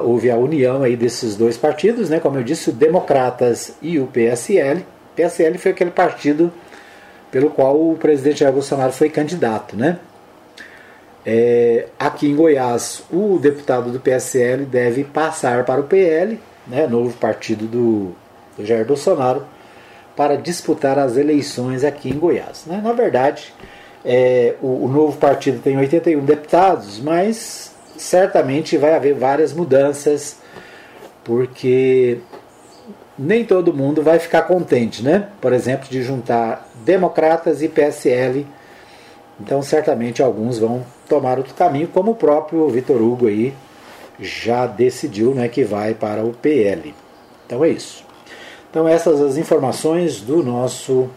houve 0.04 0.30
a 0.30 0.36
união 0.36 0.82
aí 0.82 0.94
desses 0.94 1.34
dois 1.34 1.56
partidos, 1.56 2.10
né? 2.10 2.20
como 2.20 2.36
eu 2.36 2.42
disse, 2.42 2.68
o 2.68 2.72
Democratas 2.72 3.74
e 3.80 3.98
o 3.98 4.06
PSL. 4.06 4.84
PSL 5.16 5.58
foi 5.58 5.70
aquele 5.72 5.90
partido 5.90 6.52
pelo 7.32 7.48
qual 7.48 7.74
o 7.80 7.96
presidente 7.96 8.40
Jair 8.40 8.52
Bolsonaro 8.52 8.92
foi 8.92 9.08
candidato. 9.08 9.74
Né? 9.74 9.98
É, 11.24 11.88
aqui 11.98 12.30
em 12.30 12.36
Goiás, 12.36 13.02
o 13.10 13.38
deputado 13.38 13.90
do 13.90 13.98
PSL 13.98 14.66
deve 14.66 15.02
passar 15.02 15.64
para 15.64 15.80
o 15.80 15.84
PL, 15.84 16.38
né, 16.66 16.86
novo 16.86 17.16
partido 17.16 17.64
do, 17.66 18.12
do 18.56 18.66
Jair 18.66 18.84
Bolsonaro, 18.84 19.46
para 20.14 20.36
disputar 20.36 20.98
as 20.98 21.16
eleições 21.16 21.82
aqui 21.82 22.10
em 22.10 22.18
Goiás. 22.18 22.64
Né? 22.66 22.80
Na 22.84 22.92
verdade, 22.92 23.54
é, 24.04 24.54
o, 24.60 24.84
o 24.84 24.88
novo 24.88 25.16
partido 25.16 25.58
tem 25.62 25.76
81 25.78 26.22
deputados, 26.24 27.00
mas 27.00 27.72
certamente 27.96 28.76
vai 28.76 28.94
haver 28.94 29.14
várias 29.14 29.54
mudanças, 29.54 30.36
porque 31.24 32.18
nem 33.18 33.44
todo 33.44 33.72
mundo 33.72 34.02
vai 34.02 34.18
ficar 34.18 34.42
contente, 34.42 35.02
né? 35.02 35.28
Por 35.40 35.52
exemplo, 35.52 35.88
de 35.88 36.02
juntar 36.02 36.68
democratas 36.84 37.62
e 37.62 37.68
PSL. 37.68 38.46
Então, 39.40 39.62
certamente 39.62 40.22
alguns 40.22 40.58
vão 40.58 40.84
tomar 41.08 41.38
outro 41.38 41.54
caminho, 41.54 41.88
como 41.88 42.12
o 42.12 42.14
próprio 42.14 42.68
Vitor 42.68 43.00
Hugo 43.00 43.26
aí 43.26 43.54
já 44.18 44.66
decidiu, 44.66 45.34
né, 45.34 45.48
que 45.48 45.64
vai 45.64 45.94
para 45.94 46.24
o 46.24 46.32
PL. 46.32 46.94
Então 47.46 47.64
é 47.64 47.68
isso. 47.68 48.04
Então 48.70 48.88
essas 48.88 49.20
as 49.20 49.36
informações 49.36 50.20
do 50.20 50.42
nosso 50.42 51.10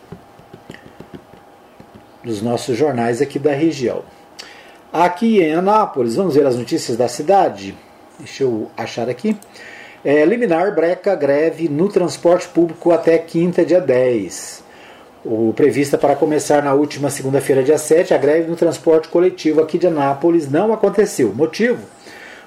dos 2.23 2.41
nossos 2.41 2.75
jornais 2.75 3.21
aqui 3.21 3.37
da 3.37 3.53
região. 3.53 4.03
Aqui 4.91 5.39
em 5.41 5.53
Anápolis, 5.53 6.15
vamos 6.15 6.35
ver 6.35 6.45
as 6.45 6.55
notícias 6.55 6.97
da 6.97 7.07
cidade. 7.07 7.77
Deixa 8.17 8.43
eu 8.43 8.69
achar 8.75 9.07
aqui. 9.07 9.37
É, 10.07 10.23
liminar 10.23 10.75
breca 10.75 11.15
greve 11.15 11.67
no 11.67 11.89
transporte 11.89 12.47
público 12.47 12.91
até 12.91 13.17
quinta, 13.17 13.65
dia 13.65 13.81
10. 13.81 14.63
O 15.25 15.51
prevista 15.55 15.97
para 15.97 16.15
começar 16.15 16.61
na 16.61 16.75
última 16.75 17.09
segunda-feira, 17.09 17.63
dia 17.63 17.79
7, 17.79 18.13
a 18.13 18.17
greve 18.19 18.47
no 18.47 18.55
transporte 18.55 19.07
coletivo 19.07 19.61
aqui 19.61 19.79
de 19.79 19.87
Anápolis 19.87 20.47
não 20.47 20.71
aconteceu. 20.71 21.33
Motivo? 21.33 21.87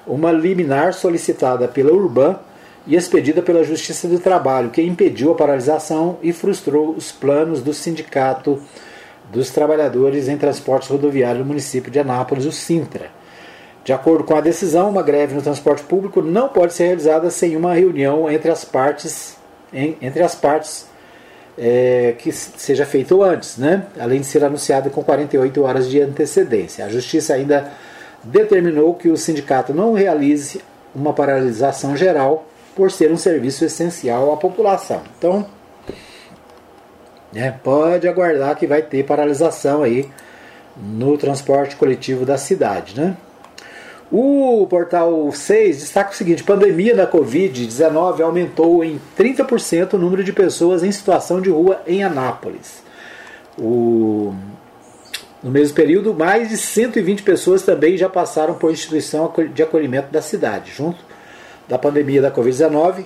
Uma 0.07 0.31
liminar 0.31 0.93
solicitada 0.93 1.67
pela 1.67 1.91
Urban 1.91 2.39
e 2.87 2.95
expedida 2.95 3.41
pela 3.41 3.61
Justiça 3.61 4.07
do 4.07 4.19
Trabalho, 4.19 4.69
que 4.69 4.81
impediu 4.81 5.33
a 5.33 5.35
paralisação 5.35 6.17
e 6.23 6.31
frustrou 6.31 6.91
os 6.91 7.11
planos 7.11 7.61
do 7.61 7.73
Sindicato 7.73 8.57
dos 9.33 9.49
Trabalhadores 9.49 10.29
em 10.29 10.37
Transportes 10.37 10.87
Rodoviários 10.87 11.43
do 11.43 11.47
município 11.47 11.91
de 11.91 11.99
Anápolis, 11.99 12.45
o 12.45 12.53
Sintra. 12.53 13.18
De 13.83 13.93
acordo 13.93 14.23
com 14.23 14.35
a 14.35 14.41
decisão, 14.41 14.89
uma 14.89 15.01
greve 15.01 15.33
no 15.33 15.41
transporte 15.41 15.83
público 15.83 16.21
não 16.21 16.49
pode 16.49 16.73
ser 16.73 16.85
realizada 16.87 17.29
sem 17.29 17.55
uma 17.55 17.73
reunião 17.73 18.29
entre 18.29 18.51
as 18.51 18.63
partes, 18.65 19.37
em, 19.73 19.97
entre 20.01 20.21
as 20.21 20.35
partes 20.35 20.87
é, 21.57 22.15
que 22.17 22.31
seja 22.31 22.85
feita 22.85 23.15
antes, 23.15 23.57
né? 23.57 23.85
além 23.99 24.21
de 24.21 24.25
ser 24.25 24.43
anunciada 24.43 24.89
com 24.89 25.03
48 25.03 25.61
horas 25.63 25.89
de 25.89 26.01
antecedência. 26.01 26.85
A 26.85 26.89
Justiça 26.89 27.33
ainda 27.33 27.71
determinou 28.23 28.93
que 28.93 29.09
o 29.09 29.17
sindicato 29.17 29.73
não 29.73 29.93
realize 29.93 30.61
uma 30.93 31.13
paralisação 31.13 31.95
geral 31.95 32.45
por 32.75 32.91
ser 32.91 33.11
um 33.11 33.17
serviço 33.17 33.65
essencial 33.65 34.31
à 34.31 34.37
população. 34.37 35.01
Então, 35.17 35.45
né, 37.31 37.59
pode 37.63 38.07
aguardar 38.07 38.55
que 38.55 38.67
vai 38.67 38.81
ter 38.81 39.03
paralisação 39.03 39.83
aí 39.83 40.09
no 40.77 41.17
transporte 41.17 41.75
coletivo 41.75 42.25
da 42.25 42.37
cidade, 42.37 42.99
né? 42.99 43.17
O 44.11 44.65
portal 44.67 45.31
6 45.31 45.77
destaca 45.77 46.11
o 46.11 46.15
seguinte: 46.15 46.43
pandemia 46.43 46.95
da 46.95 47.05
Covid-19 47.05 48.21
aumentou 48.21 48.83
em 48.83 48.99
30% 49.17 49.93
o 49.93 49.97
número 49.99 50.23
de 50.23 50.33
pessoas 50.33 50.81
em 50.83 50.91
situação 50.91 51.39
de 51.39 51.51
rua 51.51 51.81
em 51.85 52.03
Anápolis. 52.03 52.81
O, 53.55 54.33
no 55.43 55.51
mesmo 55.51 55.75
período, 55.75 56.13
mais 56.13 56.49
de 56.49 56.57
120 56.57 57.21
pessoas 57.21 57.61
também 57.61 57.97
já 57.97 58.09
passaram 58.09 58.55
por 58.55 58.71
instituição 58.71 59.31
de 59.53 59.61
acolhimento 59.61 60.11
da 60.11 60.23
cidade, 60.23 60.71
junto 60.71 60.97
da 61.67 61.77
pandemia 61.77 62.19
da 62.19 62.31
Covid-19, 62.31 63.03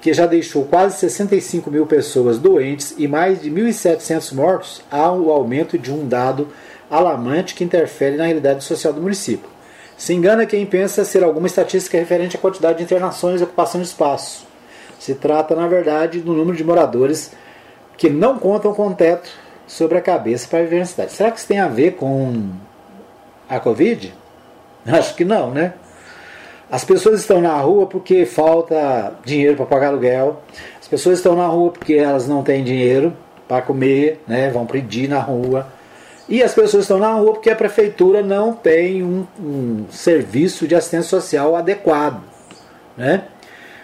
que 0.00 0.14
já 0.14 0.24
deixou 0.24 0.64
quase 0.64 0.96
65 1.00 1.70
mil 1.70 1.84
pessoas 1.84 2.38
doentes 2.38 2.94
e 2.96 3.06
mais 3.06 3.42
de 3.42 3.50
1.700 3.50 4.32
mortos, 4.32 4.82
há 4.90 5.12
o 5.12 5.30
aumento 5.30 5.76
de 5.76 5.92
um 5.92 6.08
dado 6.08 6.48
alarmante 6.90 7.54
que 7.54 7.62
interfere 7.62 8.16
na 8.16 8.24
realidade 8.24 8.64
social 8.64 8.94
do 8.94 9.02
município. 9.02 9.55
Se 9.96 10.12
engana 10.12 10.44
quem 10.44 10.66
pensa 10.66 11.04
ser 11.04 11.24
alguma 11.24 11.46
estatística 11.46 11.96
referente 11.96 12.36
à 12.36 12.38
quantidade 12.38 12.78
de 12.78 12.84
internações 12.84 13.40
e 13.40 13.44
ocupação 13.44 13.80
de 13.80 13.86
espaço. 13.86 14.46
Se 14.98 15.14
trata, 15.14 15.54
na 15.54 15.66
verdade, 15.66 16.20
do 16.20 16.32
número 16.32 16.56
de 16.56 16.64
moradores 16.64 17.32
que 17.96 18.10
não 18.10 18.38
contam 18.38 18.74
com 18.74 18.92
teto 18.92 19.30
sobre 19.66 19.98
a 19.98 20.00
cabeça 20.02 20.46
para 20.48 20.62
viver 20.62 20.80
na 20.80 20.84
cidade. 20.84 21.12
Será 21.12 21.30
que 21.30 21.38
isso 21.38 21.48
tem 21.48 21.58
a 21.58 21.68
ver 21.68 21.92
com 21.92 22.50
a 23.48 23.58
Covid? 23.58 24.14
Acho 24.86 25.14
que 25.14 25.24
não, 25.24 25.50
né? 25.50 25.74
As 26.70 26.84
pessoas 26.84 27.20
estão 27.20 27.40
na 27.40 27.56
rua 27.58 27.86
porque 27.86 28.26
falta 28.26 29.14
dinheiro 29.24 29.56
para 29.56 29.66
pagar 29.66 29.88
aluguel. 29.88 30.42
As 30.80 30.88
pessoas 30.88 31.18
estão 31.18 31.36
na 31.36 31.46
rua 31.46 31.70
porque 31.70 31.94
elas 31.94 32.26
não 32.26 32.42
têm 32.42 32.64
dinheiro 32.64 33.16
para 33.46 33.62
comer, 33.62 34.20
né? 34.26 34.50
vão 34.50 34.66
pedir 34.66 35.08
na 35.08 35.20
rua. 35.20 35.66
E 36.28 36.42
as 36.42 36.52
pessoas 36.52 36.84
estão 36.84 36.98
na 36.98 37.12
rua 37.12 37.34
porque 37.34 37.50
a 37.50 37.56
prefeitura 37.56 38.20
não 38.20 38.52
tem 38.52 39.02
um, 39.02 39.26
um 39.38 39.84
serviço 39.90 40.66
de 40.66 40.74
assistência 40.74 41.08
social 41.08 41.54
adequado. 41.54 42.20
Né? 42.96 43.22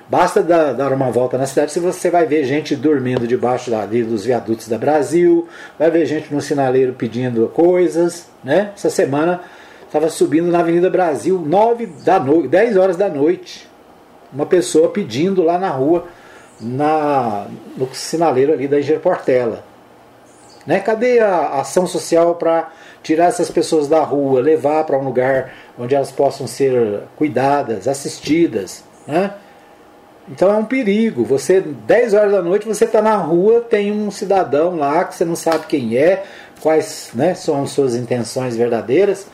Basta 0.08 0.42
dar, 0.42 0.72
dar, 0.72 0.92
uma 0.92 1.10
volta 1.10 1.38
na 1.38 1.46
cidade 1.46 1.72
se 1.72 1.78
você 1.78 2.10
vai 2.10 2.26
ver 2.26 2.44
gente 2.44 2.74
dormindo 2.74 3.26
debaixo 3.26 3.70
da, 3.70 3.86
dos 3.86 4.24
viadutos 4.24 4.66
da 4.66 4.76
Brasil, 4.76 5.48
vai 5.78 5.90
ver 5.90 6.04
gente 6.04 6.34
no 6.34 6.40
sinaleiro 6.40 6.94
pedindo 6.94 7.48
coisas. 7.48 8.26
Né? 8.42 8.72
Essa 8.74 8.90
semana 8.90 9.40
estava 9.86 10.10
subindo 10.10 10.50
na 10.50 10.58
Avenida 10.58 10.90
Brasil, 10.90 11.38
9 11.38 11.86
da 12.04 12.18
noite, 12.18 12.48
10 12.48 12.76
horas 12.76 12.96
da 12.96 13.08
noite. 13.08 13.70
Uma 14.32 14.46
pessoa 14.46 14.88
pedindo 14.88 15.42
lá 15.42 15.58
na 15.58 15.68
rua, 15.68 16.06
na, 16.60 17.46
no 17.76 17.88
sinaleiro 17.94 18.52
ali 18.52 18.66
da 18.66 18.80
Iger 18.80 18.98
Portela. 18.98 19.64
Né? 20.66 20.80
Cadê 20.80 21.18
a 21.18 21.60
ação 21.60 21.86
social 21.86 22.36
para 22.36 22.70
tirar 23.02 23.26
essas 23.26 23.50
pessoas 23.50 23.88
da 23.88 24.00
rua, 24.00 24.40
levar 24.40 24.84
para 24.84 24.98
um 24.98 25.04
lugar 25.04 25.52
onde 25.78 25.94
elas 25.94 26.12
possam 26.12 26.46
ser 26.46 27.02
cuidadas, 27.16 27.88
assistidas? 27.88 28.84
Né? 29.06 29.32
Então 30.28 30.50
é 30.50 30.56
um 30.56 30.64
perigo. 30.64 31.24
Você, 31.24 31.60
10 31.60 32.14
horas 32.14 32.32
da 32.32 32.42
noite, 32.42 32.66
você 32.66 32.84
está 32.84 33.02
na 33.02 33.16
rua, 33.16 33.60
tem 33.60 33.90
um 33.90 34.10
cidadão 34.10 34.76
lá 34.76 35.04
que 35.04 35.14
você 35.14 35.24
não 35.24 35.36
sabe 35.36 35.66
quem 35.66 35.96
é, 35.96 36.24
quais 36.60 37.10
né, 37.14 37.34
são 37.34 37.66
suas 37.66 37.94
intenções 37.96 38.56
verdadeiras, 38.56 39.26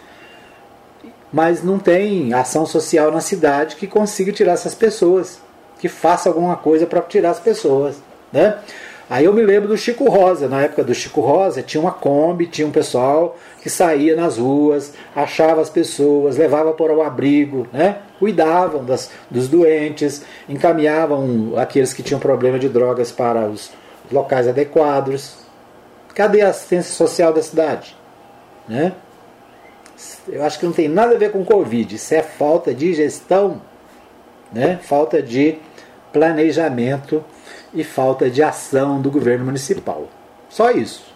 mas 1.30 1.62
não 1.62 1.78
tem 1.78 2.32
ação 2.32 2.64
social 2.64 3.10
na 3.10 3.20
cidade 3.20 3.76
que 3.76 3.86
consiga 3.86 4.32
tirar 4.32 4.52
essas 4.52 4.74
pessoas, 4.74 5.38
que 5.78 5.88
faça 5.88 6.28
alguma 6.28 6.56
coisa 6.56 6.86
para 6.86 7.02
tirar 7.02 7.30
as 7.30 7.40
pessoas. 7.40 7.96
Né? 8.32 8.56
Aí 9.10 9.24
eu 9.24 9.32
me 9.32 9.40
lembro 9.40 9.68
do 9.68 9.76
Chico 9.76 10.06
Rosa, 10.10 10.48
na 10.48 10.62
época 10.62 10.84
do 10.84 10.94
Chico 10.94 11.22
Rosa, 11.22 11.62
tinha 11.62 11.80
uma 11.80 11.92
Kombi, 11.92 12.46
tinha 12.46 12.66
um 12.66 12.70
pessoal 12.70 13.38
que 13.62 13.70
saía 13.70 14.14
nas 14.14 14.36
ruas, 14.36 14.92
achava 15.16 15.62
as 15.62 15.70
pessoas, 15.70 16.36
levava 16.36 16.72
para 16.74 16.92
o 16.92 17.00
abrigo, 17.00 17.66
né? 17.72 18.00
cuidavam 18.18 18.84
das, 18.84 19.10
dos 19.30 19.48
doentes, 19.48 20.22
encaminhavam 20.46 21.54
aqueles 21.56 21.94
que 21.94 22.02
tinham 22.02 22.20
problema 22.20 22.58
de 22.58 22.68
drogas 22.68 23.10
para 23.10 23.46
os 23.46 23.70
locais 24.12 24.46
adequados. 24.46 25.38
Cadê 26.14 26.42
a 26.42 26.50
assistência 26.50 26.92
social 26.94 27.32
da 27.32 27.40
cidade? 27.40 27.96
Né? 28.68 28.92
Eu 30.28 30.44
acho 30.44 30.58
que 30.58 30.66
não 30.66 30.72
tem 30.72 30.86
nada 30.86 31.14
a 31.14 31.18
ver 31.18 31.32
com 31.32 31.42
Covid, 31.46 31.94
isso 31.94 32.14
é 32.14 32.22
falta 32.22 32.74
de 32.74 32.92
gestão, 32.92 33.62
né? 34.52 34.78
falta 34.82 35.22
de 35.22 35.56
planejamento 36.12 37.24
e 37.72 37.84
falta 37.84 38.30
de 38.30 38.42
ação 38.42 39.00
do 39.00 39.10
governo 39.10 39.44
municipal. 39.44 40.08
Só 40.48 40.70
isso. 40.70 41.06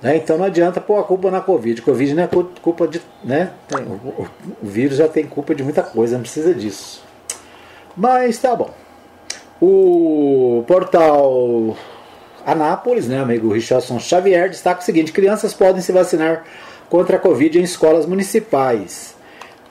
Né? 0.00 0.16
Então 0.16 0.36
não 0.36 0.46
adianta 0.46 0.80
pôr 0.80 0.98
a 0.98 1.04
culpa 1.04 1.30
na 1.30 1.40
Covid. 1.40 1.80
Covid 1.82 2.14
não 2.14 2.22
é 2.24 2.28
culpa 2.60 2.88
de. 2.88 3.00
Né? 3.22 3.52
O, 3.72 4.22
o 4.22 4.28
vírus 4.62 4.96
já 4.96 5.06
tem 5.06 5.24
culpa 5.24 5.54
de 5.54 5.62
muita 5.62 5.82
coisa, 5.82 6.16
não 6.16 6.22
precisa 6.22 6.52
disso. 6.52 7.02
Mas 7.96 8.38
tá 8.38 8.56
bom. 8.56 8.70
O 9.60 10.64
portal 10.66 11.76
Anápolis, 12.44 13.06
né, 13.06 13.20
amigo 13.20 13.52
Richardson 13.52 14.00
Xavier, 14.00 14.50
destaca 14.50 14.80
o 14.80 14.84
seguinte: 14.84 15.12
crianças 15.12 15.54
podem 15.54 15.80
se 15.80 15.92
vacinar 15.92 16.44
contra 16.88 17.16
a 17.16 17.20
Covid 17.20 17.60
em 17.60 17.62
escolas 17.62 18.04
municipais. 18.04 19.11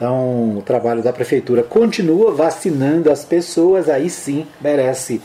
Então, 0.02 0.58
o 0.58 0.64
trabalho 0.64 1.04
da 1.04 1.14
prefeitura 1.14 1.62
continua 1.62 2.34
vacinando 2.34 3.12
as 3.12 3.24
pessoas, 3.24 3.88
aí 3.88 4.10
sim 4.10 4.47
merece 4.60 5.22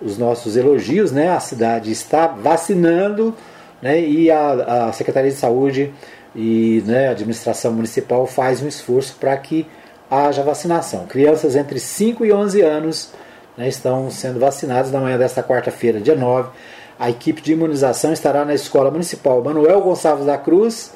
os 0.00 0.16
nossos 0.16 0.56
elogios, 0.56 1.10
né? 1.10 1.30
A 1.30 1.40
cidade 1.40 1.90
está 1.90 2.28
vacinando, 2.28 3.34
né? 3.82 4.00
E 4.00 4.30
a, 4.30 4.86
a 4.86 4.92
Secretaria 4.92 5.28
de 5.28 5.36
Saúde 5.36 5.92
e 6.36 6.84
né, 6.86 7.08
a 7.08 7.10
administração 7.10 7.72
municipal 7.72 8.24
faz 8.24 8.62
um 8.62 8.68
esforço 8.68 9.16
para 9.18 9.36
que 9.36 9.66
haja 10.08 10.44
vacinação. 10.44 11.04
Crianças 11.06 11.56
entre 11.56 11.80
5 11.80 12.24
e 12.24 12.32
11 12.32 12.60
anos 12.60 13.10
né, 13.58 13.66
estão 13.66 14.08
sendo 14.08 14.38
vacinadas 14.38 14.92
na 14.92 15.00
manhã 15.00 15.18
desta 15.18 15.42
quarta-feira, 15.42 16.00
dia 16.00 16.14
9. 16.14 16.48
A 16.96 17.10
equipe 17.10 17.42
de 17.42 17.54
imunização 17.54 18.12
estará 18.12 18.44
na 18.44 18.54
Escola 18.54 18.88
Municipal 18.88 19.42
Manuel 19.42 19.80
Gonçalves 19.80 20.26
da 20.26 20.38
Cruz, 20.38 20.92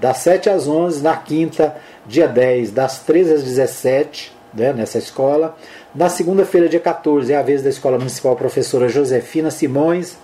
das 0.00 0.18
7 0.18 0.48
às 0.48 0.66
11, 0.66 1.02
na 1.02 1.16
quinta, 1.16 1.76
dia 2.06 2.26
10, 2.26 2.72
das 2.72 3.00
13 3.00 3.34
às 3.34 3.42
17, 3.42 4.32
né, 4.54 4.72
nessa 4.72 4.98
escola. 4.98 5.56
Na 5.94 6.08
segunda-feira, 6.08 6.68
dia 6.68 6.80
14, 6.80 7.32
é 7.32 7.36
a 7.36 7.42
vez 7.42 7.62
da 7.62 7.68
Escola 7.68 7.98
Municipal 7.98 8.34
Professora 8.34 8.88
Josefina 8.88 9.50
Simões, 9.50 10.16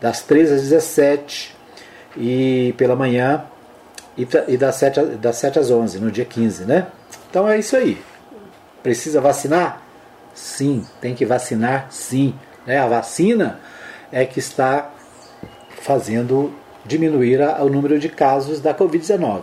das 0.00 0.22
13 0.22 0.54
às 0.54 0.62
17 0.62 1.54
e 2.16 2.74
pela 2.76 2.96
manhã, 2.96 3.44
e, 4.18 4.26
e 4.48 4.56
das, 4.56 4.74
7, 4.76 5.00
das 5.16 5.36
7 5.36 5.58
às 5.58 5.70
11, 5.70 6.00
no 6.00 6.10
dia 6.10 6.24
15, 6.24 6.64
né? 6.64 6.88
Então 7.30 7.48
é 7.48 7.58
isso 7.58 7.76
aí. 7.76 8.02
Precisa 8.82 9.20
vacinar? 9.20 9.80
Sim. 10.34 10.84
Tem 11.00 11.14
que 11.14 11.24
vacinar? 11.24 11.86
Sim. 11.90 12.34
Né? 12.66 12.78
A 12.78 12.86
vacina 12.88 13.60
é 14.10 14.24
que 14.24 14.38
está 14.38 14.90
fazendo 15.80 16.52
diminuir 16.84 17.40
o 17.60 17.68
número 17.68 17.98
de 17.98 18.08
casos 18.08 18.60
da 18.60 18.74
Covid-19. 18.74 19.42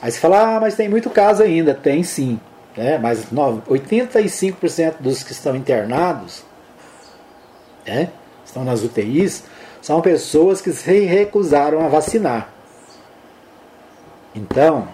Aí 0.00 0.10
você 0.10 0.18
fala, 0.18 0.56
ah, 0.56 0.60
mas 0.60 0.74
tem 0.74 0.88
muito 0.88 1.08
caso 1.10 1.42
ainda. 1.42 1.74
Tem 1.74 2.02
sim. 2.02 2.38
Né? 2.76 2.98
Mas 2.98 3.26
85% 3.32 4.94
dos 5.00 5.22
que 5.22 5.32
estão 5.32 5.54
internados, 5.54 6.44
né? 7.86 8.10
estão 8.44 8.64
nas 8.64 8.82
UTIs, 8.82 9.44
são 9.80 10.00
pessoas 10.00 10.60
que 10.60 10.72
se 10.72 11.00
recusaram 11.00 11.84
a 11.84 11.88
vacinar. 11.88 12.48
Então, 14.34 14.88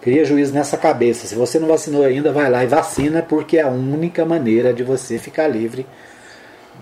cria 0.00 0.24
juízo 0.24 0.54
nessa 0.54 0.76
cabeça. 0.76 1.26
Se 1.26 1.34
você 1.34 1.58
não 1.58 1.68
vacinou 1.68 2.04
ainda, 2.04 2.32
vai 2.32 2.48
lá 2.50 2.62
e 2.62 2.66
vacina, 2.66 3.22
porque 3.22 3.58
é 3.58 3.62
a 3.62 3.68
única 3.68 4.24
maneira 4.24 4.72
de 4.72 4.82
você 4.82 5.18
ficar 5.18 5.48
livre 5.48 5.86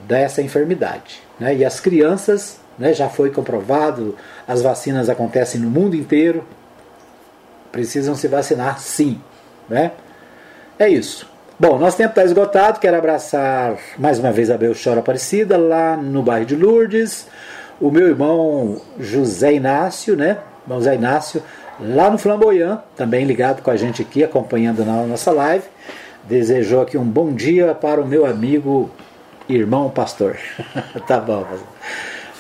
dessa 0.07 0.43
enfermidade. 0.43 1.23
Né? 1.41 1.57
E 1.57 1.65
as 1.65 1.81
crianças, 1.81 2.61
né, 2.79 2.93
já 2.93 3.09
foi 3.09 3.31
comprovado, 3.31 4.17
as 4.47 4.63
vacinas 4.63 5.09
acontecem 5.09 5.61
no 5.61 5.69
mundo 5.69 5.97
inteiro, 5.97 6.45
precisam 7.73 8.15
se 8.15 8.29
vacinar 8.29 8.79
sim. 8.79 9.21
Né? 9.69 9.93
É 10.79 10.89
isso. 10.89 11.29
Bom, 11.61 11.77
nosso 11.77 11.97
tempo 11.97 12.11
está 12.11 12.25
esgotado. 12.25 12.79
Quero 12.79 12.97
abraçar 12.97 13.77
mais 13.99 14.19
uma 14.21 14.31
vez 14.31 14.49
a 14.49 14.57
Belchora 14.57 15.01
Aparecida, 15.01 15.59
lá 15.59 15.97
no 15.97 16.23
bairro 16.23 16.47
de 16.47 16.55
Lourdes. 16.55 17.27
O 17.81 17.91
meu 17.91 18.07
irmão 18.07 18.81
José 18.99 19.55
Inácio, 19.55 20.17
né? 20.17 20.39
Irmão 20.63 20.79
José 20.79 20.95
Inácio, 20.95 21.43
lá 21.81 22.11
no 22.11 22.17
Flamboyant, 22.17 22.79
também 22.95 23.25
ligado 23.25 23.61
com 23.61 23.73
a 23.73 23.77
gente 23.77 24.03
aqui, 24.03 24.23
acompanhando 24.23 24.85
na 24.85 25.03
nossa 25.03 25.33
live. 25.33 25.65
Desejou 26.23 26.83
aqui 26.83 26.97
um 26.97 27.05
bom 27.05 27.33
dia 27.33 27.75
para 27.75 28.01
o 28.01 28.07
meu 28.07 28.25
amigo 28.25 28.89
irmão 29.49 29.91
pastor. 29.91 30.37
tá 31.09 31.19
bom. 31.19 31.45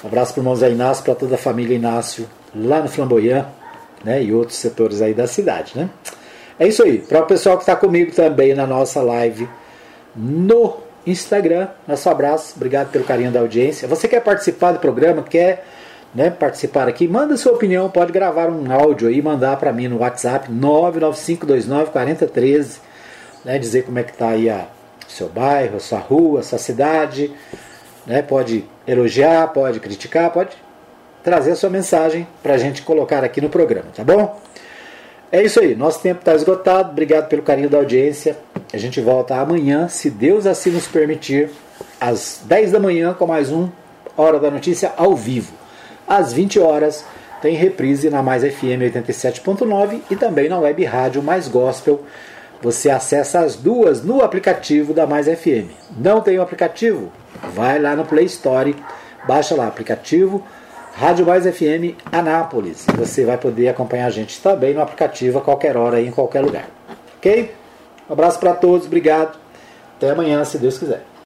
Um 0.02 0.08
abraço 0.08 0.32
para 0.32 0.40
o 0.40 0.42
irmão 0.42 0.56
Zé 0.56 0.70
Inácio, 0.70 1.04
para 1.04 1.14
toda 1.14 1.34
a 1.34 1.38
família 1.38 1.74
Inácio, 1.74 2.26
lá 2.54 2.80
no 2.80 2.88
Flamboyant, 2.88 3.46
né? 4.04 4.22
E 4.22 4.32
outros 4.32 4.58
setores 4.58 5.02
aí 5.02 5.12
da 5.12 5.26
cidade, 5.26 5.72
né? 5.76 5.90
É 6.58 6.66
isso 6.66 6.82
aí. 6.82 6.98
Para 6.98 7.20
o 7.20 7.26
pessoal 7.26 7.56
que 7.56 7.62
está 7.62 7.76
comigo 7.76 8.12
também 8.12 8.54
na 8.54 8.66
nossa 8.66 9.02
live 9.02 9.48
no 10.14 10.76
Instagram, 11.06 11.68
nosso 11.86 12.08
abraço. 12.10 12.54
Obrigado 12.56 12.90
pelo 12.90 13.04
carinho 13.04 13.30
da 13.30 13.40
audiência. 13.40 13.88
Você 13.88 14.08
quer 14.08 14.20
participar 14.20 14.72
do 14.72 14.78
programa, 14.78 15.22
quer 15.22 15.64
né, 16.14 16.30
participar 16.30 16.88
aqui, 16.88 17.06
manda 17.06 17.36
sua 17.36 17.52
opinião, 17.52 17.90
pode 17.90 18.10
gravar 18.12 18.48
um 18.48 18.72
áudio 18.72 19.08
aí, 19.08 19.20
mandar 19.20 19.58
para 19.58 19.70
mim 19.72 19.88
no 19.88 19.98
WhatsApp 19.98 20.50
995294013, 20.50 22.78
né, 23.44 23.58
dizer 23.58 23.84
como 23.84 23.98
é 23.98 24.02
que 24.02 24.12
está 24.12 24.30
aí 24.30 24.48
a 24.48 24.66
seu 25.06 25.28
bairro, 25.28 25.76
a 25.76 25.80
sua 25.80 25.98
rua, 25.98 26.40
a 26.40 26.42
sua 26.42 26.58
cidade, 26.58 27.30
né, 28.06 28.22
pode 28.22 28.64
elogiar, 28.88 29.48
pode 29.48 29.78
criticar, 29.78 30.30
pode 30.30 30.56
trazer 31.22 31.52
a 31.52 31.56
sua 31.56 31.68
mensagem 31.68 32.26
para 32.42 32.54
a 32.54 32.58
gente 32.58 32.82
colocar 32.82 33.22
aqui 33.22 33.40
no 33.40 33.50
programa, 33.50 33.86
tá 33.94 34.02
bom? 34.02 34.40
É 35.30 35.42
isso 35.42 35.60
aí, 35.60 35.74
nosso 35.74 36.00
tempo 36.00 36.20
está 36.20 36.34
esgotado. 36.34 36.90
Obrigado 36.90 37.28
pelo 37.28 37.42
carinho 37.42 37.68
da 37.68 37.76
audiência. 37.76 38.38
A 38.72 38.78
gente 38.78 38.98
volta 38.98 39.36
amanhã, 39.36 39.86
se 39.86 40.08
Deus 40.08 40.46
assim 40.46 40.70
nos 40.70 40.86
permitir, 40.86 41.50
às 42.00 42.40
10 42.44 42.72
da 42.72 42.80
manhã, 42.80 43.12
com 43.12 43.26
mais 43.26 43.52
um 43.52 43.68
Hora 44.16 44.40
da 44.40 44.50
Notícia 44.50 44.90
ao 44.96 45.14
vivo. 45.14 45.52
Às 46.06 46.32
20 46.32 46.58
horas 46.58 47.04
tem 47.42 47.54
reprise 47.54 48.08
na 48.08 48.22
Mais 48.22 48.42
FM 48.42 48.80
87.9 48.90 50.00
e 50.10 50.16
também 50.16 50.48
na 50.48 50.58
web 50.58 50.82
rádio 50.84 51.22
Mais 51.22 51.46
Gospel. 51.46 52.02
Você 52.60 52.90
acessa 52.90 53.40
as 53.40 53.54
duas 53.54 54.02
no 54.02 54.22
aplicativo 54.22 54.92
da 54.92 55.06
Mais 55.06 55.26
FM. 55.26 55.70
Não 55.96 56.20
tem 56.20 56.38
o 56.38 56.42
aplicativo? 56.42 57.12
Vai 57.54 57.78
lá 57.78 57.94
no 57.94 58.04
Play 58.04 58.26
Store, 58.26 58.74
baixa 59.26 59.54
lá 59.54 59.66
o 59.66 59.68
aplicativo 59.68 60.44
Rádio 60.94 61.24
Mais 61.24 61.44
FM 61.44 61.94
Anápolis. 62.10 62.84
Você 62.96 63.24
vai 63.24 63.38
poder 63.38 63.68
acompanhar 63.68 64.06
a 64.06 64.10
gente 64.10 64.42
também 64.42 64.74
no 64.74 64.82
aplicativo 64.82 65.38
a 65.38 65.40
qualquer 65.40 65.76
hora 65.76 66.00
e 66.00 66.08
em 66.08 66.10
qualquer 66.10 66.40
lugar. 66.40 66.68
Ok? 67.18 67.54
Um 68.10 68.12
abraço 68.12 68.40
para 68.40 68.52
todos, 68.54 68.86
obrigado. 68.86 69.38
Até 69.96 70.10
amanhã, 70.10 70.44
se 70.44 70.58
Deus 70.58 70.76
quiser. 70.76 71.04